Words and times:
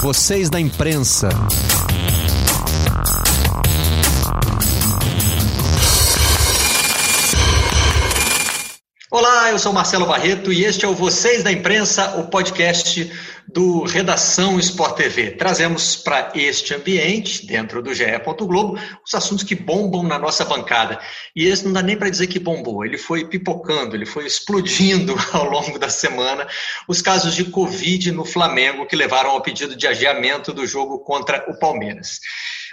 Vocês 0.00 0.48
da 0.48 0.60
imprensa. 0.60 1.28
Olá, 9.10 9.50
eu 9.50 9.58
sou 9.58 9.72
Marcelo 9.72 10.04
Barreto 10.04 10.52
e 10.52 10.66
este 10.66 10.84
é 10.84 10.88
o 10.88 10.94
Vocês 10.94 11.42
da 11.42 11.50
Imprensa, 11.50 12.18
o 12.18 12.28
podcast 12.28 13.10
do 13.50 13.84
Redação 13.84 14.58
Sport 14.58 14.96
TV. 14.96 15.30
Trazemos 15.30 15.96
para 15.96 16.30
este 16.34 16.74
ambiente, 16.74 17.46
dentro 17.46 17.82
do 17.82 17.94
GE. 17.94 18.04
Globo, 18.40 18.78
os 19.02 19.14
assuntos 19.14 19.44
que 19.44 19.54
bombam 19.54 20.02
na 20.02 20.18
nossa 20.18 20.44
bancada. 20.44 21.00
E 21.34 21.46
esse 21.46 21.64
não 21.64 21.72
dá 21.72 21.80
nem 21.80 21.96
para 21.96 22.10
dizer 22.10 22.26
que 22.26 22.38
bombou, 22.38 22.84
ele 22.84 22.98
foi 22.98 23.24
pipocando, 23.24 23.96
ele 23.96 24.04
foi 24.04 24.26
explodindo 24.26 25.16
ao 25.32 25.48
longo 25.48 25.78
da 25.78 25.88
semana. 25.88 26.46
Os 26.86 27.00
casos 27.00 27.34
de 27.34 27.44
Covid 27.44 28.12
no 28.12 28.26
Flamengo 28.26 28.84
que 28.84 28.94
levaram 28.94 29.30
ao 29.30 29.40
pedido 29.40 29.74
de 29.74 29.86
adiamento 29.86 30.52
do 30.52 30.66
jogo 30.66 30.98
contra 30.98 31.46
o 31.48 31.58
Palmeiras. 31.58 32.20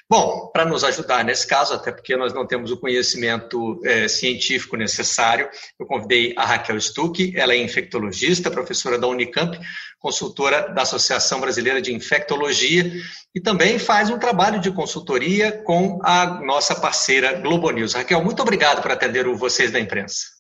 Bom, 0.08 0.52
para 0.54 0.66
nos 0.66 0.84
ajudar 0.84 1.24
nesse 1.24 1.48
caso, 1.48 1.74
até 1.74 1.92
porque 1.92 2.16
nós 2.16 2.32
não 2.32 2.46
temos 2.46 2.70
o 2.70 2.80
conhecimento 2.80 3.82
é, 3.84 4.08
científico 4.08 4.78
necessário, 4.78 5.50
eu 5.80 5.86
convidei 5.88 6.32
a 6.38 6.46
Raquel 6.46 6.80
Stuck, 6.80 7.36
ela 7.36 7.54
é 7.54 7.58
infectologista, 7.58 8.52
professora 8.52 9.00
da 9.00 9.08
Unicamp, 9.08 9.60
consultora 9.98 10.70
da 10.70 10.84
Associação 10.84 11.40
Brasileira 11.40 11.82
de 11.82 11.92
Infectologia 11.92 12.92
e 13.34 13.42
também 13.42 13.80
faz 13.80 14.12
um 14.12 14.20
trabalho 14.20 14.60
de 14.60 14.72
consultoria 14.72 15.52
com 15.52 16.00
a 16.04 16.40
nossa 16.42 16.76
parceira 16.76 17.34
Globo 17.40 17.72
News. 17.72 17.96
Raquel, 17.96 18.24
muito 18.24 18.44
obrigado 18.44 18.84
por 18.84 18.92
atender 18.92 19.28
o 19.28 19.36
Vocês 19.36 19.72
da 19.72 19.80
Imprensa. 19.80 20.36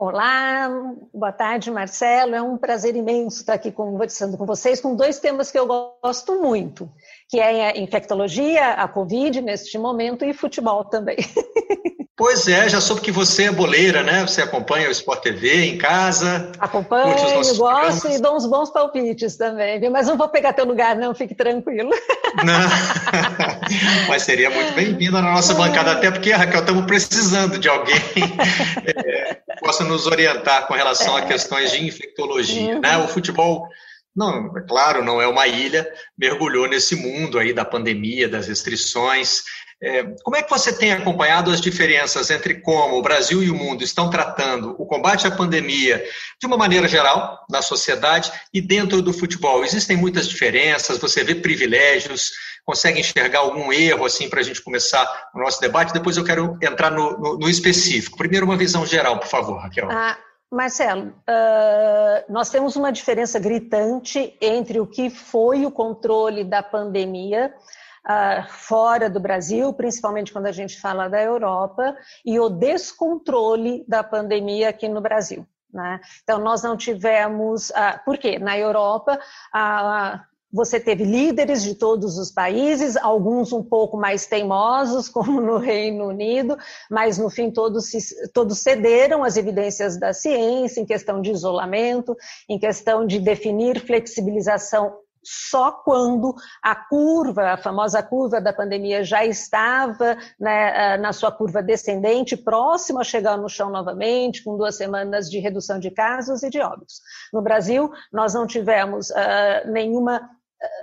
Olá, 0.00 0.66
boa 1.12 1.30
tarde, 1.30 1.70
Marcelo. 1.70 2.34
É 2.34 2.40
um 2.40 2.56
prazer 2.56 2.96
imenso 2.96 3.40
estar 3.40 3.52
aqui 3.52 3.70
conversando 3.70 4.38
com 4.38 4.46
vocês 4.46 4.80
com 4.80 4.96
dois 4.96 5.18
temas 5.18 5.50
que 5.52 5.58
eu 5.58 5.66
gosto 5.66 6.40
muito, 6.40 6.90
que 7.30 7.38
é 7.38 7.70
a 7.70 7.78
infectologia, 7.78 8.70
a 8.70 8.88
Covid 8.88 9.40
neste 9.40 9.78
momento 9.78 10.24
e 10.24 10.34
futebol 10.34 10.84
também. 10.84 11.16
Pois 12.20 12.46
é, 12.48 12.68
já 12.68 12.82
soube 12.82 13.00
que 13.00 13.10
você 13.10 13.44
é 13.44 13.50
boleira, 13.50 14.02
né? 14.02 14.20
Você 14.26 14.42
acompanha 14.42 14.88
o 14.88 14.92
Sport 14.92 15.22
TV 15.22 15.64
em 15.64 15.78
casa. 15.78 16.52
Acompanho, 16.58 17.14
gosto 17.14 17.56
programas. 17.56 18.04
e 18.04 18.20
dou 18.20 18.36
uns 18.36 18.44
bons 18.44 18.70
palpites 18.70 19.38
também, 19.38 19.80
viu? 19.80 19.90
Mas 19.90 20.06
não 20.06 20.18
vou 20.18 20.28
pegar 20.28 20.52
teu 20.52 20.66
lugar, 20.66 20.96
não, 20.96 21.14
fique 21.14 21.34
tranquilo. 21.34 21.88
Não. 22.44 22.68
Mas 24.06 24.22
seria 24.22 24.50
muito 24.50 24.74
bem-vinda 24.74 25.22
na 25.22 25.32
nossa 25.32 25.54
bancada, 25.54 25.92
até 25.92 26.10
porque, 26.10 26.30
Raquel, 26.30 26.60
estamos 26.60 26.84
precisando 26.84 27.58
de 27.58 27.68
alguém 27.68 27.96
é, 28.84 29.34
que 29.34 29.60
possa 29.60 29.82
nos 29.82 30.06
orientar 30.06 30.66
com 30.66 30.74
relação 30.74 31.16
a 31.16 31.22
questões 31.22 31.72
de 31.72 31.84
infectologia, 31.84 32.78
né? 32.78 32.98
O 32.98 33.08
futebol 33.08 33.66
não, 34.14 34.56
é 34.56 34.60
claro, 34.62 35.04
não 35.04 35.20
é 35.20 35.26
uma 35.26 35.46
ilha, 35.46 35.88
mergulhou 36.18 36.68
nesse 36.68 36.96
mundo 36.96 37.38
aí 37.38 37.52
da 37.52 37.64
pandemia, 37.64 38.28
das 38.28 38.48
restrições. 38.48 39.42
É, 39.82 40.02
como 40.22 40.36
é 40.36 40.42
que 40.42 40.50
você 40.50 40.76
tem 40.76 40.92
acompanhado 40.92 41.50
as 41.50 41.60
diferenças 41.60 42.28
entre 42.28 42.60
como 42.60 42.98
o 42.98 43.02
Brasil 43.02 43.42
e 43.42 43.50
o 43.50 43.54
mundo 43.54 43.82
estão 43.82 44.10
tratando 44.10 44.74
o 44.78 44.84
combate 44.84 45.26
à 45.26 45.30
pandemia 45.30 46.04
de 46.38 46.46
uma 46.46 46.56
maneira 46.56 46.86
geral 46.86 47.46
na 47.48 47.62
sociedade 47.62 48.30
e 48.52 48.60
dentro 48.60 49.00
do 49.00 49.12
futebol? 49.12 49.64
Existem 49.64 49.96
muitas 49.96 50.28
diferenças, 50.28 50.98
você 50.98 51.24
vê 51.24 51.34
privilégios, 51.34 52.32
consegue 52.62 53.00
enxergar 53.00 53.38
algum 53.38 53.72
erro 53.72 54.04
assim 54.04 54.28
para 54.28 54.40
a 54.40 54.42
gente 54.42 54.60
começar 54.60 55.30
o 55.34 55.38
nosso 55.38 55.58
debate? 55.60 55.94
Depois 55.94 56.18
eu 56.18 56.24
quero 56.24 56.58
entrar 56.60 56.90
no, 56.90 57.18
no, 57.18 57.38
no 57.38 57.48
específico. 57.48 58.18
Primeiro, 58.18 58.44
uma 58.44 58.58
visão 58.58 58.84
geral, 58.84 59.18
por 59.18 59.28
favor, 59.28 59.62
Raquel. 59.62 59.88
Ah. 59.90 60.18
Marcelo, 60.50 61.08
uh, 61.10 62.32
nós 62.32 62.50
temos 62.50 62.74
uma 62.74 62.90
diferença 62.90 63.38
gritante 63.38 64.36
entre 64.40 64.80
o 64.80 64.86
que 64.86 65.08
foi 65.08 65.64
o 65.64 65.70
controle 65.70 66.42
da 66.42 66.60
pandemia 66.60 67.54
uh, 68.04 68.48
fora 68.48 69.08
do 69.08 69.20
Brasil, 69.20 69.72
principalmente 69.72 70.32
quando 70.32 70.46
a 70.46 70.52
gente 70.52 70.80
fala 70.80 71.08
da 71.08 71.22
Europa, 71.22 71.96
e 72.24 72.40
o 72.40 72.48
descontrole 72.48 73.84
da 73.86 74.02
pandemia 74.02 74.70
aqui 74.70 74.88
no 74.88 75.00
Brasil. 75.00 75.46
Né? 75.72 76.00
Então, 76.24 76.40
nós 76.40 76.64
não 76.64 76.76
tivemos. 76.76 77.70
Uh, 77.70 78.04
por 78.04 78.18
quê? 78.18 78.40
Na 78.40 78.58
Europa, 78.58 79.20
uh, 79.54 80.20
você 80.52 80.80
teve 80.80 81.04
líderes 81.04 81.62
de 81.62 81.74
todos 81.74 82.18
os 82.18 82.30
países, 82.30 82.96
alguns 82.96 83.52
um 83.52 83.62
pouco 83.62 83.96
mais 83.96 84.26
teimosos, 84.26 85.08
como 85.10 85.40
no 85.40 85.58
Reino 85.58 86.08
Unido, 86.08 86.56
mas 86.90 87.18
no 87.18 87.30
fim 87.30 87.50
todos, 87.50 87.90
todos 88.32 88.58
cederam 88.58 89.22
às 89.22 89.36
evidências 89.36 89.98
da 89.98 90.12
ciência 90.12 90.80
em 90.80 90.86
questão 90.86 91.20
de 91.20 91.30
isolamento, 91.30 92.16
em 92.48 92.58
questão 92.58 93.06
de 93.06 93.18
definir 93.18 93.80
flexibilização 93.80 94.94
só 95.22 95.70
quando 95.70 96.34
a 96.62 96.74
curva, 96.74 97.52
a 97.52 97.56
famosa 97.56 98.02
curva 98.02 98.40
da 98.40 98.52
pandemia, 98.52 99.04
já 99.04 99.24
estava 99.24 100.16
né, 100.38 100.96
na 100.96 101.12
sua 101.12 101.30
curva 101.30 101.62
descendente, 101.62 102.36
próxima 102.36 103.00
a 103.00 103.04
chegar 103.04 103.36
no 103.36 103.48
chão 103.48 103.70
novamente, 103.70 104.42
com 104.42 104.56
duas 104.56 104.76
semanas 104.76 105.30
de 105.30 105.38
redução 105.38 105.78
de 105.78 105.90
casos 105.90 106.42
e 106.42 106.50
de 106.50 106.60
óbitos. 106.60 107.00
No 107.32 107.42
Brasil, 107.42 107.90
nós 108.12 108.34
não 108.34 108.46
tivemos 108.46 109.10
uh, 109.10 109.70
nenhuma 109.70 110.28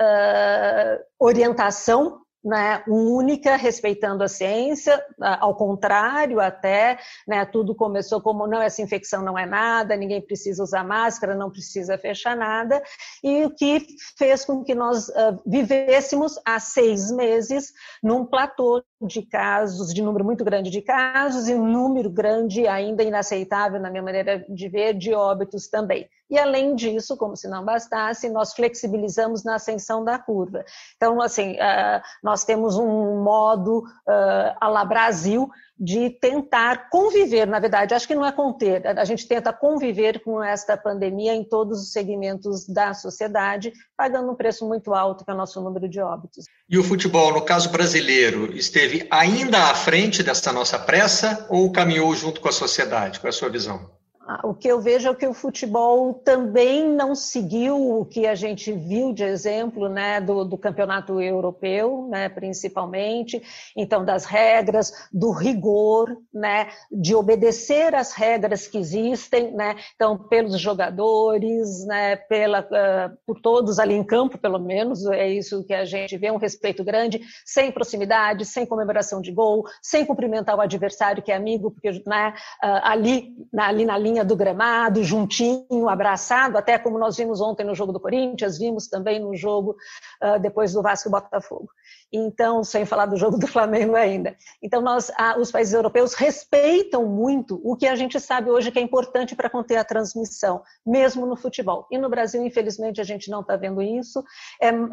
uh, 0.01 1.03
orientação 1.19 2.21
né, 2.47 2.81
única, 2.88 3.57
respeitando 3.57 4.23
a 4.23 4.27
ciência, 4.27 5.03
ao 5.19 5.55
contrário 5.55 6.39
até, 6.39 6.97
né, 7.27 7.45
tudo 7.45 7.75
começou 7.75 8.21
como 8.21 8.47
não, 8.47 8.61
essa 8.61 8.81
infecção 8.81 9.21
não 9.21 9.38
é 9.38 9.45
nada, 9.45 9.97
ninguém 9.97 10.21
precisa 10.21 10.63
usar 10.63 10.83
máscara, 10.83 11.35
não 11.35 11.51
precisa 11.51 11.97
fechar 11.97 12.38
nada, 12.38 12.81
e 13.21 13.43
o 13.43 13.49
que 13.49 13.85
fez 14.17 14.45
com 14.45 14.63
que 14.63 14.73
nós 14.73 15.09
uh, 15.09 15.41
vivêssemos 15.45 16.39
há 16.45 16.59
seis 16.59 17.11
meses 17.11 17.73
num 18.01 18.25
platô 18.25 18.81
de 19.01 19.23
casos, 19.23 19.94
de 19.94 20.01
número 20.01 20.23
muito 20.23 20.45
grande 20.45 20.69
de 20.69 20.81
casos, 20.81 21.49
e 21.49 21.53
um 21.53 21.65
número 21.65 22.09
grande, 22.09 22.65
ainda 22.65 23.03
inaceitável 23.03 23.79
na 23.79 23.89
minha 23.89 24.03
maneira 24.03 24.45
de 24.47 24.69
ver, 24.69 24.94
de 24.94 25.13
óbitos 25.13 25.67
também. 25.67 26.07
E 26.29 26.38
além 26.38 26.75
disso, 26.75 27.15
como 27.15 27.35
se 27.35 27.47
não 27.47 27.63
bastasse, 27.63 28.29
nós 28.29 28.53
flexibilizamos 28.53 29.43
na 29.43 29.55
ascensão 29.55 30.03
da 30.03 30.19
curva. 30.19 30.63
Então, 30.95 31.21
assim, 31.21 31.53
uh, 31.53 32.01
nós 32.23 32.43
temos 32.43 32.77
um 32.77 33.23
modo 33.23 33.79
uh, 33.79 34.57
à 34.59 34.67
la 34.67 34.83
Brasil 34.83 35.49
de 35.79 36.09
tentar 36.09 36.89
conviver, 36.89 37.45
na 37.45 37.59
verdade, 37.59 37.93
acho 37.93 38.07
que 38.07 38.15
não 38.15 38.25
é 38.25 38.31
conter, 38.31 38.85
a 38.88 39.05
gente 39.05 39.27
tenta 39.27 39.53
conviver 39.53 40.23
com 40.23 40.41
esta 40.41 40.75
pandemia 40.75 41.35
em 41.35 41.43
todos 41.43 41.79
os 41.81 41.91
segmentos 41.91 42.67
da 42.67 42.95
sociedade, 42.95 43.71
pagando 43.95 44.31
um 44.31 44.35
preço 44.35 44.67
muito 44.67 44.94
alto, 44.94 45.23
que 45.23 45.29
é 45.29 45.33
o 45.33 45.38
nosso 45.38 45.61
número 45.61 45.88
de 45.88 45.99
óbitos. 45.99 46.45
E 46.67 46.79
o 46.79 46.83
futebol, 46.83 47.31
no 47.31 47.44
caso 47.44 47.69
brasileiro, 47.69 48.51
esteve 48.55 49.07
ainda 49.11 49.69
à 49.69 49.75
frente 49.75 50.23
dessa 50.23 50.51
nossa 50.51 50.79
pressa 50.79 51.45
ou 51.49 51.71
caminhou 51.71 52.13
junto 52.15 52.41
com 52.41 52.49
a 52.49 52.51
sociedade? 52.53 53.19
Qual 53.19 53.27
é 53.27 53.29
a 53.29 53.33
sua 53.33 53.49
visão? 53.49 53.96
O 54.43 54.53
que 54.53 54.67
eu 54.67 54.81
vejo 54.81 55.09
é 55.09 55.15
que 55.15 55.25
o 55.25 55.33
futebol 55.33 56.13
também 56.13 56.85
não 56.85 57.15
seguiu 57.15 57.99
o 57.99 58.05
que 58.05 58.27
a 58.27 58.35
gente 58.35 58.73
viu 58.73 59.13
de 59.13 59.23
exemplo 59.23 59.88
né, 59.88 60.19
do, 60.19 60.43
do 60.43 60.57
campeonato 60.57 61.21
europeu, 61.21 62.07
né, 62.09 62.27
principalmente, 62.27 63.41
então 63.75 64.03
das 64.03 64.25
regras, 64.25 64.91
do 65.13 65.31
rigor, 65.31 66.17
né, 66.33 66.67
de 66.91 67.15
obedecer 67.15 67.95
às 67.95 68.11
regras 68.11 68.67
que 68.67 68.77
existem, 68.77 69.53
né, 69.53 69.77
então 69.95 70.17
pelos 70.17 70.59
jogadores, 70.59 71.85
né, 71.85 72.17
pela, 72.17 72.61
uh, 72.61 73.17
por 73.25 73.39
todos 73.39 73.79
ali 73.79 73.94
em 73.94 74.03
campo, 74.03 74.38
pelo 74.38 74.59
menos, 74.59 75.05
é 75.05 75.29
isso 75.29 75.63
que 75.63 75.73
a 75.73 75.85
gente 75.85 76.17
vê, 76.17 76.29
um 76.31 76.38
respeito 76.38 76.83
grande, 76.83 77.21
sem 77.45 77.71
proximidade, 77.71 78.44
sem 78.44 78.65
comemoração 78.65 79.21
de 79.21 79.31
gol, 79.31 79.63
sem 79.81 80.05
cumprimentar 80.05 80.57
o 80.57 80.61
adversário 80.61 81.23
que 81.23 81.31
é 81.31 81.35
amigo, 81.35 81.71
porque 81.71 82.03
né, 82.05 82.33
uh, 82.61 82.81
ali, 82.83 83.33
na, 83.53 83.67
ali 83.67 83.85
na 83.85 83.97
linha 83.97 84.16
do 84.23 84.35
gramado, 84.35 85.03
juntinho, 85.03 85.89
abraçado, 85.89 86.57
até 86.57 86.77
como 86.77 86.97
nós 86.97 87.18
vimos 87.18 87.41
ontem 87.41 87.65
no 87.65 87.75
jogo 87.75 87.91
do 87.91 88.00
Corinthians, 88.00 88.57
vimos 88.57 88.88
também 88.88 89.19
no 89.19 89.36
jogo 89.36 89.75
uh, 90.24 90.39
depois 90.39 90.74
do 90.74 90.81
Vasco 90.81 91.09
e 91.09 91.12
Botafogo. 91.12 91.69
Então, 92.12 92.63
sem 92.63 92.86
falar 92.86 93.06
do 93.06 93.18
jogo 93.18 93.38
do 93.38 93.48
Flamengo 93.48 93.95
ainda. 93.95 94.36
Então, 94.62 94.81
nós, 94.81 95.12
os 95.39 95.51
países 95.51 95.74
europeus 95.74 96.13
respeitam 96.13 97.06
muito 97.06 97.59
o 97.63 97.75
que 97.75 97.86
a 97.86 97.95
gente 97.95 98.19
sabe 98.19 98.50
hoje 98.50 98.71
que 98.71 98.80
é 98.80 98.81
importante 98.81 99.36
para 99.36 99.50
conter 99.50 99.75
a 99.75 99.83
transmissão, 99.83 100.62
mesmo 100.86 101.25
no 101.25 101.36
futebol. 101.36 101.86
E 101.92 101.98
no 101.98 102.09
Brasil, 102.09 102.45
infelizmente, 102.45 103.01
a 103.01 103.04
gente 103.04 103.30
não 103.30 103.42
está 103.42 103.57
vendo 103.57 103.81
isso. 103.81 104.24
É, 104.62 104.71
uh, 104.71 104.88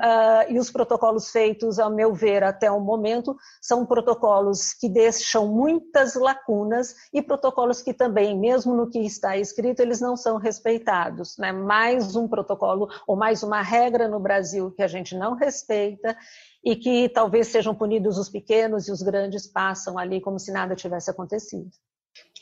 e 0.49 0.59
os 0.59 0.71
protocolos 0.71 1.31
feitos, 1.31 1.79
ao 1.79 1.91
meu 1.91 2.13
ver, 2.13 2.43
até 2.43 2.71
o 2.71 2.81
momento, 2.81 3.37
são 3.61 3.87
protocolos 3.87 4.75
que 4.75 4.89
deixam 4.89 5.47
muitas 5.47 6.15
lacunas 6.15 6.95
e 7.13 7.23
protocolos 7.23 7.81
que 7.81 7.95
também, 7.95 8.39
mesmo 8.39 8.75
no 8.75 8.91
que 8.91 8.99
está 8.99 9.37
escrito, 9.37 9.81
eles 9.81 10.01
não 10.01 10.17
são 10.17 10.37
respeitados. 10.37 11.37
Né? 11.39 11.53
Mais 11.53 12.17
um 12.17 12.27
protocolo 12.27 12.89
ou 13.07 13.15
mais 13.15 13.43
uma 13.45 13.63
regra 13.63 14.09
no 14.09 14.19
Brasil 14.19 14.73
que 14.73 14.83
a 14.83 14.89
gente 14.89 15.17
não 15.17 15.35
respeita 15.35 16.17
e 16.65 16.75
que 16.77 17.09
talvez 17.09 17.49
sejam 17.49 17.75
punidos 17.75 18.17
os 18.17 18.29
pequenos 18.29 18.89
e 18.89 18.93
os 18.93 19.03
grandes 19.03 19.47
passam 19.47 19.99
ali 19.99 20.21
como 20.21 20.39
se 20.39 20.51
nada 20.51 20.75
tivesse 20.75 21.11
acontecido. 21.11 21.69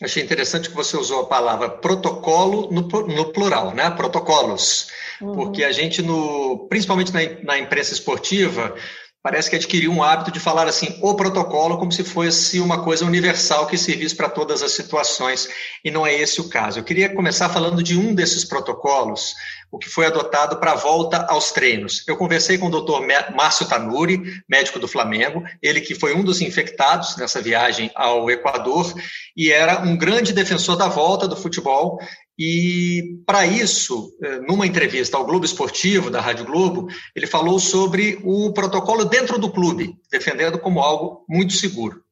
Achei 0.00 0.22
interessante 0.22 0.68
que 0.68 0.74
você 0.74 0.96
usou 0.96 1.20
a 1.20 1.26
palavra 1.26 1.68
protocolo 1.68 2.70
no, 2.70 2.82
no 2.82 3.32
plural, 3.32 3.74
né? 3.74 3.90
Protocolos. 3.90 4.88
uhum. 5.20 5.32
porque 5.32 5.64
a 5.64 5.72
gente, 5.72 6.02
no, 6.02 6.66
principalmente 6.68 7.12
na, 7.12 7.20
na 7.42 7.58
imprensa 7.58 7.92
esportiva, 7.92 8.74
parece 9.22 9.48
que 9.48 9.56
adquiriu 9.56 9.92
um 9.92 10.02
hábito 10.02 10.32
de 10.32 10.40
falar 10.40 10.66
assim, 10.66 10.98
o 11.00 11.14
protocolo, 11.14 11.78
como 11.78 11.92
se 11.92 12.02
fosse 12.02 12.58
uma 12.58 12.82
coisa 12.82 13.04
universal 13.04 13.66
que 13.66 13.78
servisse 13.78 14.16
para 14.16 14.28
todas 14.28 14.62
as 14.62 14.72
situações, 14.72 15.48
e 15.84 15.90
não 15.90 16.04
é 16.06 16.12
esse 16.12 16.40
o 16.40 16.48
caso. 16.48 16.80
Eu 16.80 16.84
queria 16.84 17.14
começar 17.14 17.48
falando 17.48 17.82
de 17.82 17.96
um 17.96 18.14
desses 18.14 18.44
protocolos, 18.44 19.34
o 19.72 19.78
que 19.78 19.88
foi 19.88 20.04
adotado 20.04 20.58
para 20.58 20.72
a 20.72 20.76
volta 20.76 21.26
aos 21.30 21.50
treinos. 21.50 22.06
Eu 22.06 22.14
conversei 22.14 22.58
com 22.58 22.66
o 22.66 22.70
doutor 22.70 23.02
Márcio 23.34 23.66
Tanuri, 23.66 24.22
médico 24.46 24.78
do 24.78 24.86
Flamengo, 24.86 25.42
ele 25.62 25.80
que 25.80 25.94
foi 25.94 26.14
um 26.14 26.22
dos 26.22 26.42
infectados 26.42 27.16
nessa 27.16 27.40
viagem 27.40 27.90
ao 27.94 28.30
Equador, 28.30 28.92
e 29.34 29.50
era 29.50 29.80
um 29.80 29.96
grande 29.96 30.34
defensor 30.34 30.76
da 30.76 30.88
volta 30.88 31.26
do 31.26 31.34
futebol, 31.34 31.98
e, 32.38 33.18
para 33.26 33.46
isso, 33.46 34.10
eh, 34.22 34.40
numa 34.40 34.66
entrevista 34.66 35.16
ao 35.16 35.24
Globo 35.24 35.44
Esportivo, 35.44 36.10
da 36.10 36.20
Rádio 36.20 36.44
Globo, 36.44 36.88
ele 37.14 37.26
falou 37.26 37.58
sobre 37.58 38.18
o 38.24 38.52
protocolo 38.52 39.04
dentro 39.04 39.38
do 39.38 39.50
clube, 39.50 39.94
defendendo 40.10 40.58
como 40.58 40.80
algo 40.80 41.24
muito 41.28 41.52
seguro. 41.52 42.02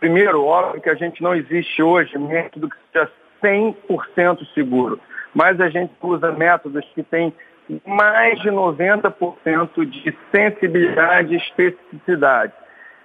Primeiro, 0.00 0.44
óbvio 0.44 0.82
que 0.82 0.90
a 0.90 0.94
gente 0.94 1.22
não 1.22 1.34
existe 1.34 1.82
hoje 1.82 2.18
método 2.18 2.68
que 2.68 2.76
seja 2.92 3.10
100% 3.42 4.46
seguro, 4.54 5.00
mas 5.34 5.60
a 5.60 5.68
gente 5.68 5.92
usa 6.02 6.32
métodos 6.32 6.84
que 6.94 7.02
têm 7.02 7.32
mais 7.86 8.40
de 8.40 8.50
90% 8.50 9.84
de 9.86 10.16
sensibilidade 10.34 11.34
e 11.34 11.38
especificidade 11.38 12.52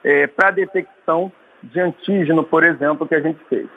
é, 0.04 0.28
para 0.28 0.52
detecção 0.52 1.32
de 1.64 1.80
antígeno, 1.80 2.44
por 2.44 2.64
exemplo, 2.64 3.08
que 3.08 3.16
a 3.16 3.22
gente 3.22 3.40
fez. 3.46 3.68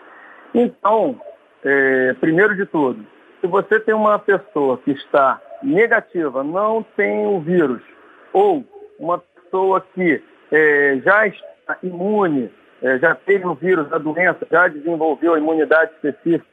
Então, 0.55 1.21
é, 1.65 2.15
primeiro 2.21 2.57
de 2.57 2.67
tudo, 2.67 3.05
se 3.41 3.47
você 3.47 3.79
tem 3.81 3.95
uma 3.95 4.19
pessoa 4.19 4.79
que 4.79 4.91
está 4.91 5.41
negativa, 5.63 6.43
não 6.43 6.83
tem 6.97 7.27
o 7.27 7.41
vírus, 7.41 7.83
ou 8.33 8.65
uma 8.99 9.19
pessoa 9.19 9.85
que 9.95 10.23
é, 10.51 11.01
já 11.05 11.27
está 11.27 11.79
imune, 11.83 12.51
é, 12.83 12.99
já 12.99 13.15
teve 13.15 13.47
o 13.47 13.55
vírus 13.55 13.89
da 13.89 13.99
doença, 13.99 14.47
já 14.51 14.69
desenvolveu 14.69 15.35
a 15.35 15.39
imunidade 15.39 15.93
específica 15.93 16.47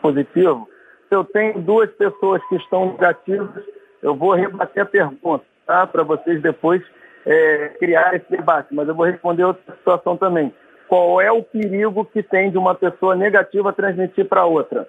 positivo, 0.00 0.68
se 1.08 1.14
eu 1.14 1.24
tenho 1.24 1.60
duas 1.60 1.90
pessoas 1.90 2.42
que 2.48 2.56
estão 2.56 2.92
negativas, 2.92 3.64
eu 4.02 4.14
vou 4.14 4.34
rebater 4.34 4.82
a 4.82 4.86
pergunta, 4.86 5.44
tá? 5.66 5.86
Para 5.86 6.02
vocês 6.02 6.42
depois 6.42 6.82
é, 7.26 7.68
criar 7.78 8.14
esse 8.14 8.30
debate, 8.30 8.74
mas 8.74 8.88
eu 8.88 8.94
vou 8.94 9.06
responder 9.06 9.44
outra 9.44 9.74
situação 9.74 10.16
também 10.16 10.52
qual 10.88 11.20
é 11.20 11.30
o 11.32 11.42
perigo 11.42 12.04
que 12.04 12.22
tem 12.22 12.50
de 12.50 12.58
uma 12.58 12.74
pessoa 12.74 13.16
negativa 13.16 13.72
transmitir 13.72 14.28
para 14.28 14.44
outra? 14.44 14.88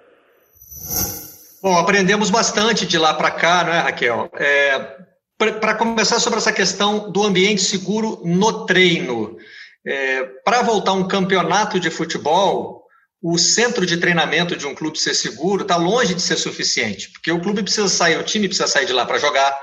Bom, 1.62 1.76
aprendemos 1.78 2.30
bastante 2.30 2.86
de 2.86 2.98
lá 2.98 3.14
para 3.14 3.30
cá, 3.30 3.64
não 3.64 3.72
é, 3.72 3.78
Raquel? 3.80 4.30
É, 4.36 4.98
para 5.36 5.74
começar 5.74 6.20
sobre 6.20 6.38
essa 6.38 6.52
questão 6.52 7.10
do 7.10 7.24
ambiente 7.24 7.60
seguro 7.62 8.20
no 8.24 8.66
treino. 8.66 9.36
É, 9.84 10.24
para 10.44 10.62
voltar 10.62 10.92
um 10.92 11.08
campeonato 11.08 11.80
de 11.80 11.90
futebol, 11.90 12.85
o 13.22 13.38
centro 13.38 13.86
de 13.86 13.96
treinamento 13.96 14.56
de 14.56 14.66
um 14.66 14.74
clube 14.74 14.98
ser 14.98 15.14
seguro 15.14 15.62
está 15.62 15.76
longe 15.76 16.14
de 16.14 16.22
ser 16.22 16.36
suficiente, 16.36 17.10
porque 17.12 17.32
o 17.32 17.40
clube 17.40 17.62
precisa 17.62 17.88
sair, 17.88 18.18
o 18.18 18.24
time 18.24 18.46
precisa 18.46 18.68
sair 18.68 18.86
de 18.86 18.92
lá 18.92 19.06
para 19.06 19.18
jogar, 19.18 19.58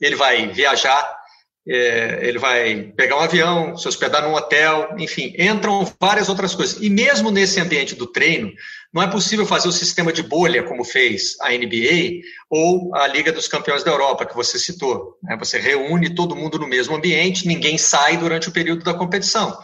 ele 0.00 0.16
vai 0.16 0.48
viajar, 0.48 1.22
é, 1.66 2.18
ele 2.22 2.38
vai 2.38 2.92
pegar 2.96 3.16
um 3.16 3.20
avião, 3.20 3.76
se 3.76 3.86
hospedar 3.86 4.22
num 4.22 4.34
hotel, 4.34 4.94
enfim, 4.98 5.32
entram 5.38 5.90
várias 6.00 6.28
outras 6.28 6.54
coisas. 6.54 6.82
E 6.82 6.90
mesmo 6.90 7.30
nesse 7.30 7.60
ambiente 7.60 7.94
do 7.94 8.06
treino, 8.06 8.52
não 8.92 9.02
é 9.02 9.06
possível 9.06 9.46
fazer 9.46 9.68
o 9.68 9.72
sistema 9.72 10.12
de 10.12 10.22
bolha 10.22 10.62
como 10.64 10.84
fez 10.84 11.36
a 11.40 11.50
NBA 11.50 12.20
ou 12.50 12.94
a 12.94 13.06
Liga 13.06 13.32
dos 13.32 13.46
Campeões 13.46 13.84
da 13.84 13.92
Europa, 13.92 14.26
que 14.26 14.34
você 14.34 14.58
citou. 14.58 15.16
Né? 15.22 15.36
Você 15.38 15.58
reúne 15.58 16.14
todo 16.14 16.36
mundo 16.36 16.58
no 16.58 16.66
mesmo 16.66 16.96
ambiente, 16.96 17.46
ninguém 17.46 17.78
sai 17.78 18.16
durante 18.16 18.48
o 18.48 18.52
período 18.52 18.82
da 18.82 18.92
competição. 18.92 19.56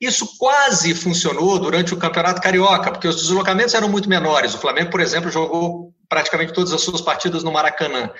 Isso 0.00 0.36
quase 0.38 0.94
funcionou 0.94 1.58
durante 1.58 1.94
o 1.94 1.96
Campeonato 1.96 2.40
Carioca, 2.40 2.90
porque 2.90 3.08
os 3.08 3.16
deslocamentos 3.16 3.72
eram 3.74 3.88
muito 3.88 4.08
menores. 4.08 4.54
O 4.54 4.58
Flamengo, 4.58 4.90
por 4.90 5.00
exemplo, 5.00 5.30
jogou 5.30 5.94
praticamente 6.08 6.52
todas 6.52 6.72
as 6.72 6.82
suas 6.82 7.00
partidas 7.00 7.42
no 7.42 7.52
Maracanã. 7.52 8.10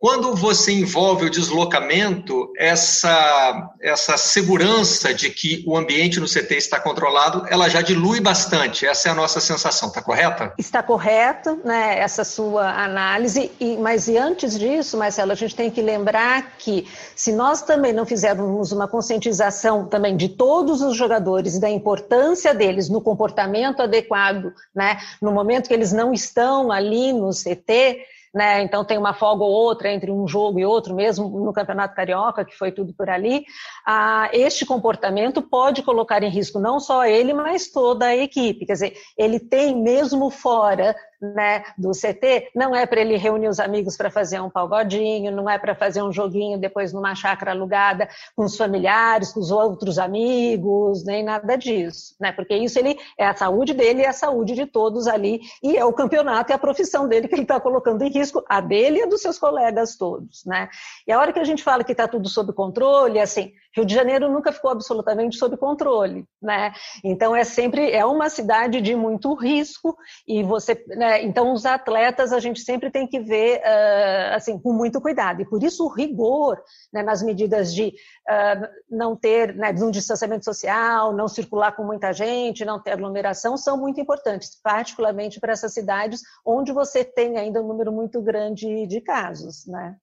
Quando 0.00 0.32
você 0.36 0.70
envolve 0.70 1.26
o 1.26 1.30
deslocamento, 1.30 2.52
essa, 2.56 3.68
essa 3.82 4.16
segurança 4.16 5.12
de 5.12 5.28
que 5.28 5.64
o 5.66 5.76
ambiente 5.76 6.20
no 6.20 6.26
CT 6.26 6.54
está 6.54 6.78
controlado, 6.78 7.44
ela 7.50 7.68
já 7.68 7.82
dilui 7.82 8.20
bastante. 8.20 8.86
Essa 8.86 9.08
é 9.08 9.12
a 9.12 9.14
nossa 9.14 9.40
sensação, 9.40 9.88
está 9.88 10.00
correta? 10.00 10.54
Está 10.56 10.84
correta, 10.84 11.58
né, 11.64 11.98
essa 11.98 12.22
sua 12.22 12.70
análise. 12.80 13.50
E, 13.58 13.76
mas 13.76 14.06
e 14.06 14.16
antes 14.16 14.56
disso, 14.56 14.96
Marcelo, 14.96 15.32
a 15.32 15.34
gente 15.34 15.56
tem 15.56 15.68
que 15.68 15.82
lembrar 15.82 16.56
que 16.58 16.86
se 17.16 17.32
nós 17.32 17.62
também 17.62 17.92
não 17.92 18.06
fizermos 18.06 18.70
uma 18.70 18.86
conscientização 18.86 19.84
também 19.84 20.16
de 20.16 20.28
todos 20.28 20.80
os 20.80 20.96
jogadores 20.96 21.58
da 21.58 21.68
importância 21.68 22.54
deles 22.54 22.88
no 22.88 23.00
comportamento 23.00 23.82
adequado, 23.82 24.52
né, 24.72 24.96
no 25.20 25.32
momento 25.32 25.66
que 25.66 25.74
eles 25.74 25.92
não 25.92 26.12
estão 26.12 26.70
ali 26.70 27.12
no 27.12 27.30
CT, 27.30 27.98
né? 28.34 28.62
Então 28.62 28.84
tem 28.84 28.98
uma 28.98 29.14
folga 29.14 29.44
ou 29.44 29.50
outra 29.50 29.90
entre 29.90 30.10
um 30.10 30.26
jogo 30.26 30.58
e 30.58 30.64
outro, 30.64 30.94
mesmo 30.94 31.28
no 31.28 31.52
Campeonato 31.52 31.94
Carioca, 31.94 32.44
que 32.44 32.56
foi 32.56 32.72
tudo 32.72 32.92
por 32.94 33.08
ali. 33.08 33.44
Ah, 33.90 34.28
este 34.34 34.66
comportamento 34.66 35.40
pode 35.40 35.82
colocar 35.82 36.22
em 36.22 36.28
risco 36.28 36.58
não 36.58 36.78
só 36.78 37.06
ele, 37.06 37.32
mas 37.32 37.68
toda 37.70 38.04
a 38.04 38.14
equipe. 38.14 38.66
Quer 38.66 38.74
dizer, 38.74 38.92
ele 39.16 39.40
tem 39.40 39.74
mesmo 39.74 40.28
fora 40.28 40.94
né, 41.20 41.64
do 41.76 41.90
CT, 41.90 42.50
não 42.54 42.74
é 42.74 42.86
para 42.86 43.00
ele 43.00 43.16
reunir 43.16 43.48
os 43.48 43.58
amigos 43.58 43.96
para 43.96 44.10
fazer 44.10 44.40
um 44.40 44.50
pagodinho, 44.50 45.32
não 45.32 45.50
é 45.50 45.58
para 45.58 45.74
fazer 45.74 46.02
um 46.02 46.12
joguinho 46.12 46.58
depois 46.58 46.92
numa 46.92 47.14
chácara 47.14 47.50
alugada 47.50 48.08
com 48.36 48.44
os 48.44 48.56
familiares, 48.56 49.32
com 49.32 49.40
os 49.40 49.50
outros 49.50 49.98
amigos, 49.98 51.04
nem 51.04 51.24
nada 51.24 51.56
disso, 51.56 52.14
né? 52.20 52.30
Porque 52.30 52.54
isso 52.54 52.78
ele 52.78 52.96
é 53.18 53.26
a 53.26 53.34
saúde 53.34 53.74
dele 53.74 54.02
e 54.02 54.06
a 54.06 54.12
saúde 54.12 54.54
de 54.54 54.66
todos 54.66 55.06
ali 55.06 55.40
e 55.62 55.76
é 55.76 55.84
o 55.84 55.92
campeonato 55.92 56.52
e 56.52 56.54
a 56.54 56.58
profissão 56.58 57.08
dele 57.08 57.26
que 57.26 57.34
ele 57.34 57.42
está 57.42 57.58
colocando 57.58 58.02
em 58.02 58.10
risco, 58.10 58.44
a 58.48 58.60
dele 58.60 58.98
e 58.98 59.02
a 59.02 59.06
dos 59.06 59.20
seus 59.20 59.38
colegas 59.38 59.96
todos, 59.96 60.44
né? 60.44 60.68
E 61.06 61.12
a 61.12 61.18
hora 61.18 61.32
que 61.32 61.40
a 61.40 61.44
gente 61.44 61.64
fala 61.64 61.82
que 61.82 61.92
está 61.92 62.06
tudo 62.06 62.28
sob 62.28 62.52
controle, 62.52 63.18
assim, 63.18 63.52
Rio 63.78 63.86
de 63.86 63.94
Janeiro 63.94 64.30
nunca 64.30 64.52
ficou 64.52 64.70
absolutamente 64.70 65.36
sob 65.36 65.56
controle, 65.56 66.24
né? 66.42 66.72
Então 67.04 67.34
é 67.34 67.44
sempre 67.44 67.92
é 67.92 68.04
uma 68.04 68.28
cidade 68.28 68.80
de 68.80 68.94
muito 68.96 69.34
risco 69.34 69.96
e 70.26 70.42
você, 70.42 70.84
né, 70.88 71.22
então 71.22 71.52
os 71.52 71.64
atletas 71.64 72.32
a 72.32 72.40
gente 72.40 72.60
sempre 72.60 72.90
tem 72.90 73.06
que 73.06 73.20
ver 73.20 73.58
uh, 73.58 74.34
assim 74.34 74.58
com 74.58 74.72
muito 74.72 75.00
cuidado 75.00 75.42
e 75.42 75.48
por 75.48 75.62
isso 75.62 75.84
o 75.84 75.88
rigor 75.88 76.60
né, 76.92 77.02
nas 77.02 77.22
medidas 77.22 77.72
de 77.72 77.88
uh, 77.88 78.68
não 78.90 79.14
ter 79.14 79.54
né, 79.54 79.70
um 79.72 79.90
distanciamento 79.90 80.44
social, 80.44 81.12
não 81.12 81.28
circular 81.28 81.72
com 81.72 81.84
muita 81.84 82.12
gente, 82.12 82.64
não 82.64 82.82
ter 82.82 82.92
aglomeração 82.92 83.56
são 83.56 83.76
muito 83.76 84.00
importantes, 84.00 84.58
particularmente 84.62 85.38
para 85.38 85.52
essas 85.52 85.72
cidades 85.72 86.20
onde 86.44 86.72
você 86.72 87.04
tem 87.04 87.36
ainda 87.38 87.62
um 87.62 87.68
número 87.68 87.92
muito 87.92 88.20
grande 88.20 88.86
de 88.86 89.00
casos, 89.00 89.66
né? 89.66 89.96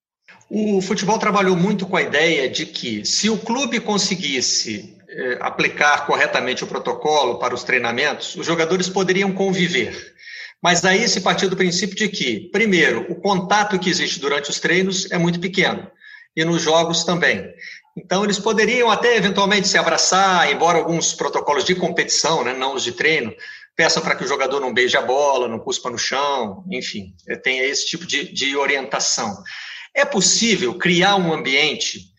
O 0.49 0.81
futebol 0.81 1.17
trabalhou 1.17 1.55
muito 1.55 1.87
com 1.87 1.97
a 1.97 2.01
ideia 2.01 2.47
de 2.47 2.65
que, 2.65 3.03
se 3.03 3.29
o 3.29 3.37
clube 3.37 3.79
conseguisse 3.79 4.95
eh, 5.09 5.37
aplicar 5.41 6.05
corretamente 6.05 6.63
o 6.63 6.67
protocolo 6.67 7.39
para 7.39 7.55
os 7.55 7.63
treinamentos, 7.63 8.35
os 8.35 8.45
jogadores 8.45 8.87
poderiam 8.87 9.31
conviver. 9.31 10.13
Mas 10.61 10.85
aí 10.85 11.07
se 11.09 11.21
partiu 11.21 11.49
do 11.49 11.57
princípio 11.57 11.95
de 11.95 12.09
que, 12.09 12.49
primeiro, 12.51 13.05
o 13.09 13.15
contato 13.15 13.79
que 13.79 13.89
existe 13.89 14.19
durante 14.19 14.49
os 14.49 14.59
treinos 14.59 15.11
é 15.11 15.17
muito 15.17 15.39
pequeno, 15.39 15.89
e 16.35 16.45
nos 16.45 16.61
jogos 16.61 17.03
também. 17.03 17.51
Então, 17.97 18.23
eles 18.23 18.37
poderiam 18.37 18.91
até 18.91 19.15
eventualmente 19.15 19.67
se 19.67 19.77
abraçar, 19.77 20.51
embora 20.51 20.77
alguns 20.77 21.13
protocolos 21.13 21.63
de 21.63 21.75
competição, 21.75 22.43
né, 22.43 22.53
não 22.53 22.75
os 22.75 22.83
de 22.83 22.91
treino, 22.91 23.33
peçam 23.75 24.01
para 24.03 24.15
que 24.15 24.23
o 24.23 24.27
jogador 24.27 24.59
não 24.59 24.73
beije 24.73 24.95
a 24.95 25.01
bola, 25.01 25.47
não 25.47 25.59
cuspa 25.59 25.89
no 25.89 25.97
chão, 25.97 26.63
enfim, 26.69 27.13
tenha 27.43 27.63
esse 27.63 27.87
tipo 27.87 28.05
de, 28.05 28.31
de 28.31 28.55
orientação. 28.55 29.43
É 29.95 30.03
possível 30.03 30.73
criar 30.77 31.15
um 31.15 31.33
ambiente 31.33 32.13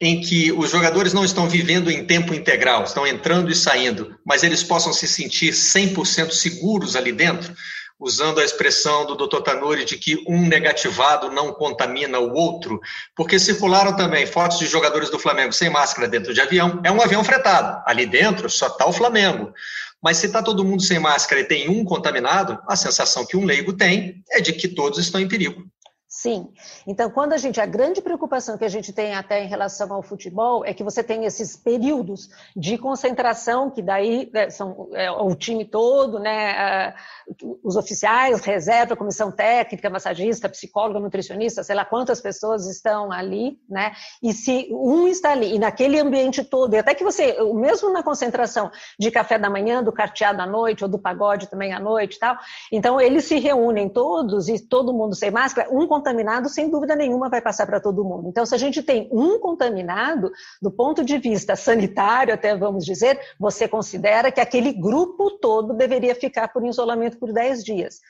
em 0.00 0.20
que 0.20 0.52
os 0.52 0.70
jogadores 0.70 1.12
não 1.12 1.24
estão 1.24 1.48
vivendo 1.48 1.90
em 1.90 2.06
tempo 2.06 2.32
integral, 2.32 2.84
estão 2.84 3.06
entrando 3.06 3.50
e 3.50 3.54
saindo, 3.54 4.16
mas 4.24 4.44
eles 4.44 4.62
possam 4.62 4.92
se 4.92 5.08
sentir 5.08 5.52
100% 5.52 6.30
seguros 6.30 6.94
ali 6.94 7.10
dentro, 7.10 7.52
usando 7.98 8.38
a 8.38 8.44
expressão 8.44 9.04
do 9.04 9.16
Dr. 9.16 9.40
Tanuri 9.40 9.84
de 9.84 9.98
que 9.98 10.22
um 10.28 10.46
negativado 10.46 11.32
não 11.32 11.52
contamina 11.52 12.20
o 12.20 12.32
outro, 12.32 12.78
porque 13.16 13.40
circularam 13.40 13.96
também 13.96 14.24
fotos 14.24 14.60
de 14.60 14.66
jogadores 14.66 15.10
do 15.10 15.18
Flamengo 15.18 15.52
sem 15.52 15.68
máscara 15.68 16.06
dentro 16.06 16.32
de 16.32 16.40
avião. 16.40 16.80
É 16.84 16.92
um 16.92 17.02
avião 17.02 17.24
fretado, 17.24 17.82
ali 17.84 18.06
dentro 18.06 18.48
só 18.48 18.68
está 18.68 18.86
o 18.86 18.92
Flamengo. 18.92 19.52
Mas 20.00 20.18
se 20.18 20.26
está 20.26 20.40
todo 20.40 20.64
mundo 20.64 20.80
sem 20.80 21.00
máscara 21.00 21.40
e 21.40 21.44
tem 21.44 21.68
um 21.68 21.84
contaminado, 21.84 22.56
a 22.68 22.76
sensação 22.76 23.26
que 23.26 23.36
um 23.36 23.44
leigo 23.44 23.72
tem 23.72 24.22
é 24.30 24.40
de 24.40 24.52
que 24.52 24.68
todos 24.68 25.00
estão 25.00 25.20
em 25.20 25.26
perigo. 25.26 25.64
Sim. 26.08 26.48
Então, 26.86 27.10
quando 27.10 27.34
a 27.34 27.36
gente. 27.36 27.60
A 27.60 27.66
grande 27.66 28.00
preocupação 28.00 28.56
que 28.56 28.64
a 28.64 28.68
gente 28.68 28.94
tem 28.94 29.14
até 29.14 29.44
em 29.44 29.46
relação 29.46 29.92
ao 29.92 30.02
futebol 30.02 30.64
é 30.64 30.72
que 30.72 30.82
você 30.82 31.02
tem 31.02 31.26
esses 31.26 31.54
períodos 31.54 32.30
de 32.56 32.78
concentração, 32.78 33.70
que 33.70 33.82
daí 33.82 34.30
né, 34.32 34.48
são 34.48 34.88
é, 34.94 35.10
o 35.10 35.34
time 35.34 35.66
todo, 35.66 36.18
né? 36.18 36.94
os 37.62 37.76
oficiais, 37.76 38.40
reserva, 38.40 38.96
comissão 38.96 39.30
técnica, 39.30 39.90
massagista, 39.90 40.48
psicólogo, 40.48 40.98
nutricionista, 40.98 41.62
sei 41.62 41.76
lá 41.76 41.84
quantas 41.84 42.22
pessoas 42.22 42.66
estão 42.66 43.12
ali, 43.12 43.58
né? 43.68 43.92
E 44.22 44.32
se 44.32 44.68
um 44.70 45.06
está 45.06 45.32
ali, 45.32 45.56
e 45.56 45.58
naquele 45.58 46.00
ambiente 46.00 46.42
todo, 46.42 46.74
e 46.74 46.78
até 46.78 46.94
que 46.94 47.04
você, 47.04 47.36
mesmo 47.52 47.92
na 47.92 48.02
concentração 48.02 48.70
de 48.98 49.10
café 49.10 49.38
da 49.38 49.50
manhã, 49.50 49.82
do 49.82 49.92
carteado 49.92 50.40
à 50.40 50.46
noite, 50.46 50.84
ou 50.84 50.88
do 50.88 50.98
pagode 50.98 51.48
também 51.48 51.74
à 51.74 51.78
noite 51.78 52.16
e 52.16 52.18
tal, 52.18 52.38
então 52.72 52.98
eles 52.98 53.26
se 53.26 53.38
reúnem 53.38 53.90
todos 53.90 54.48
e 54.48 54.58
todo 54.58 54.94
mundo 54.94 55.14
sem 55.14 55.30
máscara, 55.30 55.68
um 55.70 55.86
contaminado, 55.98 56.48
sem 56.48 56.70
dúvida 56.70 56.94
nenhuma, 56.94 57.28
vai 57.28 57.40
passar 57.40 57.66
para 57.66 57.80
todo 57.80 58.04
mundo. 58.04 58.28
Então, 58.28 58.46
se 58.46 58.54
a 58.54 58.58
gente 58.58 58.82
tem 58.82 59.08
um 59.12 59.38
contaminado, 59.38 60.30
do 60.62 60.70
ponto 60.70 61.04
de 61.04 61.18
vista 61.18 61.56
sanitário, 61.56 62.32
até 62.32 62.56
vamos 62.56 62.84
dizer, 62.84 63.18
você 63.38 63.66
considera 63.66 64.30
que 64.30 64.40
aquele 64.40 64.72
grupo 64.72 65.32
todo 65.38 65.74
deveria 65.74 66.14
ficar 66.14 66.48
por 66.48 66.64
isolamento 66.64 67.18
por 67.18 67.32
10 67.32 67.64
dias. 67.64 68.00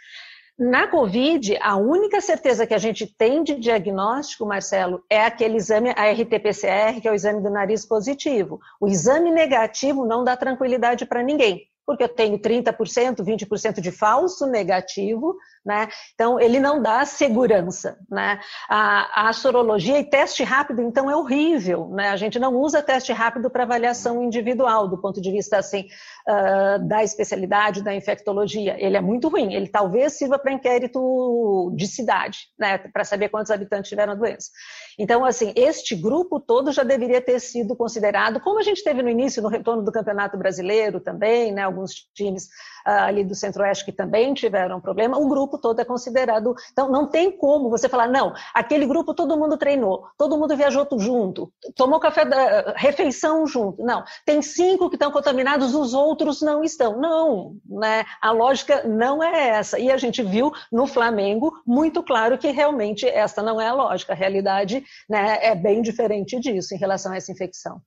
Na 0.58 0.88
Covid, 0.88 1.56
a 1.62 1.76
única 1.76 2.20
certeza 2.20 2.66
que 2.66 2.74
a 2.74 2.78
gente 2.78 3.06
tem 3.06 3.44
de 3.44 3.54
diagnóstico, 3.54 4.44
Marcelo, 4.44 5.02
é 5.08 5.24
aquele 5.24 5.56
exame, 5.56 5.90
a 5.90 6.10
RT-PCR, 6.10 7.00
que 7.00 7.06
é 7.06 7.12
o 7.12 7.14
exame 7.14 7.40
do 7.40 7.48
nariz 7.48 7.86
positivo. 7.86 8.60
O 8.80 8.88
exame 8.88 9.30
negativo 9.30 10.04
não 10.04 10.24
dá 10.24 10.36
tranquilidade 10.36 11.06
para 11.06 11.22
ninguém 11.22 11.68
porque 11.88 12.04
eu 12.04 12.08
tenho 12.10 12.38
30%, 12.38 13.24
20% 13.24 13.80
de 13.80 13.90
falso 13.90 14.46
negativo, 14.46 15.34
né? 15.64 15.88
Então, 16.14 16.40
ele 16.40 16.58
não 16.58 16.80
dá 16.82 17.04
segurança, 17.04 17.98
né? 18.10 18.40
A, 18.68 19.28
a, 19.28 19.32
sorologia 19.32 19.98
e 19.98 20.04
teste 20.04 20.42
rápido, 20.42 20.82
então, 20.82 21.10
é 21.10 21.16
horrível, 21.16 21.88
né? 21.90 22.10
A 22.10 22.16
gente 22.16 22.38
não 22.38 22.54
usa 22.54 22.82
teste 22.82 23.12
rápido 23.12 23.50
para 23.50 23.62
avaliação 23.62 24.22
individual, 24.22 24.88
do 24.88 25.00
ponto 25.00 25.20
de 25.20 25.30
vista, 25.30 25.58
assim, 25.58 25.86
uh, 26.28 26.86
da 26.86 27.02
especialidade 27.02 27.82
da 27.82 27.94
infectologia. 27.94 28.76
Ele 28.78 28.96
é 28.96 29.00
muito 29.00 29.28
ruim, 29.28 29.54
ele 29.54 29.68
talvez 29.68 30.14
sirva 30.14 30.38
para 30.38 30.52
inquérito 30.52 31.72
de 31.74 31.86
cidade, 31.86 32.48
né? 32.58 32.78
Para 32.78 33.04
saber 33.04 33.28
quantos 33.28 33.50
habitantes 33.50 33.88
tiveram 33.88 34.12
a 34.12 34.16
doença. 34.16 34.50
Então, 34.98 35.24
assim, 35.24 35.52
este 35.54 35.94
grupo 35.94 36.40
todo 36.40 36.72
já 36.72 36.82
deveria 36.82 37.20
ter 37.20 37.38
sido 37.40 37.76
considerado, 37.76 38.40
como 38.40 38.58
a 38.58 38.62
gente 38.62 38.82
teve 38.82 39.02
no 39.02 39.08
início, 39.08 39.42
no 39.42 39.48
retorno 39.48 39.82
do 39.82 39.92
Campeonato 39.92 40.36
Brasileiro 40.36 41.00
também, 41.00 41.52
né? 41.52 41.62
Alguns 41.62 41.92
times 42.14 42.48
ah, 42.84 43.06
ali 43.06 43.22
do 43.22 43.34
Centro-Oeste 43.34 43.84
que 43.84 43.92
também 43.92 44.34
tiveram 44.34 44.80
problema, 44.80 45.18
o 45.18 45.28
grupo 45.28 45.47
todo 45.56 45.80
é 45.80 45.84
considerado. 45.84 46.54
Então, 46.72 46.90
não 46.90 47.06
tem 47.06 47.30
como 47.30 47.70
você 47.70 47.88
falar, 47.88 48.08
não, 48.08 48.34
aquele 48.52 48.86
grupo 48.86 49.14
todo 49.14 49.38
mundo 49.38 49.56
treinou, 49.56 50.06
todo 50.18 50.36
mundo 50.36 50.56
viajou 50.56 50.86
junto, 50.98 51.52
tomou 51.76 52.00
café 52.00 52.24
da 52.24 52.74
refeição 52.76 53.46
junto. 53.46 53.82
Não, 53.82 54.04
tem 54.26 54.42
cinco 54.42 54.90
que 54.90 54.96
estão 54.96 55.10
contaminados, 55.10 55.74
os 55.74 55.94
outros 55.94 56.42
não 56.42 56.64
estão. 56.64 56.98
Não, 57.00 57.56
né? 57.64 58.04
A 58.20 58.32
lógica 58.32 58.82
não 58.86 59.22
é 59.22 59.48
essa. 59.50 59.78
E 59.78 59.90
a 59.90 59.96
gente 59.96 60.22
viu 60.22 60.52
no 60.72 60.86
Flamengo 60.86 61.52
muito 61.64 62.02
claro 62.02 62.36
que 62.36 62.50
realmente 62.50 63.06
essa 63.06 63.42
não 63.42 63.60
é 63.60 63.68
a 63.68 63.74
lógica. 63.74 64.12
A 64.12 64.16
realidade 64.16 64.84
né, 65.08 65.38
é 65.40 65.54
bem 65.54 65.80
diferente 65.80 66.38
disso 66.40 66.74
em 66.74 66.78
relação 66.78 67.12
a 67.12 67.16
essa 67.16 67.30
infecção. 67.30 67.80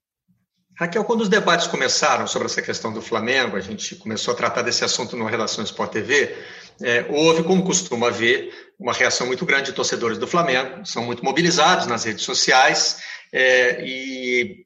Raquel, 0.81 1.03
quando 1.03 1.21
os 1.21 1.29
debates 1.29 1.67
começaram 1.67 2.25
sobre 2.25 2.47
essa 2.47 2.61
questão 2.61 2.91
do 2.91 3.01
Flamengo, 3.01 3.55
a 3.55 3.59
gente 3.59 3.95
começou 3.95 4.33
a 4.33 4.37
tratar 4.37 4.63
desse 4.63 4.83
assunto 4.83 5.15
no 5.15 5.25
Relação 5.25 5.63
Sport 5.63 5.91
TV, 5.91 6.35
é, 6.83 7.05
houve, 7.09 7.43
como 7.43 7.63
costuma 7.63 8.07
haver, 8.07 8.51
uma 8.79 8.93
reação 8.93 9.27
muito 9.27 9.45
grande 9.45 9.65
de 9.65 9.73
torcedores 9.73 10.17
do 10.17 10.27
Flamengo, 10.27 10.85
são 10.85 11.03
muito 11.03 11.23
mobilizados 11.23 11.87
nas 11.87 12.03
redes 12.03 12.23
sociais 12.23 12.97
é, 13.31 13.83
e 13.85 14.65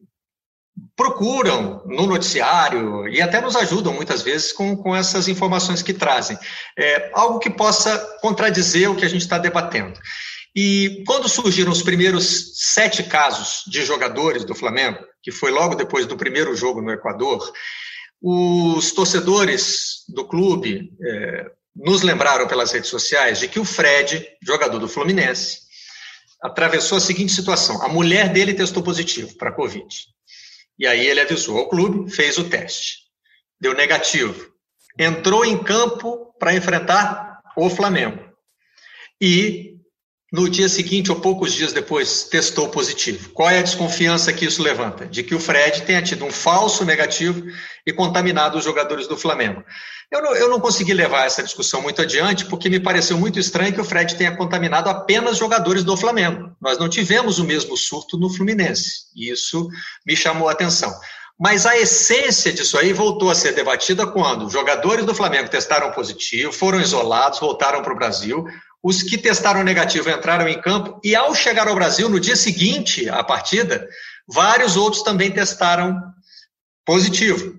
procuram 0.95 1.83
no 1.85 2.05
noticiário 2.07 3.07
e 3.07 3.21
até 3.21 3.41
nos 3.41 3.55
ajudam 3.55 3.93
muitas 3.93 4.21
vezes 4.21 4.51
com, 4.51 4.75
com 4.75 4.95
essas 4.95 5.27
informações 5.27 5.81
que 5.81 5.93
trazem. 5.93 6.37
É, 6.77 7.11
algo 7.13 7.39
que 7.39 7.49
possa 7.49 7.97
contradizer 8.21 8.89
o 8.89 8.95
que 8.95 9.05
a 9.05 9.09
gente 9.09 9.21
está 9.21 9.37
debatendo. 9.37 9.99
E 10.55 11.03
quando 11.05 11.27
surgiram 11.27 11.71
os 11.71 11.81
primeiros 11.81 12.53
sete 12.73 13.03
casos 13.03 13.63
de 13.67 13.83
jogadores 13.83 14.45
do 14.45 14.55
Flamengo, 14.55 14.99
que 15.21 15.31
foi 15.31 15.51
logo 15.51 15.75
depois 15.75 16.05
do 16.05 16.15
primeiro 16.15 16.55
jogo 16.55 16.81
no 16.81 16.91
Equador, 16.91 17.51
os 18.21 18.93
torcedores 18.93 20.05
do 20.07 20.25
clube 20.25 20.93
é, 21.01 21.51
nos 21.75 22.01
lembraram 22.01 22.47
pelas 22.47 22.71
redes 22.71 22.89
sociais 22.89 23.39
de 23.39 23.47
que 23.47 23.59
o 23.59 23.65
Fred, 23.65 24.25
jogador 24.41 24.79
do 24.79 24.87
Fluminense, 24.87 25.59
atravessou 26.41 26.97
a 26.97 27.01
seguinte 27.01 27.33
situação: 27.33 27.81
a 27.81 27.89
mulher 27.89 28.31
dele 28.31 28.53
testou 28.53 28.81
positivo 28.81 29.35
para 29.37 29.51
Covid. 29.51 29.87
E 30.77 30.87
aí 30.87 31.07
ele 31.07 31.21
avisou 31.21 31.57
ao 31.57 31.69
clube, 31.69 32.11
fez 32.11 32.37
o 32.37 32.49
teste, 32.49 32.99
deu 33.59 33.73
negativo, 33.73 34.51
entrou 34.97 35.45
em 35.45 35.61
campo 35.61 36.33
para 36.39 36.53
enfrentar 36.53 37.41
o 37.55 37.69
Flamengo. 37.69 38.23
E 39.19 39.74
no 40.31 40.49
dia 40.49 40.67
seguinte 40.67 41.11
ou 41.11 41.19
poucos 41.19 41.53
dias 41.53 41.71
depois 41.71 42.23
testou 42.23 42.69
positivo. 42.69 43.29
Qual 43.29 43.49
é 43.49 43.59
a 43.59 43.63
desconfiança 43.63 44.33
que 44.33 44.45
isso 44.45 44.61
levanta? 44.61 45.05
De 45.05 45.23
que 45.23 45.35
o 45.35 45.39
Fred 45.39 45.83
tenha 45.83 46.01
tido 46.01 46.25
um 46.25 46.31
falso 46.31 46.83
negativo 46.83 47.43
e 47.85 47.93
contaminado 47.93 48.57
os 48.57 48.63
jogadores 48.63 49.07
do 49.07 49.17
Flamengo. 49.17 49.63
Eu 50.11 50.21
não, 50.21 50.35
eu 50.35 50.49
não 50.49 50.59
consegui 50.59 50.93
levar 50.93 51.25
essa 51.25 51.43
discussão 51.43 51.81
muito 51.81 52.01
adiante, 52.01 52.45
porque 52.45 52.69
me 52.69 52.79
pareceu 52.79 53.17
muito 53.17 53.39
estranho 53.39 53.73
que 53.73 53.81
o 53.81 53.85
Fred 53.85 54.15
tenha 54.15 54.35
contaminado 54.35 54.89
apenas 54.89 55.37
jogadores 55.37 55.83
do 55.83 55.97
Flamengo. 55.97 56.55
Nós 56.61 56.77
não 56.77 56.89
tivemos 56.89 57.39
o 57.39 57.43
mesmo 57.43 57.75
surto 57.75 58.17
no 58.17 58.29
Fluminense, 58.29 59.05
e 59.15 59.31
isso 59.31 59.67
me 60.05 60.15
chamou 60.15 60.47
a 60.47 60.51
atenção. 60.51 60.93
Mas 61.37 61.65
a 61.65 61.77
essência 61.77 62.53
disso 62.53 62.77
aí 62.77 62.93
voltou 62.93 63.29
a 63.29 63.35
ser 63.35 63.53
debatida 63.53 64.07
quando 64.07 64.49
jogadores 64.49 65.05
do 65.05 65.13
Flamengo 65.13 65.49
testaram 65.49 65.91
positivo, 65.91 66.51
foram 66.51 66.79
isolados, 66.79 67.39
voltaram 67.39 67.81
para 67.81 67.91
o 67.91 67.97
Brasil, 67.97 68.45
os 68.85 69.01
que 69.01 69.17
testaram 69.17 69.63
negativo 69.63 70.11
entraram 70.11 70.47
em 70.47 70.61
campo 70.61 71.01
e, 71.03 71.15
ao 71.15 71.33
chegar 71.33 71.67
ao 71.67 71.73
Brasil, 71.73 72.07
no 72.07 72.19
dia 72.19 72.35
seguinte 72.35 73.09
à 73.09 73.23
partida, 73.23 73.89
vários 74.27 74.77
outros 74.77 75.01
também 75.01 75.31
testaram 75.31 75.99
positivo. 76.85 77.55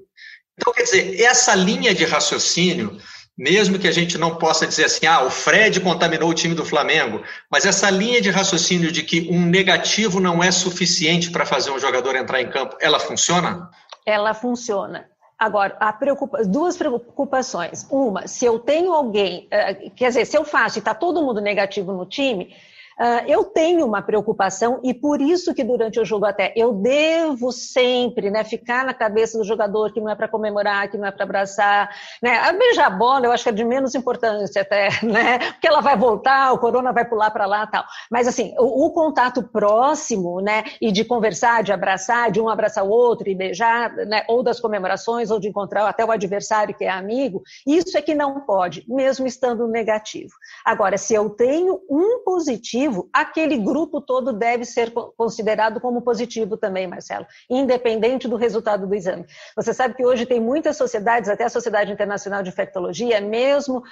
Então, 0.57 0.73
quer 0.73 0.85
dizer, 0.85 1.21
essa 1.21 1.53
linha 1.53 1.93
de 1.93 2.05
raciocínio, 2.05 2.97
mesmo 3.37 3.77
que 3.77 3.89
a 3.89 3.93
gente 3.93 4.17
não 4.17 4.37
possa 4.37 4.69
dizer 4.69 4.85
assim, 4.85 5.05
ah, 5.05 5.25
o 5.25 5.29
Fred 5.29 5.81
contaminou 5.81 6.31
o 6.31 6.35
time 6.35 6.55
do 6.55 6.65
Flamengo, 6.65 7.21
mas 7.51 7.67
essa 7.67 7.91
linha 7.91 8.21
de 8.21 8.31
raciocínio 8.31 8.93
de 8.93 9.03
que 9.03 9.27
um 9.29 9.45
negativo 9.45 10.21
não 10.21 10.45
é 10.45 10.53
suficiente 10.53 11.33
para 11.33 11.45
fazer 11.45 11.73
um 11.73 11.79
jogador 11.81 12.15
entrar 12.15 12.41
em 12.41 12.49
campo, 12.49 12.77
ela 12.81 13.01
funciona? 13.01 13.69
Ela 14.07 14.33
funciona. 14.33 15.09
Agora, 15.39 15.77
preocupa... 15.93 16.43
duas 16.45 16.77
preocupações. 16.77 17.87
Uma, 17.91 18.27
se 18.27 18.45
eu 18.45 18.59
tenho 18.59 18.93
alguém, 18.93 19.47
eh, 19.51 19.91
quer 19.91 20.09
dizer, 20.09 20.25
se 20.25 20.37
eu 20.37 20.45
faço 20.45 20.79
e 20.79 20.81
está 20.81 20.95
todo 20.95 21.23
mundo 21.23 21.41
negativo 21.41 21.93
no 21.93 22.07
time, 22.07 22.55
Uh, 22.99 23.29
eu 23.29 23.45
tenho 23.45 23.85
uma 23.85 24.01
preocupação 24.01 24.81
e 24.83 24.95
por 24.95 25.21
isso 25.21 25.53
que 25.53 25.63
durante 25.63 26.01
o 26.01 26.05
jogo 26.05 26.25
até 26.25 26.55
eu 26.57 26.73
devo 26.73 27.53
sempre 27.53 28.31
né, 28.31 28.43
ficar 28.43 28.87
na 28.87 28.95
cabeça 28.95 29.37
do 29.37 29.45
jogador 29.45 29.93
que 29.93 30.01
não 30.01 30.09
é 30.09 30.15
para 30.15 30.27
comemorar, 30.27 30.91
que 30.91 30.97
não 30.97 31.07
é 31.07 31.11
para 31.11 31.25
abraçar. 31.25 31.91
Né? 32.23 32.39
A 32.39 32.55
beijar 32.55 32.87
a 32.87 32.91
bola 32.91 33.27
eu 33.27 33.33
acho 33.33 33.43
que 33.43 33.51
é 33.51 33.53
de 33.53 33.65
menos 33.65 33.95
importância 33.95 34.63
até, 34.63 34.89
né? 35.05 35.39
porque 35.53 35.69
ela 35.69 35.83
vai 35.83 35.95
voltar, 35.95 36.53
o 36.53 36.59
corona 36.59 36.91
vai 36.91 37.05
pular 37.05 37.31
para 37.31 37.45
lá 37.45 37.67
tal. 37.67 37.85
Mas 38.11 38.27
assim, 38.27 38.55
o, 38.59 38.87
o, 38.87 38.91
contato 38.91 39.43
próximo 39.43 40.41
né, 40.41 40.65
e 40.81 40.91
de 40.91 41.05
conversar, 41.05 41.63
de 41.63 41.75
abraçar, 41.75 42.31
de 42.31 42.41
um 42.41 42.49
abraçar 42.49 42.83
o 42.83 42.89
outro 42.89 43.29
e 43.29 43.35
beijar, 43.35 43.95
né, 43.95 44.25
ou 44.27 44.43
das 44.43 44.59
comemorações, 44.59 45.31
ou 45.31 45.39
de 45.39 45.49
encontrar 45.49 45.87
até 45.87 46.03
o 46.03 46.11
adversário 46.11 46.75
que 46.75 46.85
é 46.85 46.89
amigo, 46.89 47.43
isso 47.67 47.99
é 47.99 48.01
que 48.01 48.15
não 48.15 48.41
pode, 48.41 48.87
mesmo 48.89 49.27
estando 49.27 49.69
negativo. 49.69 50.33
Agora, 50.65 50.97
se 50.97 51.13
eu 51.13 51.29
tenho 51.29 51.79
um 51.91 52.25
positivo, 52.25 52.86
positivo, 52.87 53.09
aquele 53.13 53.57
grupo 53.59 54.01
todo 54.01 54.33
deve 54.33 54.65
ser 54.65 54.93
considerado 55.17 55.81
como 55.81 56.03
positivo 56.03 56.57
também, 56.57 56.87
Marcelo, 56.87 57.27
independente 57.51 58.29
do 58.29 58.37
resultado 58.37 58.87
do 58.87 58.95
exame. 58.95 59.27
Você 59.55 59.75
sabe 59.75 59.95
que 59.95 60.05
hoje 60.05 60.27
tem 60.27 60.41
muitas 60.41 60.77
sociedades, 60.77 61.29
até 61.29 61.45
a 61.45 61.49
Sociedade 61.49 61.93
Internacional 61.93 62.43
de 62.43 62.51
Infectologia, 62.51 63.21
mesmo 63.21 63.83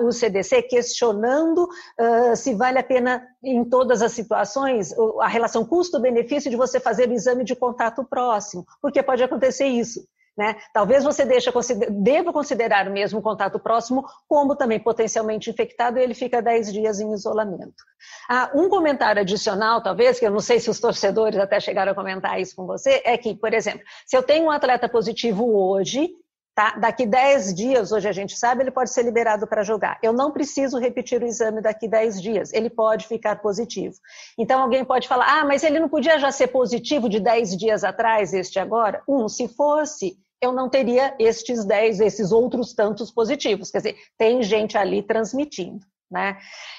o 0.00 0.12
CDC, 0.12 0.62
questionando 0.62 1.64
uh, 1.64 2.36
se 2.36 2.54
vale 2.54 2.78
a 2.78 2.82
pena, 2.82 3.26
em 3.42 3.64
todas 3.64 4.02
as 4.02 4.12
situações, 4.12 4.94
a 5.20 5.28
relação 5.28 5.64
custo-benefício 5.64 6.50
de 6.50 6.56
você 6.56 6.78
fazer 6.78 7.08
o 7.08 7.12
exame 7.12 7.44
de 7.44 7.54
contato 7.54 8.04
próximo, 8.04 8.64
porque 8.80 9.02
pode 9.02 9.22
acontecer 9.22 9.66
isso. 9.66 10.06
Né? 10.36 10.56
Talvez 10.72 11.04
você 11.04 11.26
deixa, 11.26 11.52
deva 11.90 12.32
considerar 12.32 12.88
o 12.88 12.92
mesmo 12.92 13.20
contato 13.20 13.58
próximo 13.58 14.02
como 14.26 14.56
também 14.56 14.80
potencialmente 14.80 15.50
infectado 15.50 15.98
e 15.98 16.02
ele 16.02 16.14
fica 16.14 16.40
10 16.40 16.72
dias 16.72 17.00
em 17.00 17.12
isolamento. 17.12 17.84
Ah, 18.28 18.50
um 18.54 18.68
comentário 18.68 19.20
adicional, 19.20 19.82
talvez, 19.82 20.18
que 20.18 20.26
eu 20.26 20.30
não 20.30 20.40
sei 20.40 20.58
se 20.58 20.70
os 20.70 20.80
torcedores 20.80 21.38
até 21.38 21.60
chegaram 21.60 21.92
a 21.92 21.94
comentar 21.94 22.40
isso 22.40 22.56
com 22.56 22.66
você, 22.66 23.02
é 23.04 23.18
que, 23.18 23.34
por 23.34 23.52
exemplo, 23.52 23.82
se 24.06 24.16
eu 24.16 24.22
tenho 24.22 24.46
um 24.46 24.50
atleta 24.50 24.88
positivo 24.88 25.54
hoje, 25.54 26.10
Tá? 26.54 26.76
Daqui 26.76 27.06
10 27.06 27.54
dias, 27.54 27.92
hoje 27.92 28.06
a 28.06 28.12
gente 28.12 28.36
sabe, 28.38 28.62
ele 28.62 28.70
pode 28.70 28.90
ser 28.90 29.02
liberado 29.02 29.46
para 29.46 29.62
jogar. 29.62 29.98
Eu 30.02 30.12
não 30.12 30.30
preciso 30.30 30.78
repetir 30.78 31.22
o 31.22 31.26
exame 31.26 31.62
daqui 31.62 31.88
10 31.88 32.20
dias, 32.20 32.52
ele 32.52 32.68
pode 32.68 33.06
ficar 33.06 33.40
positivo. 33.40 33.94
Então 34.38 34.60
alguém 34.60 34.84
pode 34.84 35.08
falar, 35.08 35.40
ah, 35.40 35.46
mas 35.46 35.64
ele 35.64 35.80
não 35.80 35.88
podia 35.88 36.18
já 36.18 36.30
ser 36.30 36.48
positivo 36.48 37.08
de 37.08 37.20
10 37.20 37.56
dias 37.56 37.82
atrás, 37.82 38.34
este 38.34 38.58
agora? 38.58 39.02
Um, 39.08 39.30
se 39.30 39.48
fosse, 39.48 40.18
eu 40.42 40.52
não 40.52 40.68
teria 40.68 41.14
estes 41.18 41.64
10, 41.64 42.00
esses 42.00 42.32
outros 42.32 42.74
tantos 42.74 43.10
positivos. 43.10 43.70
Quer 43.70 43.78
dizer, 43.78 43.96
tem 44.18 44.42
gente 44.42 44.76
ali 44.76 45.02
transmitindo. 45.02 45.86
Né? 46.10 46.36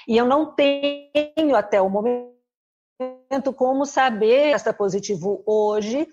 E 0.08 0.16
eu 0.16 0.26
não 0.26 0.54
tenho 0.54 1.56
até 1.56 1.82
o 1.82 1.90
momento 1.90 3.52
como 3.56 3.88
saber 3.88 4.50
se 4.50 4.56
está 4.58 4.72
positivo 4.72 5.42
hoje 5.48 6.08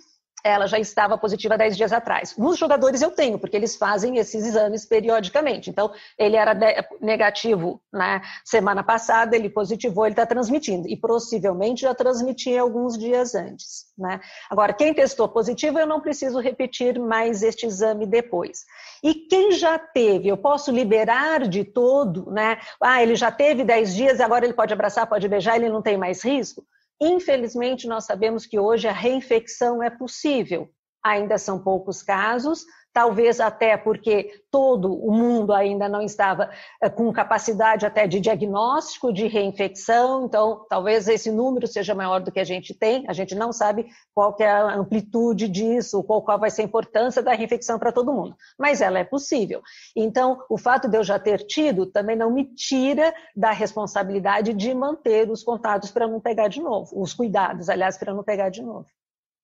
ela 0.45 0.67
já 0.67 0.79
estava 0.79 1.19
positiva 1.19 1.57
10 1.57 1.77
dias 1.77 1.93
atrás. 1.93 2.37
Nos 2.37 2.59
jogadores 2.59 3.03
eu 3.03 3.11
tenho, 3.11 3.39
porque 3.39 3.57
eles 3.57 3.77
fazem 3.77 4.17
esses 4.19 4.45
exames 4.45 4.85
periodicamente. 4.85 5.71
Então, 5.71 5.93
ele 6.19 6.37
era 6.37 6.57
negativo 7.01 7.81
na 7.93 8.23
semana 8.45 8.83
passada, 8.83 9.37
ele 9.37 9.49
positivou, 9.49 10.07
ele 10.07 10.13
está 10.13 10.27
transmitindo. 10.27 10.89
E 10.89 10.97
possivelmente 10.97 11.83
já 11.83 11.95
transmitia 11.95 12.61
alguns 12.61 12.99
dias 12.99 13.35
antes. 13.35 13.87
Né? 13.99 14.21
Agora, 14.49 14.73
quem 14.73 14.95
testou 14.95 15.29
positivo, 15.29 15.79
eu 15.79 15.87
não 15.87 16.01
preciso 16.01 16.41
repetir 16.41 16.99
mais 16.99 17.43
este 17.43 17.67
exame 17.67 18.07
depois. 18.07 18.65
E 19.03 19.15
quem 19.15 19.53
já 19.53 19.79
teve, 19.79 20.29
eu 20.29 20.37
posso 20.37 20.71
liberar 20.71 21.49
de 21.49 21.65
todo, 21.65 22.31
né? 22.31 22.59
Ah, 22.83 23.03
ele 23.03 23.17
já 23.17 23.31
teve 23.31 23.65
10 23.65 23.95
dias, 23.95 24.21
agora 24.21 24.45
ele 24.45 24.55
pode 24.55 24.73
abraçar, 24.73 25.07
pode 25.07 25.29
beijar, 25.29 25.57
ele 25.57 25.71
não 25.71 25.83
tem 25.83 25.97
mais 25.97 26.23
risco? 26.23 26.65
Infelizmente, 27.01 27.89
nós 27.89 28.05
sabemos 28.05 28.47
que 28.47 28.59
hoje 28.59 28.87
a 28.87 28.93
reinfecção 28.93 29.83
é 29.83 29.89
possível. 29.89 30.71
Ainda 31.03 31.39
são 31.39 31.59
poucos 31.59 32.03
casos, 32.03 32.65
talvez 32.93 33.41
até 33.41 33.77
porque 33.77 34.43
todo 34.51 34.93
o 34.93 35.13
mundo 35.13 35.53
ainda 35.53 35.89
não 35.89 36.03
estava 36.03 36.51
eh, 36.83 36.91
com 36.91 37.13
capacidade 37.13 37.87
até 37.87 38.07
de 38.07 38.21
diagnóstico 38.21 39.13
de 39.13 39.27
reinfecção, 39.27 40.27
então 40.27 40.67
talvez 40.69 41.07
esse 41.09 41.31
número 41.31 41.67
seja 41.67 41.95
maior 41.95 42.21
do 42.21 42.33
que 42.33 42.41
a 42.41 42.45
gente 42.45 42.75
tem, 42.75 43.05
a 43.09 43.13
gente 43.13 43.35
não 43.35 43.53
sabe 43.53 43.87
qual 44.15 44.37
é 44.41 44.51
a 44.51 44.75
amplitude 44.75 45.49
disso, 45.49 46.03
qual, 46.03 46.23
qual 46.23 46.39
vai 46.39 46.51
ser 46.51 46.63
a 46.63 46.65
importância 46.65 47.23
da 47.23 47.33
reinfecção 47.33 47.79
para 47.79 47.93
todo 47.93 48.13
mundo, 48.13 48.35
mas 48.59 48.81
ela 48.81 48.99
é 48.99 49.05
possível. 49.05 49.63
Então, 49.95 50.43
o 50.49 50.59
fato 50.59 50.89
de 50.89 50.97
eu 50.97 51.05
já 51.05 51.19
ter 51.19 51.39
tido 51.47 51.87
também 51.87 52.17
não 52.17 52.31
me 52.31 52.45
tira 52.45 53.15
da 53.37 53.53
responsabilidade 53.53 54.53
de 54.53 54.75
manter 54.75 55.31
os 55.31 55.43
contatos 55.45 55.91
para 55.91 56.09
não 56.09 56.21
pegar 56.21 56.49
de 56.49 56.61
novo, 56.61 57.01
os 57.01 57.15
cuidados, 57.15 57.69
aliás, 57.69 57.97
para 57.97 58.13
não 58.13 58.25
pegar 58.25 58.51
de 58.51 58.63
novo. 58.63 58.87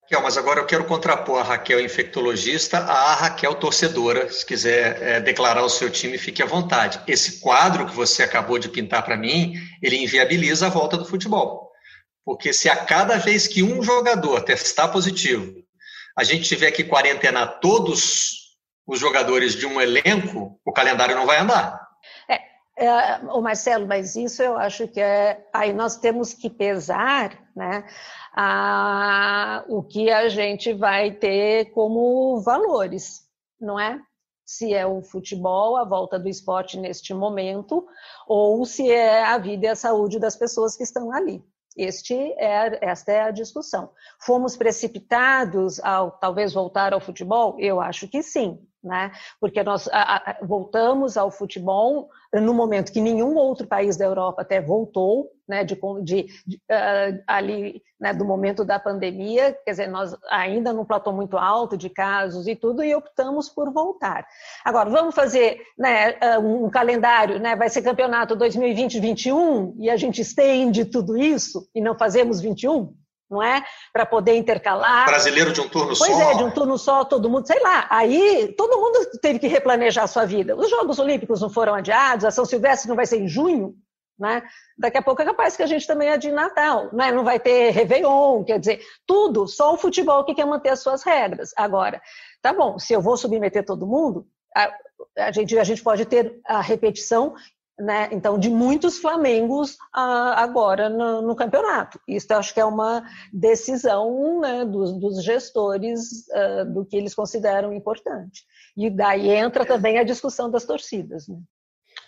Raquel, 0.07 0.23
mas 0.23 0.37
agora 0.39 0.61
eu 0.61 0.67
quero 0.67 0.85
contrapor 0.85 1.41
a 1.41 1.43
Raquel 1.43 1.81
infectologista 1.81 2.79
à 2.79 3.15
Raquel 3.15 3.57
torcedora. 3.57 4.31
Se 4.31 4.47
quiser 4.47 5.03
é, 5.03 5.21
declarar 5.21 5.65
o 5.65 5.69
seu 5.69 5.91
time, 5.91 6.17
fique 6.17 6.41
à 6.41 6.47
vontade. 6.47 7.01
Esse 7.09 7.41
quadro 7.41 7.87
que 7.87 7.95
você 7.95 8.23
acabou 8.23 8.57
de 8.57 8.69
pintar 8.69 9.05
para 9.05 9.17
mim, 9.17 9.55
ele 9.83 9.97
inviabiliza 9.97 10.67
a 10.67 10.71
volta 10.71 10.97
do 10.97 11.05
futebol. 11.05 11.73
Porque 12.25 12.53
se 12.53 12.69
a 12.69 12.77
cada 12.77 13.19
vez 13.19 13.49
que 13.49 13.65
um 13.65 13.83
jogador 13.83 14.43
testar 14.43 14.89
positivo, 14.89 15.53
a 16.17 16.23
gente 16.23 16.45
tiver 16.45 16.71
que 16.71 16.85
quarentenar 16.85 17.59
todos 17.59 18.31
os 18.87 19.01
jogadores 19.01 19.57
de 19.57 19.67
um 19.67 19.81
elenco, 19.81 20.57
o 20.65 20.73
calendário 20.73 21.17
não 21.17 21.27
vai 21.27 21.39
andar. 21.39 21.81
É, 22.31 22.39
é, 22.77 23.19
o 23.33 23.41
Marcelo, 23.41 23.87
mas 23.87 24.17
isso 24.17 24.43
eu 24.43 24.57
acho 24.57 24.87
que 24.89 25.01
é. 25.01 25.47
Aí 25.53 25.73
nós 25.73 25.97
temos 25.97 26.35
que 26.35 26.51
pesar, 26.51 27.39
né? 27.55 27.85
a, 28.37 29.65
o 29.67 29.83
que 29.83 30.11
a 30.11 30.29
gente 30.29 30.75
vai 30.75 31.11
ter 31.11 31.73
como 31.73 32.39
valores, 32.43 33.23
não 33.59 33.81
é? 33.81 33.99
Se 34.45 34.75
é 34.75 34.87
o 34.87 35.03
futebol, 35.03 35.77
a 35.77 35.85
volta 35.85 36.19
do 36.19 36.29
esporte 36.29 36.79
neste 36.79 37.15
momento, 37.15 37.85
ou 38.29 38.65
se 38.67 38.91
é 38.91 39.25
a 39.25 39.39
vida 39.39 39.67
e 39.67 39.69
a 39.71 39.75
saúde 39.75 40.21
das 40.21 40.37
pessoas 40.37 40.77
que 40.77 40.85
estão 40.85 41.11
ali. 41.11 41.43
Este 41.77 42.15
é, 42.15 42.79
esta 42.83 43.13
é 43.13 43.23
a 43.23 43.31
discussão. 43.31 43.91
Fomos 44.21 44.57
precipitados 44.57 45.81
ao 45.81 46.11
talvez 46.11 46.53
voltar 46.53 46.93
ao 46.93 47.01
futebol? 47.01 47.57
Eu 47.59 47.81
acho 47.81 48.07
que 48.07 48.23
sim, 48.23 48.59
né? 48.87 49.11
Porque 49.41 49.63
nós 49.63 49.89
a, 49.89 50.17
a, 50.17 50.37
voltamos 50.43 51.17
ao 51.17 51.31
futebol 51.31 52.09
no 52.33 52.55
momento 52.55 52.93
que 52.93 53.01
nenhum 53.01 53.35
outro 53.35 53.67
país 53.67 53.97
da 53.97 54.05
Europa 54.05 54.43
até 54.43 54.61
voltou, 54.61 55.31
né? 55.49 55.65
De, 55.65 55.79
de, 56.03 56.27
de 56.47 56.57
uh, 56.57 57.23
ali, 57.27 57.83
né? 58.01 58.15
Do 58.15 58.25
momento 58.25 58.65
da 58.65 58.79
pandemia, 58.79 59.53
quer 59.65 59.73
dizer, 59.73 59.89
nós 59.89 60.17
ainda 60.31 60.73
num 60.73 60.85
platô 60.85 61.13
muito 61.13 61.37
alto 61.37 61.77
de 61.77 61.91
casos 61.91 62.47
e 62.47 62.55
tudo, 62.55 62.85
e 62.85 62.95
optamos 62.95 63.49
por 63.49 63.73
voltar. 63.73 64.27
Agora, 64.65 64.89
vamos 64.89 65.15
fazer 65.15 65.61
né, 65.77 66.17
ah, 66.21 66.39
um 66.39 66.71
calendário, 66.71 67.41
né? 67.41 67.57
Vai 67.57 67.69
ser 67.69 67.83
campeonato 67.83 68.37
2020-21 68.37 69.75
e 69.79 69.91
a 69.91 69.97
gente 69.97 70.21
estende 70.21 70.85
tudo 70.85 71.17
isso 71.17 71.69
e 71.75 71.81
não 71.81 71.99
fazemos 71.99 72.41
21? 72.41 72.95
Não 73.31 73.43
é? 73.43 73.65
Para 73.93 74.07
poder 74.07 74.37
intercalar. 74.37 75.07
Brasileiro 75.07 75.53
de 75.53 75.61
um 75.61 75.69
turno 75.69 75.89
pois 75.89 75.99
só. 75.99 76.07
Pois 76.07 76.19
é, 76.19 76.35
de 76.35 76.45
um 76.45 76.51
turno 76.51 76.79
só, 76.79 77.05
todo 77.05 77.29
mundo, 77.29 77.47
sei 77.47 77.61
lá. 77.61 77.87
Aí 77.91 78.55
todo 78.57 78.81
mundo 78.81 79.11
teve 79.21 79.39
que 79.39 79.47
replanejar 79.47 80.05
a 80.05 80.09
sua 80.09 80.25
vida. 80.25 80.57
Os 80.57 80.71
Jogos 80.71 80.99
Olímpicos 80.99 81.41
não 81.41 81.51
foram 81.51 81.75
adiados, 81.75 82.25
a 82.25 82.31
São 82.31 82.45
Silvestre 82.45 82.89
não 82.89 82.97
vai 82.97 83.07
ser 83.07 83.21
em 83.21 83.29
junho, 83.29 83.75
né? 84.19 84.43
Daqui 84.79 84.99
a 84.99 85.03
pouco 85.03 85.23
é 85.23 85.25
capaz 85.25 85.57
que 85.57 85.63
a 85.63 85.67
gente 85.67 85.87
também 85.87 86.09
é 86.09 86.17
de 86.17 86.31
Natal, 86.33 86.89
né? 86.93 87.13
não 87.13 87.25
vai 87.25 87.39
ter 87.39 87.71
Réveillon, 87.71 88.45
quer 88.45 88.59
dizer, 88.59 88.81
tudo, 89.07 89.47
só 89.47 89.75
o 89.75 89.79
futebol 89.79 90.25
que 90.25 90.35
quer 90.35 90.47
manter 90.47 90.71
as 90.71 90.81
suas 90.81 91.03
regras. 91.03 91.51
Agora, 91.57 92.01
tá 92.41 92.53
bom, 92.53 92.79
se 92.79 92.93
eu 92.93 93.01
vou 93.01 93.17
submeter 93.17 93.65
todo 93.65 93.87
mundo, 93.87 94.27
a, 94.57 94.73
a, 95.19 95.33
gente, 95.33 95.59
a 95.59 95.65
gente 95.65 95.83
pode 95.83 96.05
ter 96.07 96.41
a 96.47 96.61
repetição 96.61 97.35
né, 97.79 98.09
então, 98.11 98.39
de 98.39 98.49
muitos 98.49 98.99
Flamengos 98.99 99.77
ah, 99.93 100.43
agora 100.43 100.89
no, 100.89 101.23
no, 101.23 101.37
campeonato. 101.37 102.01
Isso 102.09 102.27
eu 102.31 102.39
acho 102.39 102.55
que 102.55 102.61
é 102.61 102.65
uma 102.65 103.05
decisão 103.33 104.41
né, 104.41 104.65
dos, 104.65 104.99
dos, 104.99 105.23
gestores 105.23 106.29
ah, 106.31 106.65
do 106.65 106.85
que 106.85 106.97
eles 106.97 107.15
consideram 107.15 107.73
importante. 107.73 108.45
E 108.77 108.89
daí 108.89 109.31
entra 109.31 109.67
também 109.67 109.99
a 109.99 110.05
discussão 110.05 110.51
das 110.51 110.65
torcidas. 110.65 111.29
Né? 111.29 111.39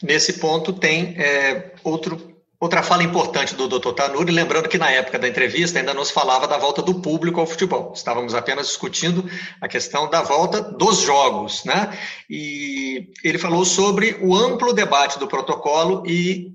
Nesse 0.02 0.38
ponto 0.38 0.72
tem 0.72 1.20
é, 1.20 1.74
outro 1.85 2.38
Outra 2.61 2.83
fala 2.83 3.05
importante 3.05 3.55
do 3.55 3.68
Dr. 3.68 3.92
Tanuri, 3.92 4.33
lembrando 4.33 4.68
que 4.68 4.79
na 4.79 4.90
época 4.90 5.16
da 5.16 5.29
entrevista 5.29 5.79
ainda 5.79 5.94
nos 5.94 6.11
falava 6.11 6.49
da 6.49 6.59
volta 6.59 6.83
do 6.83 7.01
público 7.01 7.38
ao 7.38 7.47
futebol. 7.47 7.92
Estávamos 7.94 8.35
apenas 8.35 8.66
discutindo 8.66 9.25
a 9.61 9.68
questão 9.68 10.11
da 10.11 10.23
volta 10.23 10.61
dos 10.61 11.03
jogos, 11.03 11.64
né? 11.64 11.97
E 12.29 13.12
ele 13.23 13.38
falou 13.38 13.64
sobre 13.64 14.16
o 14.21 14.35
amplo 14.35 14.73
debate 14.73 15.21
do 15.21 15.29
protocolo 15.29 16.03
e, 16.05 16.53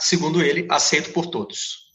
segundo 0.00 0.42
ele, 0.42 0.66
aceito 0.68 1.12
por 1.12 1.26
todos. 1.26 1.86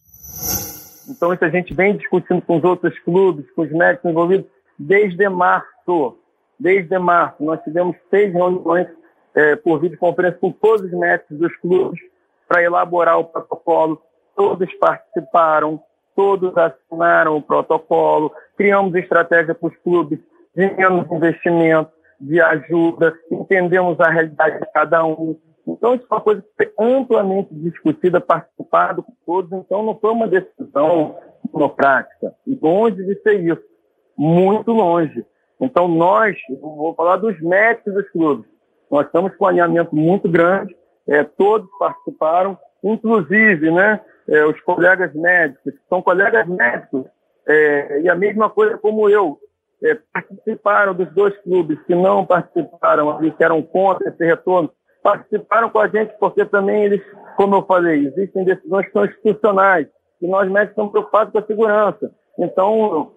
Então, 1.09 1.33
isso 1.33 1.43
a 1.43 1.49
gente 1.49 1.73
vem 1.73 1.97
discutindo 1.97 2.41
com 2.43 2.59
os 2.59 2.63
outros 2.63 2.97
clubes, 2.99 3.45
com 3.51 3.63
os 3.63 3.71
médicos 3.73 4.09
envolvidos, 4.09 4.49
desde 4.79 5.27
março. 5.27 6.17
Desde 6.57 6.97
março. 6.97 7.43
Nós 7.43 7.61
tivemos 7.61 7.97
seis 8.09 8.31
reuniões 8.31 8.87
é, 9.35 9.57
por 9.57 9.81
videoconferência 9.81 10.39
com 10.39 10.49
todos 10.49 10.85
os 10.85 10.97
médicos 10.97 11.37
dos 11.37 11.53
clubes 11.57 12.12
para 12.53 12.61
elaborar 12.61 13.17
o 13.17 13.25
protocolo. 13.25 13.99
Todos 14.35 14.71
participaram, 14.75 15.81
todos 16.15 16.55
assinaram 16.55 17.35
o 17.35 17.41
protocolo, 17.41 18.31
criamos 18.55 18.93
estratégia 18.93 19.55
para 19.55 19.69
os 19.69 19.75
clubes, 19.77 20.19
ganhamos 20.55 21.11
investimento, 21.11 21.91
de 22.19 22.39
ajuda, 22.39 23.13
entendemos 23.31 23.99
a 23.99 24.09
realidade 24.09 24.59
de 24.59 24.71
cada 24.71 25.03
um. 25.03 25.35
Então, 25.67 25.95
isso 25.95 26.05
é 26.09 26.13
uma 26.13 26.21
coisa 26.21 26.41
que 26.41 26.47
foi 26.55 26.73
amplamente 26.79 27.53
discutida, 27.55 28.21
participada 28.21 29.01
por 29.01 29.13
todos, 29.25 29.51
então 29.51 29.83
não 29.83 29.97
foi 29.97 30.11
uma 30.11 30.27
decisão 30.27 31.17
monocrática. 31.51 32.35
Longe 32.61 33.03
de 33.03 33.19
ser 33.21 33.43
isso. 33.43 33.63
Muito 34.15 34.71
longe. 34.71 35.25
Então, 35.59 35.87
nós, 35.87 36.37
vou 36.61 36.93
falar 36.93 37.17
dos 37.17 37.39
médicos 37.41 37.93
dos 37.93 38.09
clubes, 38.11 38.45
nós 38.91 39.07
estamos 39.07 39.35
com 39.35 39.45
um 39.45 39.47
alinhamento 39.47 39.95
muito 39.95 40.29
grande, 40.29 40.75
é, 41.07 41.23
todos 41.23 41.69
participaram, 41.77 42.57
inclusive 42.83 43.71
né, 43.71 43.99
é, 44.27 44.45
os 44.45 44.59
colegas 44.61 45.13
médicos, 45.13 45.73
são 45.89 46.01
colegas 46.01 46.47
médicos, 46.47 47.05
é, 47.47 48.01
e 48.01 48.09
a 48.09 48.15
mesma 48.15 48.49
coisa 48.49 48.77
como 48.77 49.09
eu, 49.09 49.37
é, 49.83 49.97
participaram 50.13 50.93
dos 50.93 51.11
dois 51.13 51.37
clubes. 51.39 51.81
Que 51.83 51.93
não 51.93 52.25
participaram, 52.25 53.19
que 53.19 53.43
eram 53.43 53.61
contra 53.61 54.09
esse 54.09 54.25
retorno, 54.25 54.71
participaram 55.01 55.69
com 55.69 55.79
a 55.79 55.87
gente 55.87 56.15
porque 56.19 56.45
também 56.45 56.85
eles, 56.85 57.01
como 57.35 57.55
eu 57.55 57.65
falei, 57.65 58.07
existem 58.07 58.45
decisões 58.45 58.85
que 58.85 58.93
são 58.93 59.05
institucionais, 59.05 59.87
e 60.21 60.27
nós 60.27 60.49
médicos 60.49 60.71
estamos 60.71 60.91
preocupados 60.91 61.33
com 61.33 61.39
a 61.39 61.45
segurança. 61.45 62.11
Então, 62.39 63.11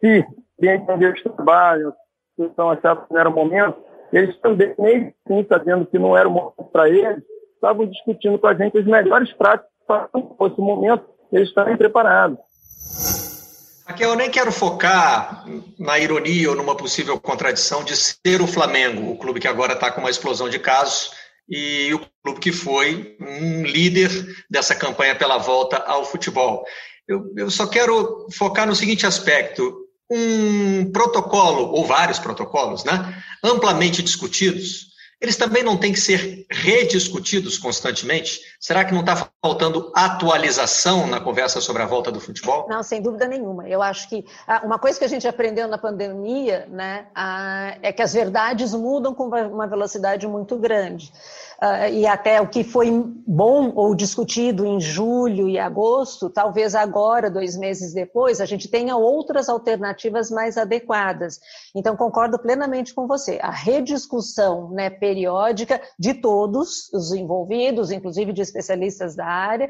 se 0.00 0.24
entender 0.60 1.14
os 1.14 1.22
trabalhos, 1.22 1.94
se 2.36 2.44
estão 2.44 2.70
achando 2.70 3.06
que 3.06 3.12
não 3.12 3.20
era 3.20 3.28
o 3.28 3.34
momento, 3.34 3.78
eles 4.12 4.36
também, 4.40 4.74
mesmo 4.78 5.12
assim, 5.26 5.46
sabendo 5.48 5.86
que 5.86 5.98
não 5.98 6.16
era 6.16 6.28
o 6.28 6.32
momento 6.32 6.64
para 6.72 6.88
eles, 6.88 7.22
estavam 7.54 7.86
discutindo 7.86 8.38
com 8.38 8.46
a 8.46 8.54
gente 8.54 8.78
as 8.78 8.86
melhores 8.86 9.32
práticas 9.32 9.70
para, 9.86 10.08
se 10.14 10.36
fosse 10.36 10.54
o 10.58 10.64
momento, 10.64 11.04
eles 11.32 11.48
estarem 11.48 11.76
preparados. 11.76 12.38
Aqui 13.86 14.04
eu 14.04 14.14
nem 14.14 14.30
quero 14.30 14.52
focar 14.52 15.44
na 15.78 15.98
ironia 15.98 16.50
ou 16.50 16.56
numa 16.56 16.76
possível 16.76 17.18
contradição 17.18 17.82
de 17.82 17.96
ser 17.96 18.42
o 18.42 18.46
Flamengo, 18.46 19.10
o 19.10 19.16
clube 19.16 19.40
que 19.40 19.48
agora 19.48 19.72
está 19.72 19.90
com 19.90 20.00
uma 20.00 20.10
explosão 20.10 20.48
de 20.48 20.58
casos, 20.58 21.10
e 21.48 21.94
o 21.94 22.00
clube 22.22 22.40
que 22.40 22.52
foi 22.52 23.16
um 23.18 23.62
líder 23.62 24.10
dessa 24.50 24.74
campanha 24.74 25.16
pela 25.16 25.38
volta 25.38 25.78
ao 25.78 26.04
futebol. 26.04 26.64
Eu, 27.08 27.32
eu 27.34 27.50
só 27.50 27.66
quero 27.66 28.26
focar 28.34 28.66
no 28.66 28.76
seguinte 28.76 29.06
aspecto: 29.06 29.87
um 30.10 30.90
protocolo, 30.90 31.72
ou 31.72 31.84
vários 31.84 32.18
protocolos, 32.18 32.84
né, 32.84 33.22
amplamente 33.42 34.02
discutidos, 34.02 34.88
eles 35.20 35.36
também 35.36 35.64
não 35.64 35.76
têm 35.76 35.92
que 35.92 36.00
ser 36.00 36.46
rediscutidos 36.48 37.58
constantemente? 37.58 38.40
Será 38.60 38.84
que 38.84 38.94
não 38.94 39.00
está 39.00 39.28
faltando 39.44 39.90
atualização 39.92 41.08
na 41.08 41.18
conversa 41.18 41.60
sobre 41.60 41.82
a 41.82 41.86
volta 41.86 42.12
do 42.12 42.20
futebol? 42.20 42.68
Não, 42.68 42.84
sem 42.84 43.02
dúvida 43.02 43.26
nenhuma. 43.26 43.68
Eu 43.68 43.82
acho 43.82 44.08
que 44.08 44.24
ah, 44.46 44.62
uma 44.64 44.78
coisa 44.78 44.96
que 44.96 45.04
a 45.04 45.08
gente 45.08 45.26
aprendeu 45.26 45.66
na 45.66 45.76
pandemia 45.76 46.68
né, 46.70 47.08
é 47.82 47.92
que 47.92 48.00
as 48.00 48.12
verdades 48.12 48.72
mudam 48.72 49.12
com 49.12 49.24
uma 49.24 49.66
velocidade 49.66 50.26
muito 50.28 50.56
grande 50.56 51.12
uh, 51.62 51.92
e 51.92 52.06
até 52.06 52.40
o 52.40 52.48
que 52.48 52.64
foi 52.64 52.90
bom 53.26 53.72
ou 53.74 53.94
discutido 53.94 54.64
em 54.64 54.80
julho 54.80 55.48
e 55.48 55.58
agosto, 55.58 56.30
talvez 56.30 56.74
agora, 56.74 57.30
dois 57.30 57.56
meses 57.56 57.92
depois, 57.92 58.40
a 58.40 58.46
gente 58.46 58.68
tenha 58.68 58.96
outras 58.96 59.48
alternativas 59.48 60.30
mais 60.30 60.56
adequadas. 60.56 61.40
Então, 61.74 61.96
concordo 61.96 62.38
plenamente 62.38 62.94
com 62.94 63.06
você. 63.06 63.38
A 63.42 63.50
rediscussão 63.50 64.70
né, 64.70 64.90
periódica 64.90 65.80
de 65.98 66.14
todos 66.14 66.92
os 66.92 67.12
envolvidos, 67.12 67.90
inclusive 67.90 68.32
de 68.32 68.42
especialistas 68.42 69.14
da 69.14 69.26
área, 69.26 69.68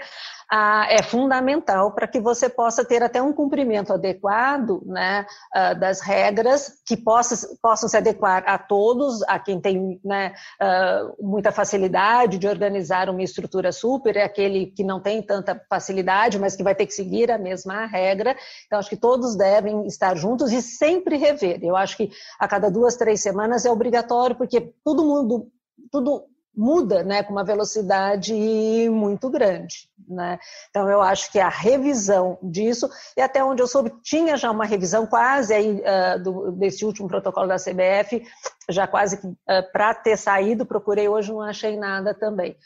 ah, 0.50 0.87
é 0.88 1.02
fundamental 1.02 1.92
para 1.92 2.08
que 2.08 2.20
você 2.20 2.48
possa 2.48 2.84
ter 2.84 3.02
até 3.02 3.20
um 3.22 3.32
cumprimento 3.32 3.92
adequado 3.92 4.82
né, 4.87 5.26
ah, 5.52 5.74
das 5.74 6.00
regras 6.00 6.80
que 6.87 6.96
possa, 6.96 7.56
possam 7.61 7.88
se 7.88 7.96
adequar 7.96 8.44
a 8.46 8.56
todos, 8.58 9.22
a 9.24 9.38
quem 9.38 9.61
tem 9.61 10.00
né, 10.02 10.32
ah, 10.61 11.11
muita 11.20 11.52
facilidade 11.52 12.38
de 12.38 12.48
organizar 12.48 13.11
uma 13.11 13.22
estrutura 13.22 13.72
super, 13.72 14.16
é 14.16 14.24
aquele 14.24 14.66
que 14.66 14.82
não 14.82 15.00
tem 15.00 15.22
tanta 15.22 15.61
facilidade, 15.68 16.38
mas 16.38 16.56
que 16.56 16.62
vai 16.62 16.74
ter 16.74 16.87
que 16.87 16.94
seguir 16.94 17.30
a 17.30 17.38
mesma 17.38 17.87
regra. 17.87 18.34
Então, 18.66 18.78
acho 18.78 18.88
que 18.88 18.96
todos 18.96 19.37
devem 19.37 19.87
estar 19.87 20.16
juntos 20.16 20.50
e 20.52 20.62
sempre 20.62 21.16
rever. 21.16 21.61
Eu 21.62 21.76
acho 21.76 21.96
que 21.96 22.11
a 22.38 22.48
cada 22.48 22.70
duas, 22.70 22.96
três 22.96 23.20
semanas 23.20 23.66
é 23.66 23.70
obrigatório, 23.70 24.37
porque 24.37 24.72
todo 24.82 25.04
mundo, 25.04 25.48
tudo 25.90 26.24
muda 26.54 27.04
né, 27.04 27.22
com 27.22 27.32
uma 27.32 27.44
velocidade 27.44 28.34
muito 28.90 29.30
grande. 29.30 29.88
Né? 30.08 30.38
Então, 30.70 30.88
eu 30.90 31.00
acho 31.00 31.30
que 31.30 31.38
a 31.38 31.48
revisão 31.48 32.38
disso, 32.42 32.88
e 33.16 33.20
até 33.20 33.44
onde 33.44 33.62
eu 33.62 33.66
soube, 33.66 33.92
tinha 34.02 34.37
já 34.37 34.50
uma 34.50 34.64
revisão 34.64 35.06
quase 35.06 35.54
aí, 35.54 35.80
uh, 35.80 36.22
do, 36.22 36.52
desse 36.52 36.84
último 36.84 37.06
protocolo 37.08 37.46
da 37.46 37.56
CBF, 37.56 38.22
já 38.68 38.87
quase 38.87 39.16
uh, 39.16 39.72
para 39.72 39.94
ter 39.94 40.16
saído, 40.16 40.66
procurei 40.66 41.08
hoje, 41.08 41.30
não 41.30 41.42
achei 41.42 41.76
nada 41.76 42.14
também. 42.14 42.56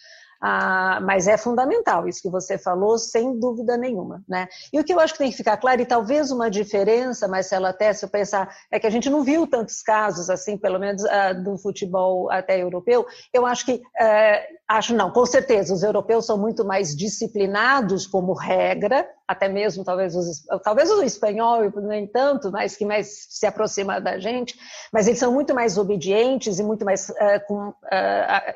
Ah, 0.45 0.99
mas 1.01 1.29
é 1.29 1.37
fundamental 1.37 2.09
isso 2.09 2.21
que 2.21 2.29
você 2.29 2.59
falou, 2.59 2.99
sem 2.99 3.39
dúvida 3.39 3.77
nenhuma. 3.77 4.25
Né? 4.29 4.49
E 4.73 4.81
o 4.81 4.83
que 4.83 4.93
eu 4.93 4.99
acho 4.99 5.13
que 5.13 5.21
tem 5.21 5.31
que 5.31 5.37
ficar 5.37 5.57
claro, 5.57 5.81
e 5.81 5.87
talvez 5.87 6.33
uma 6.33 6.51
diferença, 6.51 7.29
Marcelo, 7.29 7.67
até 7.67 7.93
se 7.93 8.05
eu 8.05 8.09
pensar, 8.09 8.53
é 8.69 8.81
que 8.81 8.87
a 8.89 8.91
gente 8.91 9.09
não 9.09 9.23
viu 9.23 9.47
tantos 9.47 9.83
casos, 9.83 10.29
assim, 10.29 10.59
pelo 10.59 10.81
menos 10.81 11.05
ah, 11.05 11.33
do 11.33 11.57
futebol 11.57 12.29
até 12.29 12.61
europeu. 12.61 13.07
Eu 13.33 13.47
acho 13.47 13.65
que, 13.65 13.81
eh, 14.01 14.45
acho 14.69 14.97
não, 14.97 15.13
com 15.13 15.25
certeza, 15.25 15.73
os 15.73 15.85
europeus 15.85 16.27
são 16.27 16.37
muito 16.37 16.65
mais 16.65 16.97
disciplinados 16.97 18.05
como 18.05 18.33
regra, 18.33 19.09
até 19.29 19.49
mesmo 19.49 19.85
talvez, 19.85 20.17
os, 20.17 20.45
talvez 20.65 20.91
o 20.91 21.05
espanhol, 21.05 21.71
nem 21.83 22.07
tanto, 22.07 22.51
mas 22.51 22.75
que 22.75 22.85
mais 22.85 23.27
se 23.31 23.47
aproxima 23.47 24.01
da 24.01 24.19
gente, 24.19 24.57
mas 24.93 25.07
eles 25.07 25.21
são 25.21 25.33
muito 25.33 25.55
mais 25.55 25.79
obedientes 25.79 26.59
e 26.59 26.65
muito 26.65 26.85
mais 26.85 27.09
uh, 27.11 27.47
com, 27.47 27.69
uh, 27.69 27.75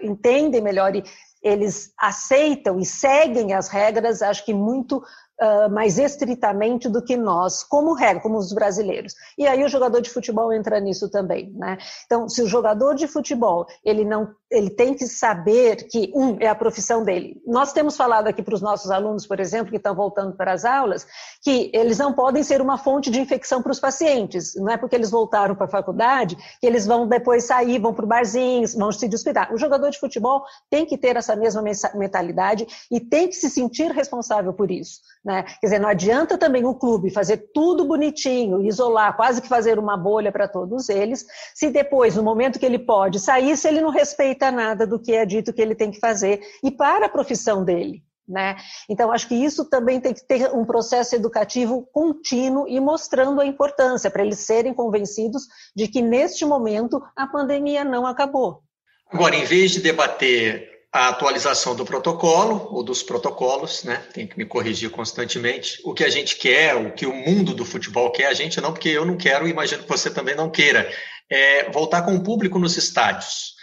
entendem 0.03 0.61
melhor 0.61 0.95
e 0.97 1.05
eles 1.47 1.93
aceitam 1.97 2.81
e 2.81 2.85
seguem 2.85 3.55
as 3.55 3.69
regras, 3.69 4.21
acho 4.21 4.45
que 4.45 4.53
muito 4.53 4.99
uh, 4.99 5.71
mais 5.71 5.97
estritamente 5.97 6.89
do 6.89 7.03
que 7.03 7.17
nós, 7.17 7.63
como 7.63 7.95
regra, 7.95 8.21
como 8.21 8.37
os 8.37 8.53
brasileiros. 8.53 9.15
E 9.39 9.47
aí 9.47 9.65
o 9.65 9.69
jogador 9.69 10.01
de 10.01 10.11
futebol 10.11 10.53
entra 10.53 10.81
nisso 10.81 11.09
também, 11.09 11.53
né? 11.55 11.79
Então, 12.05 12.29
se 12.29 12.43
o 12.43 12.49
jogador 12.49 12.95
de 12.95 13.07
futebol 13.07 13.65
ele 13.85 14.05
não, 14.05 14.35
ele 14.51 14.71
tem 14.71 14.95
que 14.95 15.07
saber 15.07 15.89
que 15.89 16.13
um 16.15 16.37
é 16.39 16.47
a 16.47 16.55
profissão 16.55 17.03
dele. 17.03 17.43
Nós 17.45 17.73
temos 17.73 17.97
falado 17.97 18.29
aqui 18.29 18.43
para 18.43 18.55
os 18.55 18.63
nossos 18.63 18.91
alunos, 18.91 19.27
por 19.27 19.41
exemplo, 19.41 19.71
que 19.71 19.77
estão 19.77 19.95
voltando 19.95 20.37
para 20.37 20.53
as 20.53 20.65
aulas, 20.65 21.07
que 21.43 21.71
eles 21.75 21.99
não 21.99 22.13
podem 22.13 22.45
ser 22.45 22.61
uma 22.61 22.79
fonte 22.79 23.11
de 23.11 23.21
infecção 23.21 23.61
para 23.61 23.73
os 23.73 23.81
pacientes. 23.81 24.55
Não 24.55 24.71
é 24.71 24.77
porque 24.77 24.95
eles 24.95 25.11
voltaram 25.11 25.57
para 25.57 25.67
a 25.67 25.69
faculdade 25.69 26.37
que 26.61 26.67
eles 26.67 26.87
vão 26.87 27.09
depois 27.09 27.45
sair, 27.45 27.81
vão 27.81 27.93
para 27.93 28.05
o 28.05 28.09
barzinho, 28.09 28.67
vão 28.77 28.93
se 28.93 29.09
descuidar. 29.09 29.53
O 29.53 29.59
jogador 29.59 29.91
de 29.91 29.99
futebol 29.99 30.45
tem 30.71 30.87
que 30.87 30.97
ter 30.97 31.17
essa 31.17 31.35
mesma 31.35 31.63
mentalidade 31.95 32.67
e 32.91 33.01
tem 33.01 33.29
que 33.29 33.35
se 33.35 33.51
sentir 33.51 33.91
responsável 33.91 34.53
por 34.53 34.71
isso. 34.71 35.01
Né? 35.25 35.43
Quer 35.61 35.67
dizer, 35.67 35.79
não 35.81 35.89
adianta 35.89 36.39
também 36.39 36.65
o 36.65 36.75
clube 36.75 37.11
fazer 37.11 37.51
tudo 37.53 37.85
bonitinho, 37.85 38.65
isolar, 38.65 39.17
quase 39.17 39.43
que 39.43 39.49
fazer 39.49 39.77
uma 39.77 39.97
bolha 39.97 40.31
para 40.31 40.47
todos 40.47 40.89
eles, 40.89 41.27
se 41.53 41.69
depois, 41.69 42.15
no 42.15 42.23
momento 42.23 42.61
que 42.61 42.67
ele 42.67 42.79
pode 42.79 43.19
sair, 43.19 43.57
se 43.57 43.67
ele 43.67 43.81
não 43.81 43.91
respeita 43.91 44.36
nada 44.51 44.87
do 44.87 44.99
que 44.99 45.13
é 45.13 45.25
dito 45.25 45.53
que 45.53 45.61
ele 45.61 45.75
tem 45.75 45.91
que 45.91 45.99
fazer 45.99 46.41
e 46.63 46.71
para 46.71 47.07
a 47.07 47.09
profissão 47.09 47.65
dele. 47.65 48.03
Né? 48.29 48.57
Então, 48.89 49.13
acho 49.13 49.29
que 49.29 49.37
isso 49.37 49.65
também 49.65 50.01
tem 50.01 50.13
que 50.13 50.27
ter 50.27 50.53
um 50.53 50.65
processo 50.65 51.15
educativo 51.15 51.89
contínuo 51.93 52.67
e 52.67 52.81
mostrando 52.81 53.41
a 53.41 53.47
importância 53.47 54.11
para 54.11 54.25
eles 54.25 54.41
serem 54.41 54.75
convencidos 54.75 55.45
de 55.77 55.87
que 55.87 56.03
neste 56.03 56.45
momento 56.45 57.01
a 57.15 57.27
pandemia 57.27 57.85
não 57.85 58.05
acabou. 58.05 58.63
Agora, 59.09 59.37
em 59.37 59.45
vez 59.45 59.71
de 59.71 59.81
debater 59.81 60.77
a 60.97 61.09
atualização 61.09 61.77
do 61.77 61.85
protocolo 61.85 62.69
ou 62.71 62.83
dos 62.83 63.03
protocolos, 63.03 63.85
né? 63.85 64.03
Tem 64.15 64.27
que 64.27 64.39
me 64.39 64.47
corrigir 64.47 64.91
constantemente. 64.91 65.79
O 65.85 65.93
que 65.93 66.03
a 66.03 66.09
gente 66.09 66.37
quer, 66.37 66.75
o 66.75 66.91
que 66.93 67.07
o 67.07 67.15
mundo 67.15 67.55
do 67.55 67.67
futebol 67.67 68.11
quer, 68.11 68.27
a 68.27 68.35
gente 68.35 68.61
não, 68.63 68.73
porque 68.73 68.89
eu 68.89 69.05
não 69.05 69.17
quero, 69.17 69.47
imagino 69.47 69.83
que 69.83 69.89
você 69.89 70.11
também 70.11 70.35
não 70.35 70.49
queira, 70.49 70.91
é 71.31 71.71
voltar 71.71 72.03
com 72.03 72.15
o 72.15 72.23
público 72.23 72.59
nos 72.59 72.79
estádios. 72.79 73.56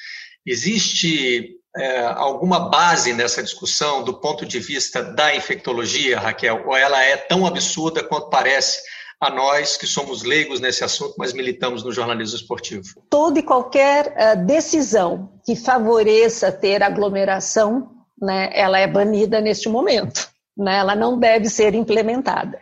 Existe 0.46 1.58
é, 1.76 2.02
alguma 2.02 2.70
base 2.70 3.14
nessa 3.14 3.42
discussão 3.42 4.04
do 4.04 4.20
ponto 4.20 4.46
de 4.46 4.60
vista 4.60 5.02
da 5.02 5.36
infectologia, 5.36 6.20
Raquel, 6.20 6.64
ou 6.68 6.76
ela 6.76 7.02
é 7.02 7.18
tão 7.18 7.46
absurda 7.46 8.04
quanto 8.04 8.30
parece? 8.30 8.80
a 9.24 9.30
nós 9.30 9.78
que 9.78 9.88
somos 9.88 10.22
leigos 10.22 10.60
nesse 10.60 10.84
assunto, 10.84 11.16
mas 11.18 11.32
militamos 11.32 11.82
no 11.82 11.94
jornalismo 11.94 12.36
esportivo? 12.36 12.84
Toda 13.10 13.40
e 13.40 13.44
qualquer 13.44 14.08
uh, 14.08 14.46
decisão 14.46 15.32
que 15.46 15.56
favoreça 15.56 16.52
ter 16.52 16.84
aglomeração, 16.84 17.90
né, 18.22 18.50
ela 18.54 18.78
é 18.78 18.86
banida 18.86 19.40
neste 19.40 19.70
momento. 19.70 20.30
Né, 20.56 20.78
ela 20.78 20.96
não 20.96 21.18
deve 21.18 21.50
ser 21.50 21.74
implementada. 21.74 22.60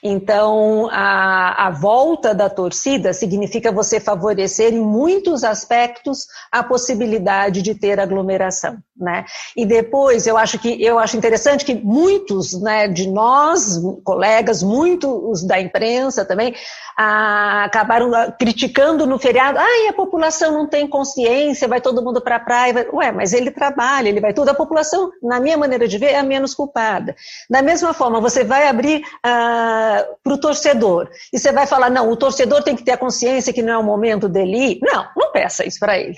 Então, 0.00 0.88
a, 0.92 1.66
a, 1.66 1.70
volta 1.70 2.32
da 2.32 2.48
torcida 2.48 3.12
significa 3.12 3.72
você 3.72 3.98
favorecer 3.98 4.72
em 4.72 4.78
muitos 4.78 5.42
aspectos 5.42 6.28
a 6.52 6.62
possibilidade 6.62 7.60
de 7.60 7.74
ter 7.74 7.98
aglomeração. 7.98 8.78
Né? 8.96 9.24
E 9.56 9.66
depois 9.66 10.28
eu 10.28 10.38
acho 10.38 10.56
que 10.60 10.80
eu 10.80 11.00
acho 11.00 11.16
interessante 11.16 11.64
que 11.64 11.74
muitos 11.74 12.60
né, 12.60 12.86
de 12.86 13.08
nós, 13.08 13.80
colegas, 14.04 14.62
muitos 14.62 15.42
da 15.42 15.60
imprensa 15.60 16.24
também, 16.24 16.54
acabaram 16.96 18.14
ah, 18.14 18.30
criticando 18.30 19.06
no 19.06 19.18
feriado, 19.18 19.58
ah, 19.58 19.88
a 19.88 19.92
população 19.92 20.52
não 20.52 20.68
tem 20.68 20.86
consciência, 20.86 21.66
vai 21.66 21.80
todo 21.80 22.02
mundo 22.02 22.20
para 22.20 22.36
a 22.36 22.40
praia. 22.40 22.88
Ué, 22.92 23.10
mas 23.10 23.32
ele 23.32 23.50
trabalha, 23.50 24.08
ele 24.08 24.20
vai 24.20 24.32
tudo. 24.32 24.50
A 24.50 24.54
população, 24.54 25.10
na 25.22 25.40
minha 25.40 25.56
maneira 25.56 25.88
de 25.88 25.98
ver, 25.98 26.12
é 26.12 26.18
a 26.18 26.22
menos 26.22 26.54
culpada. 26.54 27.16
Da 27.48 27.62
mesma 27.62 27.92
forma, 27.94 28.20
você 28.20 28.44
vai 28.44 28.68
abrir 28.68 29.02
ah, 29.24 30.06
para 30.22 30.34
o 30.34 30.38
torcedor 30.38 31.08
e 31.32 31.38
você 31.38 31.52
vai 31.52 31.66
falar, 31.66 31.90
não, 31.90 32.10
o 32.10 32.16
torcedor 32.16 32.62
tem 32.62 32.76
que 32.76 32.84
ter 32.84 32.92
a 32.92 32.98
consciência 32.98 33.52
que 33.52 33.62
não 33.62 33.72
é 33.72 33.78
o 33.78 33.84
momento 33.84 34.28
dele 34.28 34.72
ir. 34.72 34.78
Não, 34.82 35.06
não 35.16 35.32
peça 35.32 35.66
isso 35.66 35.78
para 35.78 35.98
ele 35.98 36.16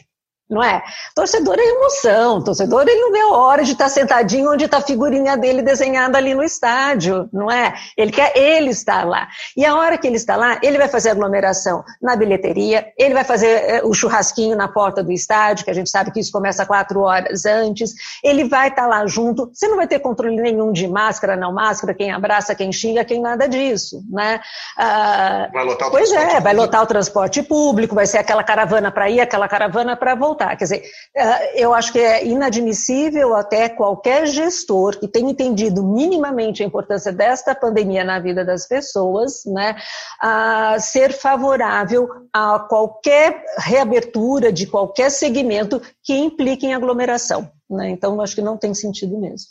não 0.48 0.62
é? 0.62 0.83
Torcedor 1.14 1.57
é 1.59 1.62
emoção, 1.62 2.42
torcedor 2.42 2.83
ele 2.87 3.00
não 3.00 3.12
vê 3.12 3.20
a 3.20 3.28
hora 3.28 3.64
de 3.64 3.72
estar 3.72 3.88
sentadinho 3.88 4.52
onde 4.52 4.66
está 4.66 4.76
a 4.76 4.83
figurinha 4.83 5.37
dele 5.37 5.62
desenhada 5.62 6.18
ali 6.18 6.35
no 6.35 6.42
estádio, 6.42 7.28
não 7.33 7.50
é? 7.50 7.74
Ele 7.96 8.12
quer 8.12 8.37
ele 8.37 8.70
estar 8.70 9.07
lá. 9.07 9.28
E 9.57 9.64
a 9.64 9.74
hora 9.74 9.96
que 9.96 10.07
ele 10.07 10.16
está 10.16 10.37
lá, 10.37 10.59
ele 10.62 10.76
vai 10.76 10.88
fazer 10.88 11.11
aglomeração 11.11 11.83
na 12.00 12.14
bilheteria, 12.14 12.87
ele 12.98 13.14
vai 13.14 13.24
fazer 13.24 13.46
eh, 13.46 13.83
o 13.85 13.94
churrasquinho 13.94 14.54
na 14.54 14.68
porta 14.68 15.02
do 15.02 15.11
estádio, 15.11 15.64
que 15.64 15.70
a 15.70 15.74
gente 15.74 15.88
sabe 15.88 16.11
que 16.11 16.20
isso 16.20 16.30
começa 16.30 16.66
quatro 16.66 17.00
horas 17.00 17.46
antes, 17.46 17.94
ele 18.22 18.44
vai 18.44 18.68
estar 18.68 18.87
lá 18.87 19.07
junto, 19.07 19.50
você 19.52 19.66
não 19.66 19.76
vai 19.76 19.88
ter 19.88 19.98
controle 19.98 20.37
nenhum 20.37 20.72
de 20.72 20.87
máscara, 20.87 21.37
não 21.37 21.54
máscara, 21.54 21.94
quem 21.94 22.12
abraça, 22.12 22.54
quem 22.54 22.70
xinga, 22.70 23.04
quem 23.04 23.20
nada 23.20 23.48
disso, 23.48 24.02
né? 24.11 24.40
Ah, 24.76 25.48
vai 25.52 25.64
lotar 25.64 25.88
o 25.88 25.90
pois 25.90 26.12
é, 26.12 26.38
vai 26.40 26.54
lotar 26.54 26.83
o 26.83 26.87
transporte 26.87 27.42
público, 27.42 27.94
vai 27.94 28.07
ser 28.07 28.18
aquela 28.18 28.44
caravana 28.44 28.90
para 28.92 29.09
ir, 29.09 29.20
aquela 29.20 29.48
caravana 29.48 29.96
para 29.96 30.14
voltar 30.14 30.33
voltar. 30.34 30.56
Quer 30.56 30.64
dizer, 30.64 30.82
eh, 31.16 31.62
eu 31.62 31.72
acho 31.72 31.92
que 31.92 31.98
é 31.98 32.26
inadmissível 32.26 33.34
até 33.34 33.68
qualquer 33.68 34.26
gestor 34.26 34.98
que 34.98 35.08
tenha 35.08 35.30
entendido 35.30 35.82
minimamente 35.82 36.62
a 36.62 36.66
importância 36.66 37.12
desta 37.12 37.54
pandemia 37.54 38.04
na 38.04 38.18
vida 38.18 38.44
das 38.44 38.66
pessoas, 38.66 39.44
né, 39.46 39.76
a 40.20 40.76
ser 40.80 41.12
favorável 41.12 42.08
a 42.32 42.58
qualquer 42.58 43.44
reabertura 43.58 44.52
de 44.52 44.66
qualquer 44.66 45.10
segmento 45.10 45.80
que 46.02 46.14
implique 46.14 46.66
em 46.66 46.74
aglomeração. 46.74 47.48
Né? 47.70 47.90
Então, 47.90 48.20
acho 48.20 48.34
que 48.34 48.42
não 48.42 48.56
tem 48.56 48.74
sentido 48.74 49.18
mesmo. 49.18 49.46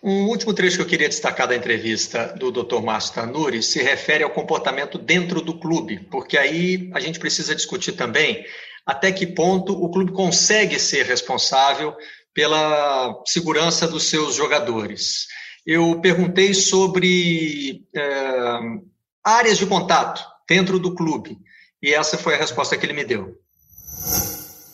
Um 0.00 0.28
último 0.28 0.54
trecho 0.54 0.76
que 0.76 0.82
eu 0.82 0.86
queria 0.86 1.08
destacar 1.08 1.48
da 1.48 1.56
entrevista 1.56 2.32
do 2.38 2.52
Dr. 2.52 2.80
Márcio 2.80 3.14
Tanuri 3.14 3.60
se 3.64 3.82
refere 3.82 4.22
ao 4.22 4.30
comportamento 4.30 4.96
dentro 4.96 5.40
do 5.40 5.58
clube, 5.58 5.98
porque 6.08 6.38
aí 6.38 6.88
a 6.94 7.00
gente 7.00 7.18
precisa 7.18 7.52
discutir 7.52 7.92
também 7.92 8.44
até 8.88 9.12
que 9.12 9.26
ponto 9.26 9.74
o 9.74 9.90
clube 9.90 10.12
consegue 10.12 10.78
ser 10.78 11.04
responsável 11.04 11.94
pela 12.32 13.22
segurança 13.26 13.86
dos 13.86 14.04
seus 14.04 14.34
jogadores. 14.34 15.26
Eu 15.66 16.00
perguntei 16.00 16.54
sobre 16.54 17.84
é, 17.94 18.58
áreas 19.22 19.58
de 19.58 19.66
contato 19.66 20.24
dentro 20.48 20.78
do 20.78 20.94
clube 20.94 21.36
e 21.82 21.92
essa 21.92 22.16
foi 22.16 22.32
a 22.32 22.38
resposta 22.38 22.78
que 22.78 22.86
ele 22.86 22.94
me 22.94 23.04
deu. 23.04 23.36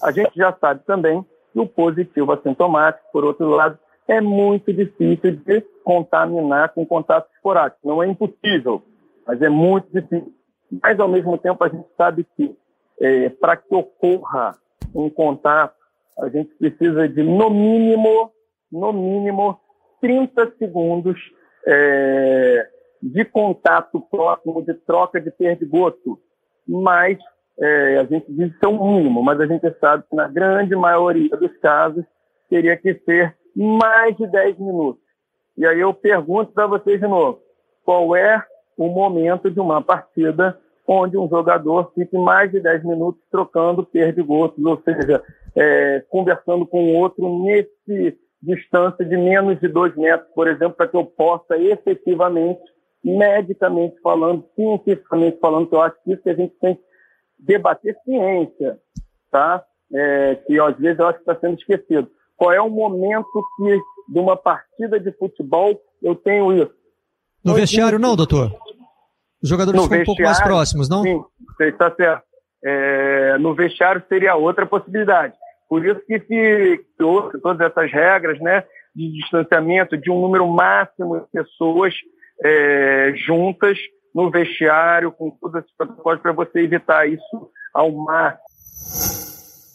A 0.01 0.13
gente 0.13 0.31
já 0.37 0.57
sabe 0.61 0.85
também 0.87 1.27
que 1.53 1.59
o 1.59 1.67
positivo 1.67 2.31
assintomático, 2.31 3.05
por 3.13 3.25
outro 3.25 3.49
lado, 3.49 3.77
é 4.07 4.21
muito 4.21 4.73
difícil 4.73 5.33
de 5.45 5.61
contaminar 5.83 6.69
com 6.69 6.87
contato 6.87 7.29
esporádico. 7.35 7.81
Não 7.83 8.01
é 8.01 8.07
impossível, 8.07 8.81
mas 9.27 9.43
é 9.43 9.49
muito 9.49 9.89
difícil. 9.93 10.33
Mas, 10.81 11.01
ao 11.01 11.09
mesmo 11.09 11.37
tempo, 11.37 11.65
a 11.65 11.69
gente 11.69 11.87
sabe 11.97 12.25
que 12.37 12.57
é, 13.01 13.29
para 13.29 13.57
que 13.57 13.75
ocorra 13.75 14.57
um 14.95 15.11
contato, 15.11 15.75
a 16.19 16.29
gente 16.29 16.55
precisa 16.55 17.09
de, 17.09 17.23
no 17.23 17.51
mínimo, 17.51 18.31
no 18.71 18.93
mínimo, 18.93 19.59
30 20.01 20.55
segundos 20.59 21.19
é, 21.67 22.69
de 23.03 23.25
contato 23.25 24.01
próximo, 24.01 24.63
de 24.63 24.75
troca 24.75 25.21
de 25.21 25.31
perdigoto. 25.31 26.19
Mas 26.67 27.19
é, 27.59 27.99
a 27.99 28.05
gente 28.05 28.27
diz 28.33 28.57
que 28.57 28.65
é 28.65 28.69
o 28.69 28.85
mínimo, 28.85 29.23
mas 29.23 29.41
a 29.41 29.47
gente 29.47 29.71
sabe 29.81 30.05
que 30.09 30.17
na 30.17 30.29
grande 30.29 30.75
maioria 30.75 31.37
dos 31.37 31.57
casos 31.59 32.05
teria 32.49 32.77
que 32.77 32.95
ser 33.05 33.37
mais 33.55 34.17
de 34.17 34.27
10 34.27 34.59
minutos. 34.59 35.03
E 35.57 35.67
aí 35.67 35.81
eu 35.81 35.95
pergunto 35.95 36.53
para 36.53 36.67
vocês 36.67 37.01
de 37.01 37.07
novo, 37.07 37.41
qual 37.85 38.17
é 38.17 38.45
o 38.77 38.89
momento 38.89 39.51
de 39.51 39.61
uma 39.61 39.81
partida 39.83 40.59
onde 40.87 41.17
um 41.17 41.29
jogador 41.29 41.93
fique 41.95 42.17
mais 42.17 42.51
de 42.51 42.61
10 42.61 42.85
minutos 42.85 43.23
trocando 43.31 43.85
perdigotos, 43.85 44.63
ou 44.65 44.81
seja, 44.85 45.23
é, 45.57 46.05
conversando 46.11 46.67
com 46.67 46.85
o 46.85 46.97
outro 46.97 47.43
nesse 47.43 48.19
distância 48.43 49.05
de 49.05 49.17
menos 49.17 49.59
de 49.59 49.69
2 49.69 49.97
metros, 49.97 50.29
por 50.35 50.47
exemplo, 50.47 50.77
para 50.77 50.87
que 50.87 50.97
eu 50.97 51.05
possa 51.07 51.57
efetivamente, 51.57 52.61
medicamente 53.03 53.99
falando, 54.03 54.45
cientificamente 54.55 55.39
falando, 55.41 55.67
que 55.69 55.75
eu 55.75 55.81
acho 55.81 55.97
que 56.05 56.13
isso 56.13 56.23
que 56.23 56.31
a 56.31 56.35
gente 56.35 56.55
tem 56.61 56.75
que 56.75 56.83
debater 57.39 57.97
ciência, 58.05 58.79
tá? 59.31 59.65
É, 59.93 60.35
que 60.47 60.61
às 60.61 60.77
vezes 60.77 60.99
eu 60.99 61.07
acho 61.07 61.23
que 61.23 61.31
está 61.31 61.41
sendo 61.41 61.59
esquecido 61.59 62.11
qual 62.37 62.53
é 62.53 62.61
o 62.61 62.71
momento 62.71 63.45
que, 63.57 63.81
de 64.09 64.19
uma 64.19 64.37
partida 64.37 64.99
de 64.99 65.13
futebol, 65.13 65.81
eu 66.03 66.15
tenho 66.15 66.53
isso. 66.53 66.75
No 67.45 67.55
vestiário, 67.55 67.99
não, 67.99 68.17
doutor? 68.17 68.53
Os 69.45 69.51
jogadores 69.51 69.79
no 69.79 69.87
ficam 69.87 70.01
um 70.01 70.05
pouco 70.07 70.23
mais 70.23 70.43
próximos, 70.43 70.89
não? 70.89 71.03
Sim, 71.03 71.23
está 71.61 71.95
certo. 71.95 72.25
É, 72.65 73.37
no 73.37 73.55
vestiário 73.55 74.03
seria 74.09 74.35
outra 74.35 74.65
possibilidade. 74.65 75.35
Por 75.69 75.85
isso 75.85 76.01
que 76.07 76.19
se 76.19 76.81
trouxe 76.97 77.39
todas 77.43 77.71
essas 77.71 77.93
regras 77.93 78.41
né, 78.41 78.65
de 78.97 79.13
distanciamento 79.13 79.99
de 79.99 80.11
um 80.11 80.19
número 80.19 80.49
máximo 80.49 81.21
de 81.21 81.27
pessoas 81.31 81.93
é, 82.43 83.13
juntas 83.17 83.77
no 84.15 84.31
vestiário, 84.31 85.13
com 85.13 85.31
todas 85.33 85.63
as 85.63 85.71
protocolos 85.77 86.23
para 86.23 86.33
você 86.33 86.61
evitar 86.61 87.07
isso 87.07 87.51
ao 87.75 87.93
máximo. 87.93 88.45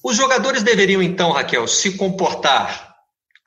Os 0.03 0.17
jogadores 0.17 0.63
deveriam, 0.63 1.03
então, 1.03 1.31
Raquel, 1.31 1.67
se 1.67 1.95
comportar 1.95 2.88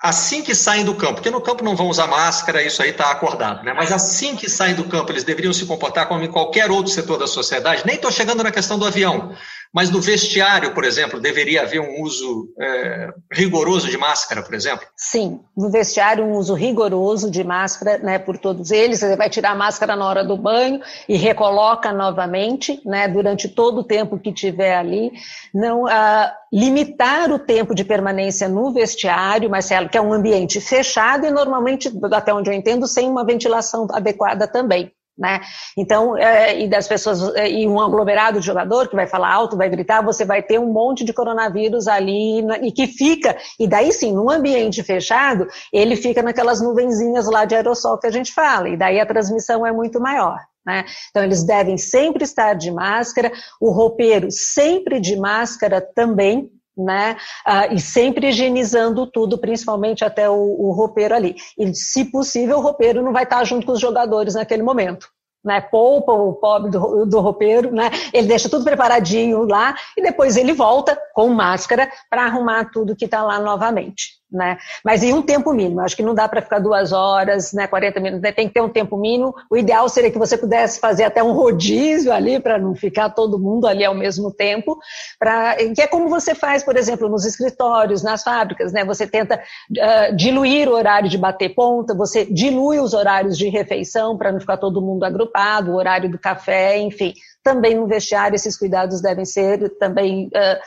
assim 0.02 0.42
que 0.42 0.52
saem 0.52 0.84
do 0.84 0.96
campo, 0.96 1.14
porque 1.14 1.30
no 1.30 1.40
campo 1.40 1.62
não 1.62 1.76
vão 1.76 1.88
usar 1.88 2.08
máscara, 2.08 2.60
isso 2.60 2.82
aí 2.82 2.90
está 2.90 3.12
acordado, 3.12 3.62
né? 3.62 3.72
Mas 3.72 3.92
assim 3.92 4.34
que 4.34 4.50
saem 4.50 4.74
do 4.74 4.84
campo, 4.84 5.12
eles 5.12 5.22
deveriam 5.22 5.52
se 5.52 5.64
comportar 5.64 6.08
como 6.08 6.24
em 6.24 6.30
qualquer 6.30 6.72
outro 6.72 6.92
setor 6.92 7.18
da 7.18 7.28
sociedade. 7.28 7.84
Nem 7.86 7.94
estou 7.94 8.10
chegando 8.10 8.42
na 8.42 8.50
questão 8.50 8.76
do 8.76 8.84
avião, 8.84 9.32
mas 9.72 9.90
no 9.90 10.00
vestiário, 10.00 10.74
por 10.74 10.84
exemplo, 10.84 11.18
deveria 11.18 11.62
haver 11.62 11.80
um 11.80 12.02
uso 12.02 12.52
é, 12.60 13.08
rigoroso 13.32 13.88
de 13.88 13.96
máscara, 13.96 14.42
por 14.42 14.54
exemplo? 14.54 14.86
Sim, 14.94 15.40
no 15.56 15.70
vestiário 15.70 16.24
um 16.24 16.32
uso 16.32 16.52
rigoroso 16.52 17.30
de 17.30 17.42
máscara, 17.42 17.96
né, 17.98 18.18
por 18.18 18.36
todos 18.36 18.70
eles. 18.70 19.00
Você 19.00 19.16
vai 19.16 19.30
tirar 19.30 19.52
a 19.52 19.54
máscara 19.54 19.96
na 19.96 20.06
hora 20.06 20.22
do 20.22 20.36
banho 20.36 20.80
e 21.08 21.16
recoloca 21.16 21.90
novamente, 21.90 22.82
né, 22.84 23.08
durante 23.08 23.48
todo 23.48 23.78
o 23.78 23.84
tempo 23.84 24.18
que 24.18 24.30
tiver 24.30 24.76
ali. 24.76 25.10
Não 25.54 25.86
ah, 25.86 26.34
limitar 26.52 27.32
o 27.32 27.38
tempo 27.38 27.74
de 27.74 27.82
permanência 27.82 28.48
no 28.48 28.72
vestiário, 28.72 29.48
Marcelo, 29.48 29.88
que 29.88 29.96
é 29.96 30.02
um 30.02 30.12
ambiente 30.12 30.60
fechado 30.60 31.26
e 31.26 31.30
normalmente, 31.30 31.90
até 32.12 32.34
onde 32.34 32.50
eu 32.50 32.54
entendo, 32.54 32.86
sem 32.86 33.08
uma 33.08 33.24
ventilação 33.24 33.86
adequada 33.90 34.46
também. 34.46 34.92
Né? 35.16 35.40
Então, 35.76 36.16
é, 36.16 36.58
e 36.58 36.68
das 36.68 36.88
pessoas, 36.88 37.34
é, 37.34 37.50
e 37.50 37.68
um 37.68 37.78
aglomerado 37.78 38.40
de 38.40 38.46
jogador 38.46 38.88
que 38.88 38.96
vai 38.96 39.06
falar 39.06 39.32
alto, 39.32 39.56
vai 39.56 39.68
gritar, 39.68 40.02
você 40.02 40.24
vai 40.24 40.42
ter 40.42 40.58
um 40.58 40.72
monte 40.72 41.04
de 41.04 41.12
coronavírus 41.12 41.86
ali 41.86 42.40
e 42.62 42.72
que 42.72 42.86
fica, 42.86 43.36
e 43.60 43.68
daí 43.68 43.92
sim, 43.92 44.12
num 44.12 44.30
ambiente 44.30 44.82
fechado, 44.82 45.46
ele 45.72 45.96
fica 45.96 46.22
naquelas 46.22 46.62
nuvenzinhas 46.62 47.26
lá 47.26 47.44
de 47.44 47.54
aerossol 47.54 47.98
que 47.98 48.06
a 48.06 48.10
gente 48.10 48.32
fala, 48.32 48.70
e 48.70 48.76
daí 48.76 49.00
a 49.00 49.06
transmissão 49.06 49.66
é 49.66 49.72
muito 49.72 50.00
maior. 50.00 50.38
Né? 50.64 50.84
Então, 51.10 51.22
eles 51.22 51.44
devem 51.44 51.76
sempre 51.76 52.24
estar 52.24 52.54
de 52.54 52.70
máscara, 52.70 53.32
o 53.60 53.70
roupeiro 53.70 54.30
sempre 54.30 55.00
de 55.00 55.16
máscara 55.16 55.80
também, 55.80 56.50
né? 56.76 57.16
Ah, 57.44 57.66
e 57.66 57.78
sempre 57.78 58.28
higienizando 58.28 59.06
tudo, 59.06 59.38
principalmente 59.38 60.04
até 60.04 60.28
o, 60.28 60.34
o 60.34 60.72
roupeiro 60.72 61.14
ali. 61.14 61.36
E, 61.58 61.74
se 61.74 62.04
possível, 62.06 62.58
o 62.58 62.62
roupeiro 62.62 63.02
não 63.02 63.12
vai 63.12 63.24
estar 63.24 63.44
junto 63.44 63.66
com 63.66 63.72
os 63.72 63.80
jogadores 63.80 64.34
naquele 64.34 64.62
momento. 64.62 65.08
Né, 65.44 65.60
poupa 65.60 66.12
o 66.12 66.34
pobre 66.34 66.70
do, 66.70 67.04
do 67.04 67.18
roupeiro, 67.18 67.72
né, 67.72 67.90
ele 68.12 68.28
deixa 68.28 68.48
tudo 68.48 68.62
preparadinho 68.62 69.42
lá 69.42 69.74
e 69.96 70.00
depois 70.00 70.36
ele 70.36 70.52
volta 70.52 70.96
com 71.12 71.30
máscara 71.30 71.90
para 72.08 72.26
arrumar 72.26 72.70
tudo 72.70 72.94
que 72.94 73.06
está 73.06 73.24
lá 73.24 73.40
novamente 73.40 74.21
né? 74.32 74.58
Mas 74.84 75.02
em 75.02 75.12
um 75.12 75.22
tempo 75.22 75.52
mínimo, 75.52 75.80
acho 75.80 75.96
que 75.96 76.02
não 76.02 76.14
dá 76.14 76.28
para 76.28 76.40
ficar 76.40 76.58
duas 76.58 76.92
horas, 76.92 77.52
né, 77.52 77.66
40 77.66 78.00
minutos, 78.00 78.22
né? 78.22 78.32
tem 78.32 78.48
que 78.48 78.54
ter 78.54 78.60
um 78.60 78.68
tempo 78.68 78.96
mínimo. 78.96 79.34
O 79.50 79.56
ideal 79.56 79.88
seria 79.88 80.10
que 80.10 80.18
você 80.18 80.36
pudesse 80.36 80.80
fazer 80.80 81.04
até 81.04 81.22
um 81.22 81.32
rodízio 81.32 82.12
ali, 82.12 82.40
para 82.40 82.58
não 82.58 82.74
ficar 82.74 83.10
todo 83.10 83.38
mundo 83.38 83.66
ali 83.66 83.84
ao 83.84 83.94
mesmo 83.94 84.32
tempo, 84.32 84.78
pra, 85.18 85.56
que 85.74 85.82
é 85.82 85.86
como 85.86 86.08
você 86.08 86.34
faz, 86.34 86.62
por 86.62 86.76
exemplo, 86.76 87.08
nos 87.08 87.24
escritórios, 87.24 88.02
nas 88.02 88.22
fábricas, 88.22 88.72
né? 88.72 88.84
Você 88.84 89.06
tenta 89.06 89.36
uh, 89.36 90.16
diluir 90.16 90.68
o 90.68 90.72
horário 90.72 91.08
de 91.08 91.18
bater 91.18 91.54
ponta, 91.54 91.94
você 91.94 92.24
dilui 92.24 92.78
os 92.78 92.94
horários 92.94 93.36
de 93.36 93.48
refeição 93.48 94.16
para 94.16 94.32
não 94.32 94.40
ficar 94.40 94.56
todo 94.56 94.80
mundo 94.80 95.04
agrupado, 95.04 95.72
o 95.72 95.76
horário 95.76 96.10
do 96.10 96.18
café, 96.18 96.78
enfim. 96.78 97.12
Também 97.42 97.74
no 97.74 97.88
vestiário 97.88 98.36
esses 98.36 98.56
cuidados 98.56 99.00
devem 99.00 99.24
ser 99.24 99.68
também 99.78 100.28
uh, 100.28 100.60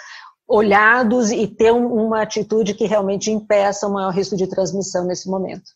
olhados 0.47 1.31
e 1.31 1.47
ter 1.47 1.71
uma 1.71 2.21
atitude 2.21 2.73
que 2.73 2.86
realmente 2.86 3.31
impeça 3.31 3.88
o 3.88 3.93
maior 3.93 4.12
risco 4.12 4.36
de 4.36 4.47
transmissão 4.47 5.05
nesse 5.05 5.29
momento. 5.29 5.71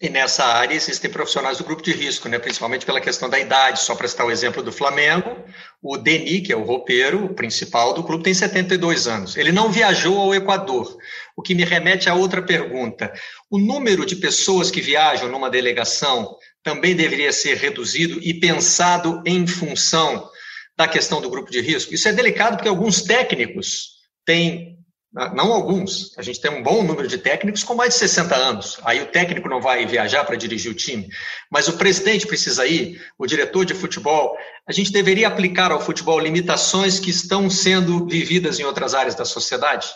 E 0.00 0.08
nessa 0.08 0.44
área 0.44 0.74
existem 0.74 1.10
profissionais 1.10 1.58
do 1.58 1.64
grupo 1.64 1.82
de 1.82 1.92
risco, 1.92 2.28
né? 2.28 2.38
principalmente 2.38 2.84
pela 2.84 3.00
questão 3.00 3.30
da 3.30 3.38
idade. 3.38 3.80
Só 3.80 3.94
para 3.94 4.08
citar 4.08 4.26
o 4.26 4.30
exemplo 4.30 4.62
do 4.62 4.72
Flamengo, 4.72 5.36
o 5.80 5.96
Deni, 5.96 6.42
que 6.42 6.52
é 6.52 6.56
o 6.56 6.64
roupeiro 6.64 7.32
principal 7.32 7.94
do 7.94 8.02
clube, 8.02 8.24
tem 8.24 8.34
72 8.34 9.06
anos. 9.06 9.36
Ele 9.36 9.52
não 9.52 9.70
viajou 9.70 10.18
ao 10.18 10.34
Equador, 10.34 10.96
o 11.36 11.42
que 11.42 11.54
me 11.54 11.64
remete 11.64 12.10
a 12.10 12.14
outra 12.14 12.42
pergunta. 12.42 13.12
O 13.48 13.58
número 13.58 14.04
de 14.04 14.16
pessoas 14.16 14.70
que 14.70 14.80
viajam 14.80 15.28
numa 15.28 15.48
delegação 15.48 16.36
também 16.62 16.94
deveria 16.96 17.32
ser 17.32 17.56
reduzido 17.56 18.18
e 18.20 18.34
pensado 18.34 19.22
em 19.24 19.46
função 19.46 20.28
da 20.76 20.88
questão 20.88 21.20
do 21.20 21.30
grupo 21.30 21.50
de 21.50 21.60
risco? 21.60 21.94
Isso 21.94 22.08
é 22.08 22.12
delicado 22.12 22.56
porque 22.56 22.68
alguns 22.68 23.02
técnicos 23.02 23.94
tem, 24.24 24.78
não 25.12 25.52
alguns, 25.52 26.16
a 26.18 26.22
gente 26.22 26.40
tem 26.40 26.50
um 26.50 26.62
bom 26.62 26.82
número 26.82 27.06
de 27.06 27.18
técnicos 27.18 27.62
com 27.62 27.74
mais 27.74 27.94
de 27.94 28.00
60 28.00 28.34
anos. 28.34 28.80
Aí 28.84 29.02
o 29.02 29.06
técnico 29.06 29.48
não 29.48 29.60
vai 29.60 29.86
viajar 29.86 30.24
para 30.24 30.36
dirigir 30.36 30.70
o 30.70 30.74
time, 30.74 31.08
mas 31.50 31.68
o 31.68 31.76
presidente 31.76 32.26
precisa 32.26 32.66
ir, 32.66 33.00
o 33.18 33.26
diretor 33.26 33.64
de 33.64 33.74
futebol. 33.74 34.36
A 34.68 34.72
gente 34.72 34.92
deveria 34.92 35.28
aplicar 35.28 35.70
ao 35.70 35.80
futebol 35.80 36.18
limitações 36.18 36.98
que 36.98 37.10
estão 37.10 37.48
sendo 37.48 38.06
vividas 38.06 38.58
em 38.58 38.64
outras 38.64 38.94
áreas 38.94 39.14
da 39.14 39.24
sociedade? 39.24 39.88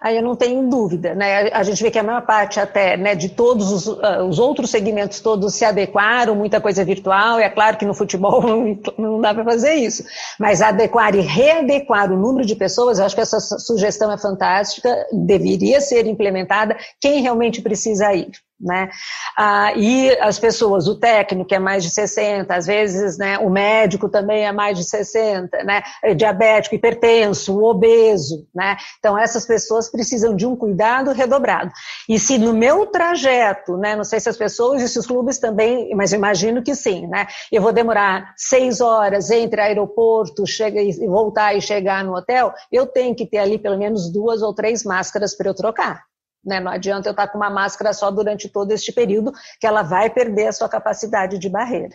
Aí 0.00 0.16
eu 0.16 0.22
não 0.22 0.36
tenho 0.36 0.68
dúvida, 0.68 1.14
né? 1.14 1.50
A 1.52 1.62
gente 1.62 1.82
vê 1.82 1.90
que 1.90 1.98
a 1.98 2.02
maior 2.02 2.22
parte 2.22 2.60
até, 2.60 2.96
né, 2.96 3.14
de 3.14 3.28
todos 3.28 3.70
os, 3.70 3.86
uh, 3.86 4.24
os 4.28 4.38
outros 4.38 4.70
segmentos 4.70 5.20
todos 5.20 5.54
se 5.54 5.64
adequaram, 5.64 6.34
muita 6.34 6.60
coisa 6.60 6.84
virtual, 6.84 7.40
e 7.40 7.42
é 7.42 7.50
claro 7.50 7.76
que 7.76 7.84
no 7.84 7.94
futebol 7.94 8.40
não, 8.46 8.78
não 8.96 9.20
dá 9.20 9.34
para 9.34 9.44
fazer 9.44 9.74
isso, 9.74 10.04
mas 10.38 10.62
adequar 10.62 11.14
e 11.14 11.20
readequar 11.20 12.12
o 12.12 12.16
número 12.16 12.46
de 12.46 12.54
pessoas, 12.54 12.98
eu 12.98 13.04
acho 13.04 13.14
que 13.14 13.20
essa 13.20 13.40
sugestão 13.40 14.12
é 14.12 14.18
fantástica, 14.18 15.06
deveria 15.12 15.80
ser 15.80 16.06
implementada, 16.06 16.76
quem 17.00 17.20
realmente 17.20 17.60
precisa 17.60 18.12
ir. 18.14 18.30
Né? 18.60 18.90
Ah, 19.36 19.72
e 19.76 20.10
as 20.18 20.38
pessoas, 20.38 20.88
o 20.88 20.98
técnico 20.98 21.54
é 21.54 21.60
mais 21.60 21.84
de 21.84 21.90
60, 21.90 22.52
às 22.54 22.66
vezes 22.66 23.16
né, 23.16 23.38
o 23.38 23.48
médico 23.48 24.08
também 24.08 24.46
é 24.46 24.50
mais 24.50 24.76
de 24.76 24.82
60, 24.82 25.62
né? 25.62 25.82
É 26.02 26.12
diabético, 26.12 26.74
hipertenso, 26.74 27.62
obeso. 27.62 28.46
Né? 28.54 28.76
Então, 28.98 29.16
essas 29.16 29.46
pessoas 29.46 29.88
precisam 29.88 30.34
de 30.34 30.44
um 30.44 30.56
cuidado 30.56 31.12
redobrado. 31.12 31.70
E 32.08 32.18
se 32.18 32.36
no 32.36 32.52
meu 32.52 32.86
trajeto, 32.86 33.76
né, 33.76 33.94
não 33.94 34.04
sei 34.04 34.18
se 34.18 34.28
as 34.28 34.36
pessoas 34.36 34.82
e 34.82 34.88
se 34.88 34.98
os 34.98 35.06
clubes 35.06 35.38
também, 35.38 35.94
mas 35.94 36.12
imagino 36.12 36.62
que 36.62 36.74
sim, 36.74 37.06
né, 37.06 37.26
eu 37.52 37.62
vou 37.62 37.72
demorar 37.72 38.34
seis 38.36 38.80
horas 38.80 39.30
entre 39.30 39.60
aeroporto, 39.60 40.46
chega 40.46 40.80
e 40.80 41.06
voltar 41.06 41.54
e 41.54 41.60
chegar 41.60 42.04
no 42.04 42.16
hotel, 42.16 42.52
eu 42.72 42.86
tenho 42.86 43.14
que 43.14 43.26
ter 43.26 43.38
ali 43.38 43.58
pelo 43.58 43.78
menos 43.78 44.12
duas 44.12 44.42
ou 44.42 44.52
três 44.52 44.82
máscaras 44.82 45.36
para 45.36 45.48
eu 45.48 45.54
trocar. 45.54 46.02
Né? 46.48 46.58
Não 46.58 46.72
adianta 46.72 47.08
eu 47.08 47.12
estar 47.12 47.28
com 47.28 47.36
uma 47.36 47.50
máscara 47.50 47.92
só 47.92 48.10
durante 48.10 48.48
todo 48.48 48.72
este 48.72 48.90
período, 48.90 49.32
que 49.60 49.66
ela 49.66 49.82
vai 49.82 50.08
perder 50.08 50.48
a 50.48 50.52
sua 50.52 50.68
capacidade 50.68 51.38
de 51.38 51.48
barreira. 51.48 51.94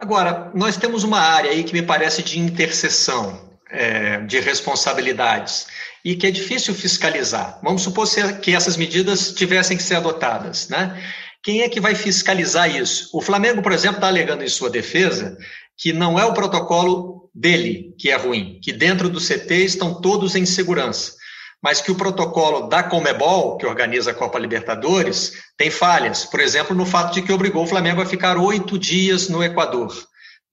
Agora, 0.00 0.50
nós 0.54 0.76
temos 0.76 1.04
uma 1.04 1.20
área 1.20 1.50
aí 1.50 1.62
que 1.62 1.72
me 1.72 1.82
parece 1.82 2.22
de 2.22 2.38
interseção 2.38 3.58
é, 3.70 4.20
de 4.20 4.40
responsabilidades 4.40 5.66
e 6.04 6.16
que 6.16 6.26
é 6.26 6.30
difícil 6.30 6.74
fiscalizar. 6.74 7.58
Vamos 7.62 7.82
supor 7.82 8.08
que 8.40 8.54
essas 8.54 8.76
medidas 8.76 9.32
tivessem 9.32 9.76
que 9.76 9.82
ser 9.82 9.96
adotadas, 9.96 10.68
né? 10.68 10.98
Quem 11.42 11.62
é 11.62 11.68
que 11.68 11.80
vai 11.80 11.94
fiscalizar 11.94 12.74
isso? 12.74 13.10
O 13.12 13.20
Flamengo, 13.20 13.62
por 13.62 13.72
exemplo, 13.72 13.96
está 13.96 14.08
alegando 14.08 14.42
em 14.42 14.48
sua 14.48 14.70
defesa 14.70 15.36
que 15.76 15.92
não 15.92 16.18
é 16.18 16.24
o 16.24 16.34
protocolo 16.34 17.30
dele 17.34 17.94
que 17.98 18.10
é 18.10 18.16
ruim, 18.16 18.58
que 18.62 18.72
dentro 18.72 19.08
do 19.08 19.20
CT 19.20 19.54
estão 19.64 20.00
todos 20.00 20.34
em 20.34 20.46
segurança 20.46 21.17
mas 21.62 21.80
que 21.80 21.90
o 21.90 21.96
protocolo 21.96 22.68
da 22.68 22.82
Comebol, 22.82 23.56
que 23.56 23.66
organiza 23.66 24.12
a 24.12 24.14
Copa 24.14 24.38
Libertadores, 24.38 25.32
tem 25.56 25.70
falhas. 25.70 26.24
Por 26.24 26.40
exemplo, 26.40 26.74
no 26.74 26.86
fato 26.86 27.12
de 27.12 27.22
que 27.22 27.32
obrigou 27.32 27.64
o 27.64 27.66
Flamengo 27.66 28.00
a 28.00 28.06
ficar 28.06 28.36
oito 28.36 28.78
dias 28.78 29.28
no 29.28 29.42
Equador. 29.42 29.92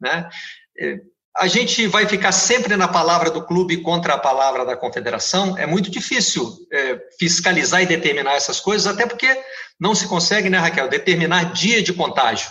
Né? 0.02 0.28
É, 0.80 0.98
a 1.38 1.48
gente 1.48 1.86
vai 1.88 2.08
ficar 2.08 2.32
sempre 2.32 2.76
na 2.76 2.88
palavra 2.88 3.30
do 3.30 3.46
clube 3.46 3.82
contra 3.82 4.14
a 4.14 4.18
palavra 4.18 4.66
da 4.66 4.76
confederação. 4.76 5.58
É 5.58 5.66
muito 5.66 5.92
difícil 5.92 6.50
é, 6.72 7.00
fiscalizar 7.20 7.84
e 7.84 7.86
determinar 7.86 8.36
essas 8.36 8.60
coisas, 8.60 8.88
até 8.88 9.06
porque 9.06 9.28
não 9.80 9.94
se 9.94 10.08
consegue, 10.08 10.50
né, 10.50 10.58
Raquel, 10.58 10.88
determinar 10.88 11.52
dia 11.54 11.84
de 11.84 11.94
contágio. 11.94 12.50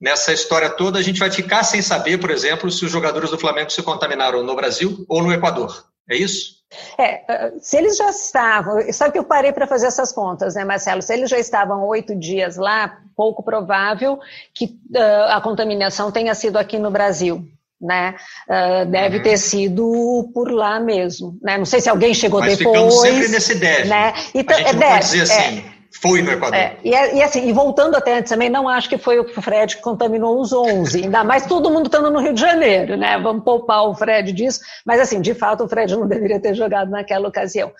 Nessa 0.00 0.32
história 0.32 0.68
toda, 0.68 0.98
a 0.98 1.02
gente 1.02 1.20
vai 1.20 1.30
ficar 1.30 1.62
sem 1.62 1.80
saber, 1.80 2.18
por 2.18 2.30
exemplo, 2.30 2.70
se 2.70 2.84
os 2.84 2.90
jogadores 2.90 3.30
do 3.30 3.38
Flamengo 3.38 3.70
se 3.70 3.82
contaminaram 3.82 4.42
no 4.42 4.56
Brasil 4.56 5.04
ou 5.08 5.22
no 5.22 5.32
Equador. 5.32 5.86
É 6.08 6.16
isso? 6.16 6.59
É, 6.96 7.32
é, 7.32 7.52
se 7.60 7.76
eles 7.76 7.96
já 7.96 8.10
estavam, 8.10 8.80
sabe 8.92 9.12
que 9.12 9.18
eu 9.18 9.24
parei 9.24 9.52
para 9.52 9.66
fazer 9.66 9.86
essas 9.86 10.12
contas, 10.12 10.54
né, 10.54 10.64
Marcelo? 10.64 11.02
Se 11.02 11.12
eles 11.12 11.28
já 11.28 11.38
estavam 11.38 11.84
oito 11.86 12.14
dias 12.14 12.56
lá, 12.56 12.98
pouco 13.16 13.42
provável 13.42 14.18
que 14.54 14.66
uh, 14.66 15.30
a 15.30 15.40
contaminação 15.40 16.12
tenha 16.12 16.34
sido 16.34 16.56
aqui 16.56 16.78
no 16.78 16.90
Brasil. 16.90 17.44
Né? 17.80 18.14
Uh, 18.46 18.84
deve 18.90 19.16
uhum. 19.16 19.22
ter 19.22 19.38
sido 19.38 20.30
por 20.34 20.50
lá 20.50 20.78
mesmo. 20.78 21.38
Né? 21.42 21.56
Não 21.56 21.64
sei 21.64 21.80
se 21.80 21.88
alguém 21.88 22.12
chegou 22.12 22.40
Mas 22.40 22.58
depois. 22.58 22.76
Mas 22.76 22.94
ficamos 22.94 23.00
sempre 23.00 23.28
nesse 23.28 23.54
deve. 23.54 23.88
Né? 23.88 24.12
Então, 24.34 24.54
a 24.54 24.58
gente 24.58 24.72
não 24.72 24.80
deve, 24.80 24.92
pode 24.92 25.06
dizer 25.06 25.22
assim. 25.22 25.58
É, 25.58 25.79
foi 25.90 26.22
no 26.22 26.30
Equador. 26.30 26.56
É, 26.56 26.76
e, 26.84 26.90
e, 26.90 27.22
assim, 27.22 27.48
e 27.48 27.52
voltando 27.52 27.96
até 27.96 28.18
antes 28.18 28.30
também, 28.30 28.48
não 28.48 28.68
acho 28.68 28.88
que 28.88 28.96
foi 28.96 29.18
o 29.18 29.28
Fred 29.28 29.76
que 29.76 29.82
contaminou 29.82 30.40
os 30.40 30.52
11, 30.52 31.04
ainda 31.04 31.24
mais 31.24 31.46
todo 31.46 31.70
mundo 31.70 31.86
estando 31.86 32.10
no 32.10 32.20
Rio 32.20 32.32
de 32.32 32.40
Janeiro, 32.40 32.96
né? 32.96 33.18
Vamos 33.18 33.42
poupar 33.42 33.84
o 33.88 33.94
Fred 33.94 34.32
disso, 34.32 34.60
mas 34.84 35.00
assim, 35.00 35.20
de 35.20 35.34
fato 35.34 35.64
o 35.64 35.68
Fred 35.68 35.94
não 35.96 36.06
deveria 36.06 36.38
ter 36.38 36.54
jogado 36.54 36.90
naquela 36.90 37.28
ocasião. 37.28 37.72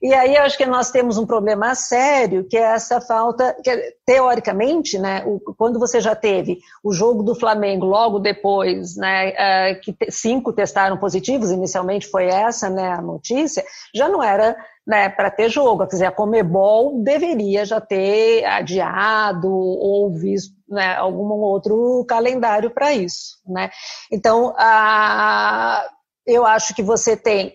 E 0.00 0.14
aí 0.14 0.36
acho 0.36 0.56
que 0.56 0.66
nós 0.66 0.90
temos 0.90 1.18
um 1.18 1.26
problema 1.26 1.74
sério, 1.74 2.44
que 2.48 2.56
é 2.56 2.62
essa 2.62 3.00
falta, 3.00 3.56
que 3.62 3.94
teoricamente, 4.06 4.98
né, 4.98 5.24
o, 5.26 5.40
quando 5.54 5.78
você 5.78 6.00
já 6.00 6.14
teve 6.14 6.58
o 6.84 6.92
jogo 6.92 7.22
do 7.22 7.34
Flamengo 7.34 7.84
logo 7.84 8.18
depois, 8.18 8.96
né, 8.96 9.30
uh, 9.30 9.80
que 9.80 9.96
cinco 10.10 10.52
testaram 10.52 10.96
positivos, 10.96 11.50
inicialmente 11.50 12.06
foi 12.06 12.26
essa, 12.26 12.70
né, 12.70 12.92
a 12.92 13.02
notícia, 13.02 13.64
já 13.94 14.08
não 14.08 14.22
era 14.22 14.56
né, 14.86 15.08
para 15.08 15.30
ter 15.30 15.50
jogo. 15.50 15.86
Quer 15.86 15.96
dizer, 15.96 16.06
a 16.06 16.12
Comebol 16.12 17.02
deveria 17.02 17.64
já 17.64 17.80
ter 17.80 18.44
adiado 18.44 19.52
ou 19.52 20.10
visto 20.14 20.54
né, 20.68 20.94
algum 20.94 21.26
outro 21.40 22.04
calendário 22.08 22.70
para 22.70 22.94
isso. 22.94 23.36
Né? 23.46 23.70
Então, 24.10 24.54
a, 24.56 25.84
eu 26.26 26.46
acho 26.46 26.74
que 26.74 26.82
você 26.82 27.16
tem 27.16 27.54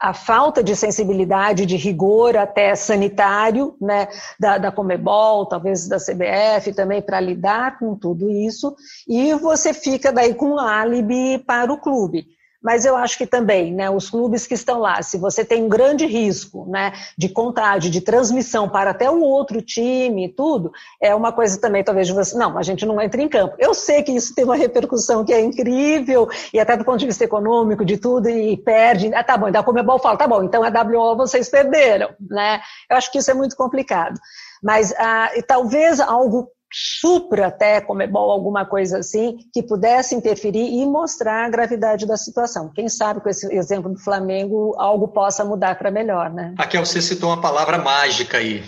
a 0.00 0.14
falta 0.14 0.62
de 0.62 0.74
sensibilidade, 0.76 1.66
de 1.66 1.76
rigor 1.76 2.36
até 2.36 2.74
sanitário, 2.74 3.76
né, 3.80 4.08
da, 4.38 4.58
da 4.58 4.72
Comebol, 4.72 5.46
talvez 5.46 5.88
da 5.88 5.98
CBF 5.98 6.72
também, 6.74 7.02
para 7.02 7.20
lidar 7.20 7.78
com 7.78 7.94
tudo 7.94 8.30
isso, 8.30 8.74
e 9.06 9.34
você 9.34 9.74
fica 9.74 10.12
daí 10.12 10.34
com 10.34 10.52
um 10.52 10.58
álibi 10.58 11.38
para 11.38 11.72
o 11.72 11.80
clube. 11.80 12.37
Mas 12.62 12.84
eu 12.84 12.96
acho 12.96 13.16
que 13.16 13.26
também, 13.26 13.72
né, 13.72 13.88
os 13.88 14.10
clubes 14.10 14.46
que 14.46 14.54
estão 14.54 14.80
lá, 14.80 15.00
se 15.00 15.16
você 15.16 15.44
tem 15.44 15.62
um 15.62 15.68
grande 15.68 16.06
risco, 16.06 16.66
né, 16.68 16.92
de 17.16 17.28
contágio, 17.28 17.90
de 17.90 18.00
transmissão 18.00 18.68
para 18.68 18.90
até 18.90 19.08
o 19.08 19.20
outro 19.20 19.62
time 19.62 20.26
e 20.26 20.28
tudo, 20.28 20.72
é 21.00 21.14
uma 21.14 21.32
coisa 21.32 21.60
também, 21.60 21.84
talvez, 21.84 22.08
de 22.08 22.12
você, 22.12 22.36
não, 22.36 22.58
a 22.58 22.62
gente 22.62 22.84
não 22.84 23.00
entra 23.00 23.22
em 23.22 23.28
campo. 23.28 23.54
Eu 23.58 23.74
sei 23.74 24.02
que 24.02 24.12
isso 24.12 24.34
tem 24.34 24.44
uma 24.44 24.56
repercussão 24.56 25.24
que 25.24 25.32
é 25.32 25.40
incrível, 25.40 26.28
e 26.52 26.58
até 26.58 26.76
do 26.76 26.84
ponto 26.84 26.98
de 26.98 27.06
vista 27.06 27.24
econômico, 27.24 27.84
de 27.84 27.96
tudo, 27.96 28.28
e 28.28 28.56
perde, 28.56 29.14
ah, 29.14 29.22
tá 29.22 29.36
bom, 29.36 29.48
então 29.48 29.60
a 29.60 29.64
Comebol 29.64 29.98
fala, 30.00 30.16
tá 30.16 30.26
bom, 30.26 30.42
então 30.42 30.62
a 30.64 30.68
WO 30.68 31.16
vocês 31.16 31.48
perderam, 31.48 32.10
né? 32.28 32.60
Eu 32.90 32.96
acho 32.96 33.12
que 33.12 33.18
isso 33.18 33.30
é 33.30 33.34
muito 33.34 33.56
complicado. 33.56 34.18
Mas 34.62 34.92
ah, 34.98 35.30
talvez 35.46 36.00
algo 36.00 36.50
supra 36.72 37.46
até 37.46 37.80
Comebol, 37.80 38.30
alguma 38.30 38.64
coisa 38.66 38.98
assim, 38.98 39.38
que 39.52 39.62
pudesse 39.62 40.14
interferir 40.14 40.72
e 40.72 40.84
mostrar 40.86 41.46
a 41.46 41.48
gravidade 41.48 42.06
da 42.06 42.16
situação. 42.16 42.70
Quem 42.74 42.88
sabe 42.88 43.20
com 43.20 43.28
esse 43.28 43.52
exemplo 43.54 43.90
do 43.92 43.98
Flamengo 43.98 44.74
algo 44.78 45.08
possa 45.08 45.44
mudar 45.44 45.78
para 45.78 45.90
melhor, 45.90 46.30
né? 46.30 46.54
Raquel, 46.58 46.84
você 46.84 47.00
citou 47.00 47.30
uma 47.30 47.40
palavra 47.40 47.78
mágica 47.78 48.38
aí, 48.38 48.62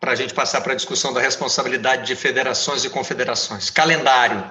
para 0.00 0.12
a 0.12 0.14
gente 0.14 0.32
passar 0.32 0.62
para 0.62 0.72
a 0.72 0.76
discussão 0.76 1.12
da 1.12 1.20
responsabilidade 1.20 2.06
de 2.06 2.16
federações 2.16 2.84
e 2.84 2.90
confederações. 2.90 3.68
Calendário. 3.68 4.42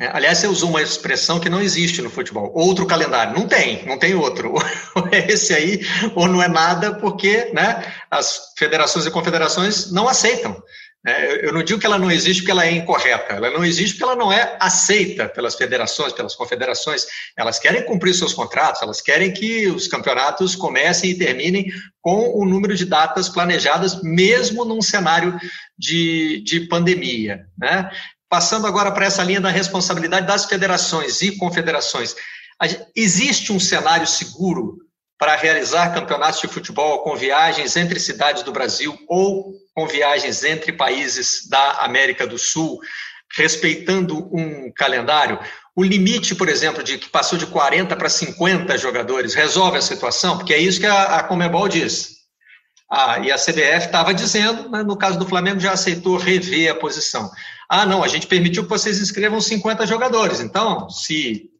É, 0.00 0.08
aliás, 0.12 0.38
você 0.38 0.46
usou 0.46 0.70
uma 0.70 0.82
expressão 0.82 1.40
que 1.40 1.48
não 1.48 1.60
existe 1.60 2.00
no 2.00 2.10
futebol. 2.10 2.52
Outro 2.54 2.86
calendário. 2.86 3.36
Não 3.36 3.48
tem, 3.48 3.84
não 3.84 3.98
tem 3.98 4.14
outro. 4.14 4.54
Ou 4.94 5.08
é 5.10 5.26
esse 5.32 5.52
aí, 5.52 5.80
ou 6.14 6.28
não 6.28 6.42
é 6.42 6.48
nada, 6.48 6.94
porque 6.94 7.50
né, 7.52 7.84
as 8.10 8.52
federações 8.56 9.06
e 9.06 9.10
confederações 9.10 9.90
não 9.90 10.08
aceitam. 10.08 10.56
É, 11.06 11.46
eu 11.46 11.52
não 11.52 11.62
digo 11.62 11.78
que 11.78 11.86
ela 11.86 11.98
não 11.98 12.10
existe 12.10 12.42
porque 12.42 12.50
ela 12.50 12.66
é 12.66 12.72
incorreta, 12.72 13.34
ela 13.34 13.50
não 13.50 13.64
existe 13.64 13.94
porque 13.94 14.04
ela 14.04 14.16
não 14.16 14.32
é 14.32 14.56
aceita 14.58 15.28
pelas 15.28 15.54
federações, 15.54 16.12
pelas 16.12 16.34
confederações. 16.34 17.06
Elas 17.36 17.58
querem 17.58 17.84
cumprir 17.84 18.14
seus 18.14 18.34
contratos, 18.34 18.82
elas 18.82 19.00
querem 19.00 19.32
que 19.32 19.68
os 19.68 19.86
campeonatos 19.86 20.56
comecem 20.56 21.10
e 21.10 21.18
terminem 21.18 21.66
com 22.00 22.36
o 22.36 22.44
número 22.44 22.74
de 22.74 22.84
datas 22.84 23.28
planejadas, 23.28 24.02
mesmo 24.02 24.64
num 24.64 24.82
cenário 24.82 25.38
de, 25.78 26.42
de 26.44 26.60
pandemia. 26.66 27.46
Né? 27.56 27.90
Passando 28.28 28.66
agora 28.66 28.90
para 28.90 29.06
essa 29.06 29.22
linha 29.22 29.40
da 29.40 29.50
responsabilidade 29.50 30.26
das 30.26 30.46
federações 30.46 31.22
e 31.22 31.36
confederações. 31.36 32.16
Existe 32.96 33.52
um 33.52 33.60
cenário 33.60 34.06
seguro 34.06 34.87
para 35.18 35.34
realizar 35.34 35.92
campeonatos 35.92 36.40
de 36.40 36.46
futebol 36.46 37.00
com 37.00 37.16
viagens 37.16 37.76
entre 37.76 37.98
cidades 37.98 38.44
do 38.44 38.52
Brasil 38.52 38.96
ou 39.08 39.52
com 39.74 39.86
viagens 39.86 40.44
entre 40.44 40.72
países 40.72 41.48
da 41.48 41.72
América 41.80 42.26
do 42.26 42.38
Sul, 42.38 42.78
respeitando 43.36 44.28
um 44.32 44.72
calendário. 44.72 45.38
O 45.74 45.82
limite, 45.82 46.34
por 46.34 46.48
exemplo, 46.48 46.82
de 46.82 46.98
que 46.98 47.08
passou 47.08 47.38
de 47.38 47.46
40 47.46 47.94
para 47.96 48.08
50 48.08 48.78
jogadores 48.78 49.34
resolve 49.34 49.78
a 49.78 49.82
situação, 49.82 50.38
porque 50.38 50.54
é 50.54 50.58
isso 50.58 50.80
que 50.80 50.86
a, 50.86 51.18
a 51.18 51.22
Comebol 51.24 51.68
diz. 51.68 52.18
Ah, 52.90 53.18
e 53.18 53.30
a 53.30 53.36
CBF 53.36 53.86
estava 53.86 54.14
dizendo, 54.14 54.70
mas 54.70 54.86
no 54.86 54.96
caso 54.96 55.18
do 55.18 55.26
Flamengo 55.26 55.60
já 55.60 55.72
aceitou 55.72 56.16
rever 56.16 56.70
a 56.70 56.74
posição. 56.74 57.30
Ah, 57.68 57.84
não, 57.84 58.02
a 58.02 58.08
gente 58.08 58.26
permitiu 58.26 58.62
que 58.62 58.70
vocês 58.70 58.98
inscrevam 58.98 59.40
50 59.40 59.86
jogadores. 59.86 60.40
Então, 60.40 60.88
se 60.88 61.50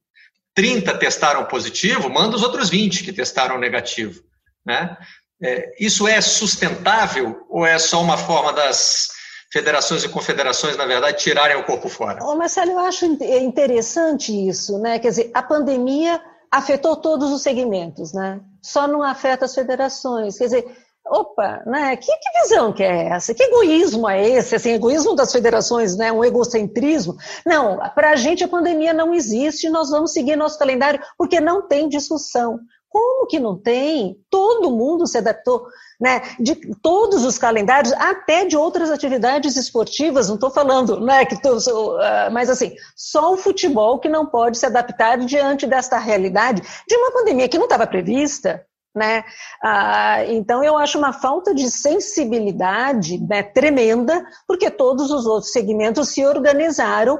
30 0.59 0.99
testaram 0.99 1.45
positivo, 1.45 2.11
manda 2.11 2.35
os 2.35 2.43
outros 2.43 2.69
20 2.69 3.05
que 3.05 3.13
testaram 3.13 3.57
negativo. 3.61 4.21
Né? 4.67 4.97
É, 5.41 5.73
isso 5.79 6.09
é 6.09 6.21
sustentável 6.21 7.47
ou 7.49 7.65
é 7.65 7.79
só 7.79 8.03
uma 8.03 8.19
forma 8.19 8.53
das 8.53 9.09
federações 9.53 10.03
e 10.03 10.09
confederações, 10.09 10.77
na 10.77 10.85
verdade, 10.85 11.19
tirarem 11.19 11.57
o 11.57 11.63
corpo 11.63 11.89
fora? 11.89 12.25
Ô 12.25 12.35
Marcelo, 12.35 12.73
eu 12.73 12.81
acho 12.81 13.07
interessante 13.07 14.33
isso, 14.33 14.81
né? 14.81 14.99
Quer 14.99 15.11
dizer, 15.11 15.31
a 15.33 15.45
pandemia 15.45 16.21
afetou 16.51 16.97
todos 16.97 17.31
os 17.31 17.41
segmentos, 17.41 18.13
né? 18.13 18.41
só 18.61 18.89
não 18.89 19.01
afeta 19.01 19.45
as 19.45 19.55
federações. 19.55 20.37
Quer 20.37 20.45
dizer, 20.45 20.77
opa, 21.11 21.63
né? 21.67 21.97
Que, 21.97 22.07
que, 22.07 22.43
visão 22.43 22.73
que 22.73 22.83
é 22.83 23.09
essa? 23.09 23.35
Que 23.35 23.43
egoísmo 23.43 24.09
é 24.09 24.29
esse? 24.29 24.55
Assim, 24.55 24.73
egoísmo 24.73 25.15
das 25.15 25.33
federações, 25.33 25.97
né? 25.97 26.13
Um 26.13 26.25
egocentrismo? 26.25 27.17
Não, 27.45 27.79
para 27.95 28.11
a 28.11 28.17
gente 28.17 28.45
a 28.45 28.49
pandemia 28.49 28.93
não 28.93 29.15
existe, 29.15 29.69
nós 29.69 29.91
vamos 29.91 30.13
seguir 30.13 30.37
nosso 30.37 30.59
calendário, 30.59 31.01
porque 31.17 31.41
não 31.41 31.67
tem 31.67 31.89
discussão. 31.89 32.59
Como 32.91 33.27
que 33.27 33.39
não 33.39 33.57
tem? 33.61 34.17
Todo 34.31 34.71
mundo 34.71 35.07
se 35.07 35.19
adaptou, 35.19 35.67
né? 36.01 36.23
De 36.41 36.55
todos 36.81 37.25
os 37.25 37.37
calendários, 37.37 37.93
até 37.93 38.47
de 38.47 38.57
outras 38.57 38.91
atividades 38.91 39.57
esportivas, 39.57 40.29
não 40.29 40.37
estou 40.37 40.51
falando, 40.51 40.99
né? 40.99 41.25
Que 41.27 41.41
tô, 41.41 41.57
uh, 41.57 42.31
mas 42.33 42.49
assim, 42.49 42.75
só 42.97 43.35
o 43.35 43.37
futebol 43.37 43.99
que 43.99 44.09
não 44.09 44.25
pode 44.25 44.57
se 44.57 44.65
adaptar 44.65 45.19
diante 45.19 45.67
desta 45.67 45.99
realidade 45.99 46.63
de 46.89 46.97
uma 46.97 47.13
pandemia 47.13 47.49
que 47.49 47.59
não 47.59 47.67
estava 47.67 47.87
prevista, 47.87 48.65
né? 48.99 49.25
Ah, 49.63 50.25
então, 50.27 50.63
eu 50.63 50.77
acho 50.77 50.99
uma 50.99 51.13
falta 51.13 51.55
de 51.55 51.71
sensibilidade 51.71 53.19
né, 53.27 53.43
tremenda, 53.43 54.27
porque 54.47 54.71
todos 54.71 55.11
os 55.11 55.25
outros 55.25 55.53
segmentos 55.53 56.11
se 56.11 56.27
organizaram 56.27 57.19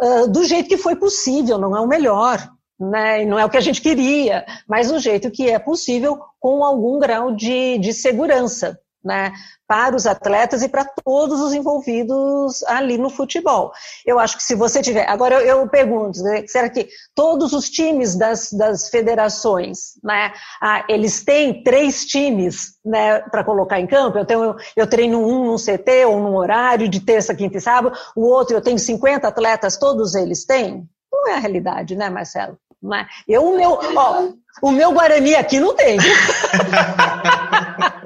ah, 0.00 0.26
do 0.26 0.44
jeito 0.44 0.68
que 0.68 0.76
foi 0.76 0.96
possível, 0.96 1.58
não 1.58 1.76
é 1.76 1.80
o 1.80 1.86
melhor, 1.86 2.50
né? 2.80 3.24
não 3.24 3.38
é 3.38 3.44
o 3.44 3.50
que 3.50 3.56
a 3.56 3.60
gente 3.60 3.82
queria, 3.82 4.44
mas 4.66 4.90
do 4.90 4.98
jeito 4.98 5.30
que 5.30 5.50
é 5.50 5.58
possível, 5.58 6.18
com 6.40 6.64
algum 6.64 6.98
grau 6.98 7.32
de, 7.32 7.78
de 7.78 7.92
segurança 7.92 8.78
né, 9.04 9.32
para 9.66 9.94
os 9.94 10.06
atletas 10.06 10.62
e 10.62 10.68
para 10.68 10.84
todos 10.84 11.40
os 11.40 11.54
envolvidos 11.54 12.62
ali 12.64 12.98
no 12.98 13.10
futebol. 13.10 13.72
Eu 14.04 14.18
acho 14.18 14.36
que 14.36 14.42
se 14.42 14.54
você 14.54 14.82
tiver. 14.82 15.08
Agora 15.08 15.36
eu, 15.36 15.60
eu 15.60 15.68
pergunto: 15.68 16.20
né, 16.22 16.44
será 16.46 16.68
que 16.68 16.88
todos 17.14 17.52
os 17.52 17.70
times 17.70 18.16
das, 18.16 18.52
das 18.52 18.88
federações, 18.88 19.92
né, 20.02 20.32
ah, 20.60 20.84
eles 20.88 21.24
têm 21.24 21.62
três 21.62 22.04
times 22.04 22.72
né, 22.84 23.20
para 23.20 23.44
colocar 23.44 23.80
em 23.80 23.86
campo? 23.86 24.18
Eu, 24.18 24.26
tenho, 24.26 24.56
eu 24.76 24.86
treino 24.86 25.24
um 25.24 25.46
num 25.46 25.56
CT 25.56 26.06
ou 26.06 26.20
num 26.20 26.36
horário 26.36 26.88
de 26.88 27.00
terça, 27.00 27.34
quinta 27.34 27.58
e 27.58 27.60
sábado, 27.60 27.96
o 28.16 28.26
outro 28.26 28.56
eu 28.56 28.60
tenho 28.60 28.78
50 28.78 29.26
atletas, 29.26 29.76
todos 29.76 30.14
eles 30.14 30.44
têm? 30.44 30.88
Não 31.12 31.28
é 31.28 31.34
a 31.34 31.38
realidade, 31.38 31.96
né, 31.96 32.10
Marcelo? 32.10 32.58
Não 32.82 32.94
é? 32.94 33.06
Eu, 33.26 33.44
o 33.44 33.56
meu, 33.56 33.78
ó, 33.96 34.28
o 34.62 34.70
meu 34.70 34.92
Guarani 34.92 35.34
aqui 35.34 35.58
não 35.58 35.74
tem. 35.74 35.98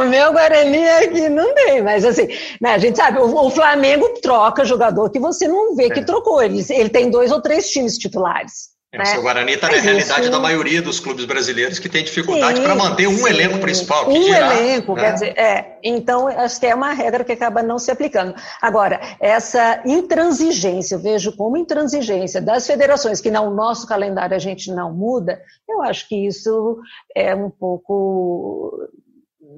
o 0.00 0.08
meu 0.08 0.32
Guarani 0.32 0.88
aqui 0.88 1.28
não 1.28 1.54
tem, 1.54 1.82
mas 1.82 2.04
assim, 2.04 2.28
né, 2.60 2.74
a 2.74 2.78
gente 2.78 2.96
sabe, 2.96 3.18
o, 3.18 3.46
o, 3.46 3.50
Flamengo 3.50 4.08
troca 4.20 4.64
jogador 4.64 5.10
que 5.10 5.18
você 5.18 5.46
não 5.46 5.74
vê 5.76 5.90
que 5.90 6.00
é. 6.00 6.04
trocou. 6.04 6.42
Ele, 6.42 6.64
ele 6.70 6.88
tem 6.88 7.10
dois 7.10 7.30
ou 7.30 7.40
três 7.40 7.70
times 7.70 7.96
titulares. 7.96 8.74
É, 8.94 8.98
né? 8.98 9.18
O 9.18 9.22
Guarani 9.22 9.52
está 9.52 9.68
na 9.68 9.78
realidade 9.78 10.22
isso... 10.22 10.30
da 10.30 10.38
maioria 10.38 10.80
dos 10.80 11.00
clubes 11.00 11.24
brasileiros 11.24 11.80
que 11.80 11.88
tem 11.88 12.04
dificuldade 12.04 12.60
para 12.60 12.76
manter 12.76 13.08
um 13.08 13.16
sim. 13.16 13.28
elenco 13.28 13.58
principal. 13.58 14.08
um 14.08 14.12
elenco, 14.12 14.94
né? 14.94 15.02
quer 15.02 15.12
dizer, 15.12 15.38
é. 15.38 15.78
Então, 15.82 16.28
acho 16.28 16.60
que 16.60 16.66
é 16.66 16.74
uma 16.74 16.92
regra 16.92 17.24
que 17.24 17.32
acaba 17.32 17.62
não 17.62 17.78
se 17.78 17.90
aplicando. 17.90 18.34
Agora, 18.62 19.00
essa 19.18 19.82
intransigência, 19.84 20.94
eu 20.94 21.00
vejo 21.00 21.36
como 21.36 21.56
intransigência 21.56 22.40
das 22.40 22.66
federações, 22.66 23.20
que 23.20 23.30
no 23.30 23.50
nosso 23.50 23.86
calendário 23.86 24.36
a 24.36 24.38
gente 24.40 24.70
não 24.70 24.92
muda, 24.92 25.40
eu 25.68 25.82
acho 25.82 26.08
que 26.08 26.26
isso 26.26 26.78
é 27.16 27.34
um 27.34 27.50
pouco 27.50 28.78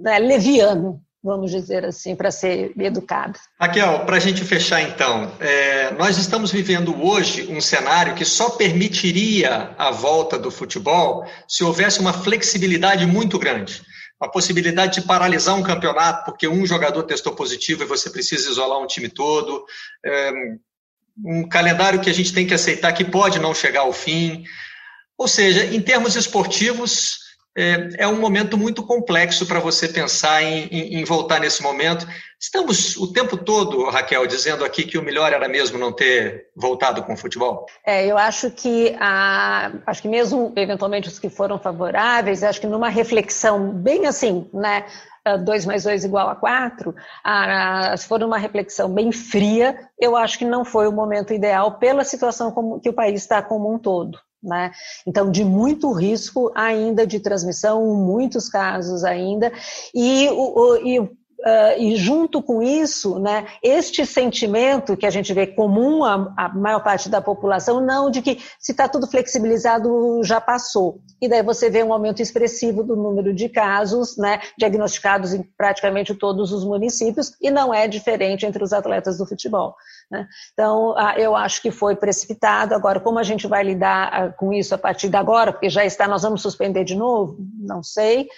né, 0.01 0.19
leviano, 0.19 1.01
vamos 1.23 1.51
dizer 1.51 1.85
assim, 1.85 2.15
para 2.15 2.31
ser 2.31 2.73
educado. 2.79 3.39
Raquel, 3.61 4.05
para 4.07 4.17
a 4.17 4.21
gente 4.21 4.45
fechar 4.45 4.81
então, 4.81 5.33
é, 5.41 5.91
nós 5.93 6.19
estamos 6.19 6.53
vivendo 6.53 6.97
hoje 7.05 7.49
um 7.51 7.61
cenário 7.61 8.15
que 8.15 8.25
só 8.25 8.51
permitiria 8.51 9.75
a 9.77 9.91
volta 9.91 10.39
do 10.39 10.51
futebol 10.51 11.27
se 11.49 11.65
houvesse 11.65 11.99
uma 11.99 12.13
flexibilidade 12.13 13.05
muito 13.07 13.39
grande. 13.39 13.83
A 14.21 14.29
possibilidade 14.29 15.01
de 15.01 15.07
paralisar 15.07 15.57
um 15.57 15.63
campeonato 15.63 16.25
porque 16.25 16.49
um 16.49 16.65
jogador 16.65 17.03
testou 17.03 17.35
positivo 17.35 17.83
e 17.83 17.87
você 17.87 18.09
precisa 18.09 18.49
isolar 18.49 18.79
um 18.79 18.87
time 18.87 19.09
todo. 19.09 19.65
É, 20.05 20.31
um 21.25 21.49
calendário 21.49 22.01
que 22.01 22.09
a 22.09 22.15
gente 22.15 22.33
tem 22.33 22.47
que 22.47 22.55
aceitar 22.55 22.93
que 22.93 23.05
pode 23.05 23.39
não 23.39 23.55
chegar 23.55 23.81
ao 23.81 23.93
fim. 23.93 24.45
Ou 25.19 25.27
seja, 25.27 25.65
em 25.65 25.81
termos 25.81 26.15
esportivos, 26.15 27.26
é, 27.57 28.05
é 28.05 28.09
um 28.09 28.21
momento 28.21 28.59
muito 28.59 28.83
complexo 28.83 29.47
para 29.47 29.59
você 29.59 29.89
pensar 29.89 30.43
em, 30.43 30.67
em, 30.67 31.01
em, 31.01 31.05
voltar 31.05 31.41
nesse 31.41 31.63
momento. 31.63 32.07
Estamos 32.39 32.97
o 32.97 33.11
tempo 33.11 33.37
todo, 33.37 33.89
Raquel, 33.89 34.27
dizendo 34.27 34.65
aqui 34.65 34.85
que 34.85 34.99
o 34.99 35.03
melhor 35.03 35.33
era 35.33 35.49
mesmo 35.49 35.79
não 35.79 35.91
ter 35.91 36.49
voltado 36.55 37.03
com 37.03 37.15
o 37.15 37.17
futebol? 37.17 37.65
É, 37.85 38.07
eu 38.07 38.19
acho 38.19 38.51
que, 38.51 38.95
a, 39.01 39.73
acho 39.87 40.03
que 40.03 40.09
mesmo 40.09 40.53
eventualmente 40.55 41.09
os 41.09 41.19
que 41.19 41.31
foram 41.31 41.59
favoráveis, 41.59 42.43
acho 42.43 42.61
que 42.61 42.67
numa 42.67 42.91
reflexão 42.91 43.71
bem 43.71 44.07
assim, 44.07 44.49
né? 44.53 44.85
2 45.45 45.67
mais 45.67 45.83
2 45.83 46.05
igual 46.05 46.29
a 46.29 46.37
4, 46.37 46.95
se 47.99 48.07
for 48.07 48.23
uma 48.23 48.39
reflexão 48.39 48.89
bem 48.89 49.11
fria, 49.11 49.77
eu 49.99 50.15
acho 50.15 50.39
que 50.39 50.45
não 50.45 50.65
foi 50.65 50.87
o 50.87 50.93
momento 50.93 51.33
ideal 51.33 51.79
pela 51.79 52.05
situação 52.05 52.53
como, 52.53 52.79
que 52.79 52.89
o 52.89 52.93
país 52.93 53.23
está 53.23 53.43
como 53.43 53.75
um 53.75 53.77
todo. 53.77 54.17
Né? 54.47 54.71
Então, 55.05 55.31
de 55.31 55.45
muito 55.45 55.93
risco 55.93 56.53
ainda 56.55 57.05
de 57.05 57.19
transmissão, 57.19 57.85
muitos 57.97 58.49
casos 58.49 59.03
ainda, 59.03 59.53
e, 59.93 60.29
o, 60.31 60.77
e 60.77 61.17
Uh, 61.39 61.79
e 61.79 61.97
junto 61.97 62.43
com 62.43 62.63
isso, 62.63 63.21
né, 63.21 63.47
este 63.63 64.05
sentimento 64.07 64.97
que 64.97 65.07
a 65.07 65.11
gente 65.11 65.33
vê 65.35 65.47
comum 65.47 66.03
à, 66.03 66.35
à 66.37 66.49
maior 66.49 66.83
parte 66.83 67.11
da 67.11 67.21
população, 67.21 67.81
não 67.81 68.11
de 68.11 68.23
que 68.23 68.41
se 68.59 68.73
está 68.73 68.89
tudo 68.89 69.07
flexibilizado 69.07 70.23
já 70.25 70.41
passou. 70.41 70.99
E 71.21 71.29
daí 71.29 71.43
você 71.43 71.69
vê 71.71 71.85
um 71.85 71.93
aumento 71.93 72.21
expressivo 72.21 72.83
do 72.83 72.97
número 72.97 73.35
de 73.35 73.49
casos 73.51 74.17
né, 74.17 74.41
diagnosticados 74.59 75.35
em 75.35 75.43
praticamente 75.57 76.15
todos 76.15 76.53
os 76.53 76.65
municípios, 76.65 77.33
e 77.41 77.51
não 77.51 77.73
é 77.73 77.87
diferente 77.87 78.47
entre 78.47 78.65
os 78.65 78.73
atletas 78.73 79.19
do 79.19 79.27
futebol. 79.27 79.77
Né? 80.11 80.27
Então, 80.53 80.95
eu 81.17 81.35
acho 81.35 81.61
que 81.61 81.71
foi 81.71 81.97
precipitado. 81.97 82.75
Agora, 82.75 83.01
como 83.01 83.19
a 83.19 83.23
gente 83.23 83.47
vai 83.47 83.65
lidar 83.65 84.09
ah, 84.13 84.29
com 84.31 84.53
isso 84.53 84.75
a 84.75 84.79
partir 84.79 85.09
de 85.09 85.17
agora, 85.17 85.53
porque 85.53 85.69
já 85.69 85.85
está, 85.85 86.07
nós 86.07 86.23
vamos 86.23 86.43
suspender 86.43 86.85
de 86.85 86.95
novo? 86.95 87.37
Não 87.59 87.83
sei 87.83 88.29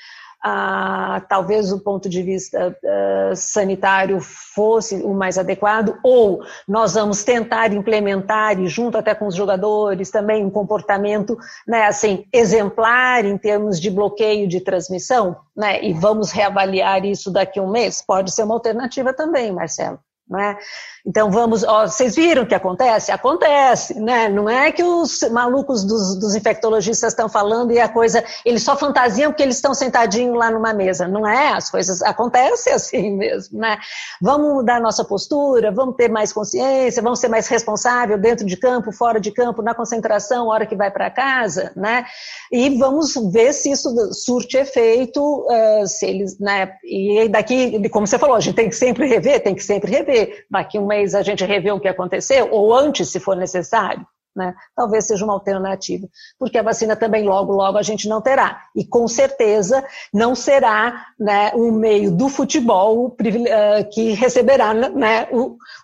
ah, 0.43 1.21
talvez 1.29 1.73
o 1.73 1.81
ponto 1.81 2.09
de 2.09 2.23
vista 2.23 2.69
uh, 2.69 3.35
sanitário 3.35 4.21
fosse 4.21 4.97
o 5.03 5.13
mais 5.13 5.37
adequado, 5.37 5.99
ou 6.03 6.43
nós 6.67 6.95
vamos 6.95 7.25
tentar 7.25 7.73
implementar, 7.73 8.59
e 8.61 8.69
junto 8.69 8.97
até 8.97 9.15
com 9.15 9.27
os 9.27 9.35
jogadores, 9.35 10.11
também 10.11 10.45
um 10.45 10.51
comportamento 10.51 11.37
né, 11.67 11.87
assim, 11.87 12.25
exemplar 12.33 13.25
em 13.25 13.37
termos 13.37 13.81
de 13.81 13.91
bloqueio 13.91 14.49
de 14.49 14.61
transmissão, 14.61 15.37
né, 15.57 15.83
e 15.83 15.93
vamos 15.93 16.31
reavaliar 16.31 17.05
isso 17.05 17.33
daqui 17.33 17.59
a 17.59 17.63
um 17.63 17.71
mês? 17.71 18.03
Pode 18.07 18.33
ser 18.33 18.45
uma 18.45 18.55
alternativa 18.55 19.13
também, 19.13 19.51
Marcelo. 19.51 19.99
Né? 20.31 20.59
Então 21.07 21.31
vamos, 21.31 21.65
ó, 21.65 21.87
vocês 21.87 22.15
viram 22.15 22.43
o 22.43 22.47
que 22.47 22.55
acontece? 22.55 23.11
Acontece, 23.11 23.99
né? 23.99 24.29
Não 24.29 24.47
é 24.47 24.71
que 24.71 24.83
os 24.83 25.21
malucos 25.31 25.83
dos, 25.83 26.19
dos 26.19 26.35
infectologistas 26.35 27.13
estão 27.15 27.31
falando 27.31 27.73
e 27.73 27.81
a 27.81 27.89
coisa, 27.89 28.23
eles 28.45 28.63
só 28.63 28.77
fantasiam 28.77 29.31
porque 29.31 29.43
eles 29.43 29.57
estão 29.57 29.73
sentadinhos 29.73 30.37
lá 30.37 30.51
numa 30.51 30.75
mesa. 30.75 31.09
Não 31.09 31.27
é, 31.27 31.55
as 31.55 31.71
coisas 31.71 32.03
acontecem 32.03 32.75
assim 32.75 33.11
mesmo, 33.17 33.59
né? 33.59 33.79
Vamos 34.21 34.53
mudar 34.53 34.83
nossa 34.83 35.03
postura, 35.03 35.73
vamos 35.73 35.97
ter 35.97 36.11
mais 36.11 36.31
consciência, 36.31 37.03
vamos 37.03 37.21
ser 37.21 37.29
mais 37.29 37.49
responsável 37.49 38.19
dentro 38.19 38.45
de 38.45 38.59
campo, 38.59 38.93
fora 38.93 39.19
de 39.19 39.31
campo, 39.31 39.63
na 39.63 39.75
concentração, 39.75 40.49
hora 40.49 40.67
que 40.67 40.77
vai 40.77 40.91
para 40.91 41.11
casa, 41.11 41.73
né? 41.75 42.05
E 42.53 42.77
vamos 42.77 43.15
ver 43.33 43.55
se 43.55 43.71
isso 43.71 43.89
surte 44.13 44.59
efeito, 44.59 45.23
uh, 45.23 45.87
se 45.87 46.05
eles, 46.05 46.39
né? 46.39 46.75
E 46.85 47.29
daqui, 47.31 47.89
como 47.89 48.07
você 48.07 48.19
falou, 48.19 48.37
a 48.37 48.41
gente 48.41 48.57
tem 48.57 48.69
que 48.69 48.77
sempre 48.77 49.07
rever, 49.07 49.43
tem 49.43 49.55
que 49.55 49.65
sempre 49.65 49.91
rever. 49.91 50.18
Daqui 50.51 50.79
um 50.79 50.87
mês 50.87 51.15
a 51.15 51.23
gente 51.23 51.45
rever 51.45 51.75
o 51.75 51.81
que 51.81 51.89
aconteceu, 51.89 52.49
ou 52.51 52.75
antes, 52.75 53.09
se 53.09 53.21
for 53.21 53.37
necessário. 53.37 54.07
Né? 54.39 54.55
Talvez 54.77 55.05
seja 55.05 55.25
uma 55.25 55.35
alternativa, 55.35 56.07
porque 56.39 56.59
a 56.59 56.63
vacina 56.63 56.95
também 56.95 57.25
logo, 57.25 57.53
logo 57.53 57.77
a 57.77 57.83
gente 57.83 58.09
não 58.09 58.23
terá. 58.23 58.63
E 58.77 58.87
com 58.87 59.09
certeza 59.09 59.85
não 60.15 60.33
será 60.37 61.07
né, 61.19 61.51
um 61.57 61.73
meio 61.73 62.13
do 62.13 62.29
futebol 62.29 63.17
eh, 63.21 63.85
que 63.93 64.13
receberá 64.13 64.73
né, 64.73 65.27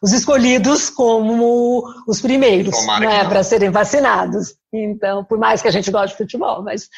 os 0.00 0.12
escolhidos 0.12 0.88
como 0.88 1.82
os 2.06 2.20
primeiros 2.20 2.86
né, 3.00 3.24
para 3.24 3.42
serem 3.42 3.70
vacinados. 3.70 4.54
Então, 4.72 5.24
por 5.24 5.36
mais 5.36 5.60
que 5.60 5.66
a 5.66 5.72
gente 5.72 5.90
goste 5.90 6.10
de 6.10 6.22
futebol, 6.22 6.62
mas 6.62 6.88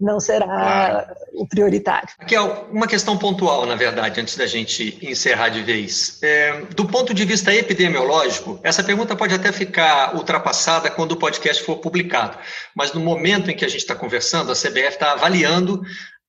não 0.00 0.18
será 0.18 1.12
o 1.34 1.46
prioritário. 1.46 2.08
Aqui 2.18 2.34
é 2.34 2.40
uma 2.40 2.86
questão 2.86 3.18
pontual, 3.18 3.66
na 3.66 3.74
verdade, 3.74 4.20
antes 4.20 4.36
da 4.36 4.46
gente 4.46 4.98
encerrar 5.02 5.50
de 5.50 5.62
vez. 5.62 6.18
É, 6.22 6.62
do 6.74 6.86
ponto 6.86 7.12
de 7.12 7.24
vista 7.24 7.54
epidemiológico, 7.54 8.58
essa 8.62 8.82
pergunta 8.82 9.14
pode 9.14 9.34
até 9.34 9.52
ficar 9.52 10.16
ultrapassada 10.16 10.90
quando 10.90 11.12
o 11.12 11.16
podcast 11.16 11.62
for 11.62 11.76
publicado, 11.76 12.38
mas 12.74 12.92
no 12.92 13.00
momento 13.00 13.50
em 13.50 13.56
que 13.56 13.64
a 13.64 13.68
gente 13.68 13.80
está 13.80 13.94
conversando, 13.94 14.50
a 14.50 14.54
CBF 14.54 14.88
está 14.88 15.12
avaliando 15.12 15.82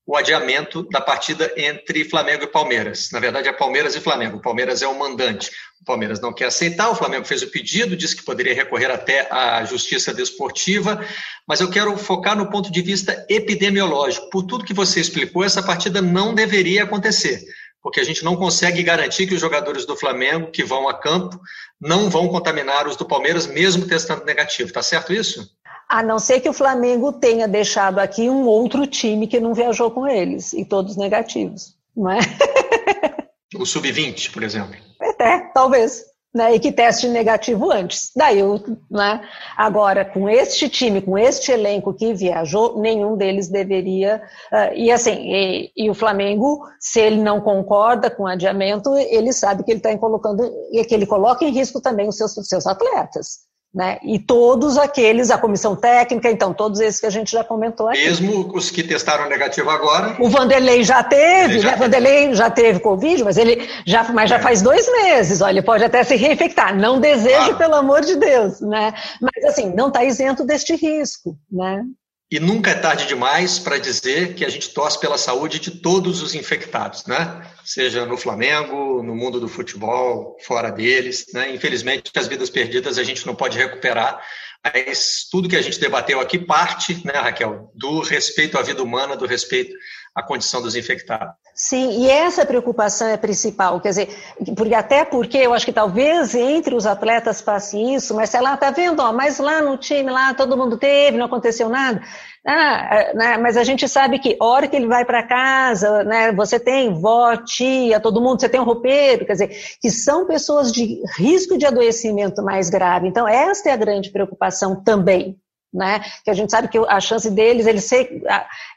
o 0.06 0.18
adiamento 0.18 0.84
da 0.90 1.00
partida 1.00 1.54
entre 1.56 2.04
Flamengo 2.04 2.44
e 2.44 2.48
Palmeiras. 2.48 3.10
Na 3.12 3.20
verdade, 3.20 3.48
é 3.48 3.54
Palmeiras 3.54 3.96
e 3.96 4.02
Flamengo. 4.02 4.38
O 4.38 4.42
Palmeiras 4.42 4.82
é 4.82 4.88
o 4.88 4.98
mandante. 4.98 5.52
O 5.82 5.86
Palmeiras 5.86 6.20
não 6.20 6.34
quer 6.34 6.46
aceitar, 6.46 6.90
o 6.90 6.96
Flamengo 6.96 7.26
fez 7.26 7.42
o 7.42 7.48
pedido, 7.48 7.96
disse 7.96 8.16
que 8.16 8.24
poderia 8.24 8.54
recorrer 8.54 8.92
até 8.92 9.28
à 9.32 9.64
Justiça 9.64 10.14
Desportiva, 10.14 11.04
mas 11.48 11.60
eu 11.60 11.70
quero 11.70 11.98
focar 11.98 12.36
no 12.36 12.50
ponto 12.50 12.72
de 12.72 12.82
vista 12.82 13.26
epidemiológico. 13.30 14.30
Por 14.30 14.44
tudo 14.44 14.66
que 14.66 14.74
você 14.74 15.00
explicou, 15.00 15.44
essa 15.44 15.64
partida 15.64 16.02
não 16.02 16.36
deveria 16.36 16.84
acontecer, 16.84 17.42
porque 17.82 18.00
a 18.00 18.04
gente 18.04 18.24
não 18.24 18.36
consegue 18.36 18.84
garantir 18.84 19.26
que 19.26 19.34
os 19.34 19.42
jogadores 19.42 19.86
do 19.86 19.96
Flamengo 19.96 20.52
que 20.52 20.64
vão 20.64 20.88
a 20.88 20.94
campo 20.94 21.40
não 21.80 22.10
vão 22.10 22.28
contaminar 22.28 22.88
os 22.88 22.96
do 22.96 23.06
Palmeiras, 23.06 23.48
mesmo 23.48 23.88
testando 23.88 24.24
negativo. 24.24 24.70
Está 24.70 24.84
certo 24.84 25.14
isso? 25.14 25.50
A 25.92 26.02
não 26.02 26.20
ser 26.20 26.40
que 26.40 26.48
o 26.48 26.54
Flamengo 26.54 27.12
tenha 27.12 27.50
deixado 27.50 28.00
aqui 28.00 28.30
um 28.30 28.46
outro 28.46 28.88
time 28.88 29.28
que 29.28 29.42
não 29.42 29.54
viajou 29.54 29.92
com 29.92 30.08
eles, 30.08 30.54
e 30.54 30.64
todos 30.64 30.96
negativos, 30.96 31.76
não 31.96 32.10
é? 32.10 32.20
O 33.60 33.66
sub-20, 33.66 34.32
por 34.32 34.44
exemplo. 34.44 34.78
É, 35.20 35.40
talvez. 35.54 36.06
Né, 36.34 36.56
e 36.56 36.60
que 36.62 36.72
teste 36.72 37.10
negativo 37.10 37.70
antes. 37.70 38.10
Daí, 38.16 38.42
né, 38.90 39.22
agora, 39.58 40.06
com 40.06 40.30
este 40.30 40.70
time, 40.70 41.02
com 41.02 41.18
este 41.18 41.52
elenco 41.52 41.94
que 41.94 42.14
viajou, 42.14 42.80
nenhum 42.80 43.18
deles 43.18 43.50
deveria. 43.50 44.24
Uh, 44.50 44.74
e 44.74 44.90
assim, 44.90 45.12
e, 45.12 45.72
e, 45.76 45.90
o 45.90 45.94
Flamengo, 45.94 46.62
se 46.80 47.02
ele 47.02 47.22
não 47.22 47.42
concorda 47.42 48.10
com 48.10 48.24
o 48.24 48.28
adiamento, 48.28 48.96
ele 48.96 49.34
sabe 49.34 49.66
que 49.66 49.72
ele 49.72 49.80
está 49.80 49.98
colocando, 49.98 50.42
e 50.72 50.86
que 50.86 50.96
ele 50.96 51.06
coloca 51.06 51.44
em 51.44 51.52
risco 51.52 51.82
também 51.82 52.08
os 52.08 52.16
seus, 52.16 52.38
os 52.38 52.48
seus 52.48 52.66
atletas. 52.66 53.51
Né? 53.74 54.00
E 54.04 54.20
todos 54.20 54.78
aqueles, 54.78 55.32
a 55.32 55.38
comissão 55.38 55.78
técnica, 55.78 56.30
então, 56.30 56.54
todos 56.54 56.82
esses 56.82 57.00
que 57.00 57.06
a 57.06 57.10
gente 57.10 57.32
já 57.32 57.42
comentou 57.42 57.88
aqui. 57.88 58.04
Mesmo 58.04 58.52
os 58.54 58.70
que 58.70 58.84
testaram 58.84 59.30
negativo 59.30 59.70
agora. 59.70 60.18
O 60.20 60.30
Vanderlei 60.30 60.84
já 60.84 61.02
teve, 61.02 61.60
já 61.60 61.70
né? 61.70 61.72
Teve. 61.72 61.84
Vanderlei 61.86 62.36
já 62.36 62.50
teve 62.50 62.82
Covid, 62.82 63.24
mas 63.24 63.38
ele 63.38 63.70
já, 63.86 64.04
mas 64.12 64.30
já 64.30 64.36
é. 64.36 64.40
faz 64.40 64.62
dois 64.62 64.86
meses, 64.92 65.40
olha, 65.40 65.52
ele 65.52 65.62
pode 65.62 65.86
até 65.86 66.04
se 66.04 66.18
reinfectar. 66.18 66.78
Não 66.78 67.00
desejo, 67.00 67.38
claro. 67.38 67.58
pelo 67.58 67.76
amor 67.76 68.02
de 68.02 68.18
Deus, 68.18 68.60
né? 68.60 68.94
Mas 69.22 69.46
assim, 69.46 69.74
não 69.74 69.88
está 69.88 70.04
isento 70.04 70.44
deste 70.44 70.76
risco, 70.76 71.38
né? 71.50 71.86
E 72.32 72.40
nunca 72.40 72.72
é 72.72 72.76
tarde 72.76 73.08
demais 73.08 73.60
para 73.60 73.78
dizer 73.78 74.36
que 74.36 74.46
a 74.46 74.50
gente 74.50 74.70
torce 74.70 74.98
pela 74.98 75.18
saúde 75.18 75.60
de 75.60 75.70
todos 75.70 76.22
os 76.22 76.34
infectados, 76.34 77.06
né? 77.06 77.46
Seja 77.66 78.06
no 78.06 78.16
Flamengo, 78.16 79.04
no 79.04 79.14
mundo 79.14 79.38
do 79.38 79.50
futebol, 79.50 80.38
fora 80.40 80.72
deles, 80.72 81.26
né? 81.34 81.54
Infelizmente, 81.54 82.10
as 82.16 82.30
vidas 82.30 82.50
perdidas 82.50 82.98
a 82.98 83.04
gente 83.04 83.28
não 83.28 83.36
pode 83.36 83.58
recuperar, 83.58 84.26
mas 84.64 85.28
tudo 85.30 85.50
que 85.50 85.58
a 85.58 85.62
gente 85.62 85.78
debateu 85.78 86.22
aqui 86.22 86.40
parte, 86.40 87.06
né, 87.06 87.14
Raquel, 87.16 87.70
do 87.76 88.00
respeito 88.00 88.58
à 88.58 88.62
vida 88.62 88.82
humana, 88.82 89.18
do 89.18 89.26
respeito 89.26 89.76
à 90.16 90.24
condição 90.24 90.62
dos 90.62 90.78
infectados. 90.78 91.36
Sim, 91.54 92.04
e 92.04 92.10
essa 92.10 92.46
preocupação 92.46 93.08
é 93.08 93.18
principal, 93.18 93.80
quer 93.82 93.90
dizer, 93.90 94.18
porque 94.56 94.74
até 94.74 95.04
porque 95.04 95.38
eu 95.38 95.54
acho 95.54 95.66
que 95.66 95.74
talvez 95.74 96.34
entre 96.34 96.74
os 96.74 96.86
atletas 96.86 97.42
passe 97.42 97.78
isso, 97.94 98.16
mas 98.16 98.30
sei 98.30 98.40
lá, 98.40 98.56
tá 98.56 98.72
vendo, 98.72 99.02
ó, 99.02 99.12
mas 99.12 99.38
lá 99.38 99.62
no 99.62 99.78
time, 99.78 100.10
lá 100.10 100.34
todo 100.34 100.56
mundo 100.58 100.78
teve, 100.78 101.18
não 101.18 101.26
aconteceu 101.26 101.68
nada. 101.68 102.02
Ah, 102.48 103.12
né, 103.14 103.38
mas 103.38 103.58
a 103.58 103.64
gente 103.64 103.88
sabe 103.88 104.18
que 104.18 104.38
hora 104.40 104.68
que 104.68 104.76
ele 104.76 104.88
vai 104.88 105.06
para 105.06 105.28
casa, 105.28 106.04
né, 106.06 106.32
você 106.32 106.58
tem 106.60 106.94
vó, 106.94 107.36
tia, 107.36 108.00
todo 108.00 108.22
mundo, 108.22 108.40
você 108.40 108.50
tem 108.50 108.60
um 108.60 108.66
roupeiro, 108.66 109.26
quer 109.26 109.34
dizer, 109.34 109.50
que 109.80 109.92
são 109.92 110.26
pessoas 110.26 110.72
de 110.72 111.02
risco 111.18 111.58
de 111.58 111.66
adoecimento 111.66 112.42
mais 112.42 112.70
grave. 112.70 113.08
Então, 113.08 113.28
esta 113.28 113.70
é 113.70 113.74
a 113.74 113.78
grande 113.78 114.10
preocupação 114.10 114.82
também, 114.82 115.38
né? 115.72 116.02
Que 116.24 116.32
a 116.32 116.34
gente 116.34 116.50
sabe 116.50 116.70
que 116.70 116.80
a 116.80 117.00
chance 117.00 117.30
deles, 117.30 117.68
eles 117.68 117.84
ser 117.84 118.24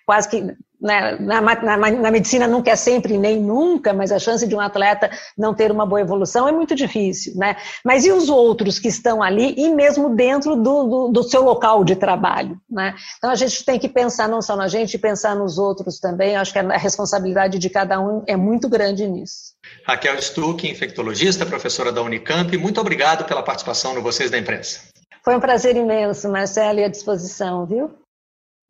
quase 0.04 0.28
que 0.28 0.44
né, 0.84 1.16
na, 1.18 1.40
na, 1.40 1.76
na, 1.78 2.10
medicina 2.10 2.46
nunca 2.46 2.70
é 2.70 2.76
sempre 2.76 3.16
nem 3.16 3.40
nunca, 3.40 3.94
mas 3.94 4.12
a 4.12 4.18
chance 4.18 4.46
de 4.46 4.54
um 4.54 4.60
atleta 4.60 5.10
não 5.36 5.54
ter 5.54 5.72
uma 5.72 5.86
boa 5.86 6.02
evolução 6.02 6.46
é 6.46 6.52
muito 6.52 6.74
difícil, 6.74 7.34
né? 7.36 7.56
Mas 7.82 8.04
e 8.04 8.12
os 8.12 8.28
outros 8.28 8.78
que 8.78 8.88
estão 8.88 9.22
ali 9.22 9.54
e 9.56 9.70
mesmo 9.70 10.14
dentro 10.14 10.54
do, 10.54 10.84
do, 10.84 11.08
do 11.08 11.22
seu 11.22 11.42
local 11.42 11.82
de 11.84 11.96
trabalho, 11.96 12.60
né? 12.70 12.94
Então 13.16 13.30
a 13.30 13.34
gente 13.34 13.64
tem 13.64 13.78
que 13.78 13.88
pensar 13.88 14.28
não 14.28 14.42
só 14.42 14.54
na 14.54 14.68
gente, 14.68 14.98
pensar 14.98 15.34
nos 15.34 15.56
outros 15.56 15.98
também. 15.98 16.34
Eu 16.34 16.40
acho 16.42 16.52
que 16.52 16.58
a 16.58 16.76
responsabilidade 16.76 17.58
de 17.58 17.70
cada 17.70 17.98
um 17.98 18.22
é 18.26 18.36
muito 18.36 18.68
grande 18.68 19.06
nisso. 19.06 19.54
Raquel 19.86 20.20
Stuck, 20.20 20.68
infectologista, 20.68 21.46
professora 21.46 21.90
da 21.90 22.02
Unicamp, 22.02 22.54
muito 22.58 22.78
obrigado 22.78 23.24
pela 23.24 23.42
participação 23.42 23.94
no 23.94 24.02
Vocês 24.02 24.30
da 24.30 24.36
Imprensa. 24.36 24.80
Foi 25.24 25.34
um 25.34 25.40
prazer 25.40 25.74
imenso, 25.76 26.28
Marcelo, 26.28 26.80
e 26.80 26.84
à 26.84 26.88
disposição, 26.88 27.64
viu? 27.64 28.03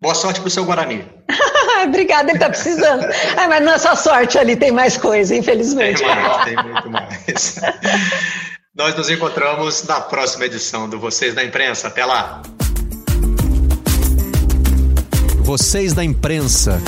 Boa 0.01 0.15
sorte 0.15 0.41
para 0.41 0.49
o 0.49 0.51
seu 0.51 0.65
Guarani. 0.65 1.05
Obrigada, 1.85 2.31
ele 2.31 2.37
está 2.37 2.49
precisando. 2.49 3.05
Ah, 3.37 3.49
mas 3.49 3.63
não 3.63 3.73
é 3.73 3.79
só 3.79 3.95
sorte 3.95 4.39
ali, 4.39 4.57
tem 4.57 4.71
mais 4.71 4.97
coisa, 4.97 5.35
infelizmente. 5.35 6.03
Tem 6.03 6.09
mais, 6.09 6.45
tem 6.45 6.57
muito 6.57 6.91
mais. 6.91 7.61
Nós 8.75 8.97
nos 8.97 9.09
encontramos 9.09 9.85
na 9.85 10.01
próxima 10.01 10.47
edição 10.47 10.89
do 10.89 10.99
Vocês 10.99 11.35
da 11.35 11.45
Imprensa. 11.45 11.89
Até 11.89 12.05
lá. 12.05 12.43
Vocês 15.39 15.95
da 15.95 16.03
Imprensa. 16.03 16.81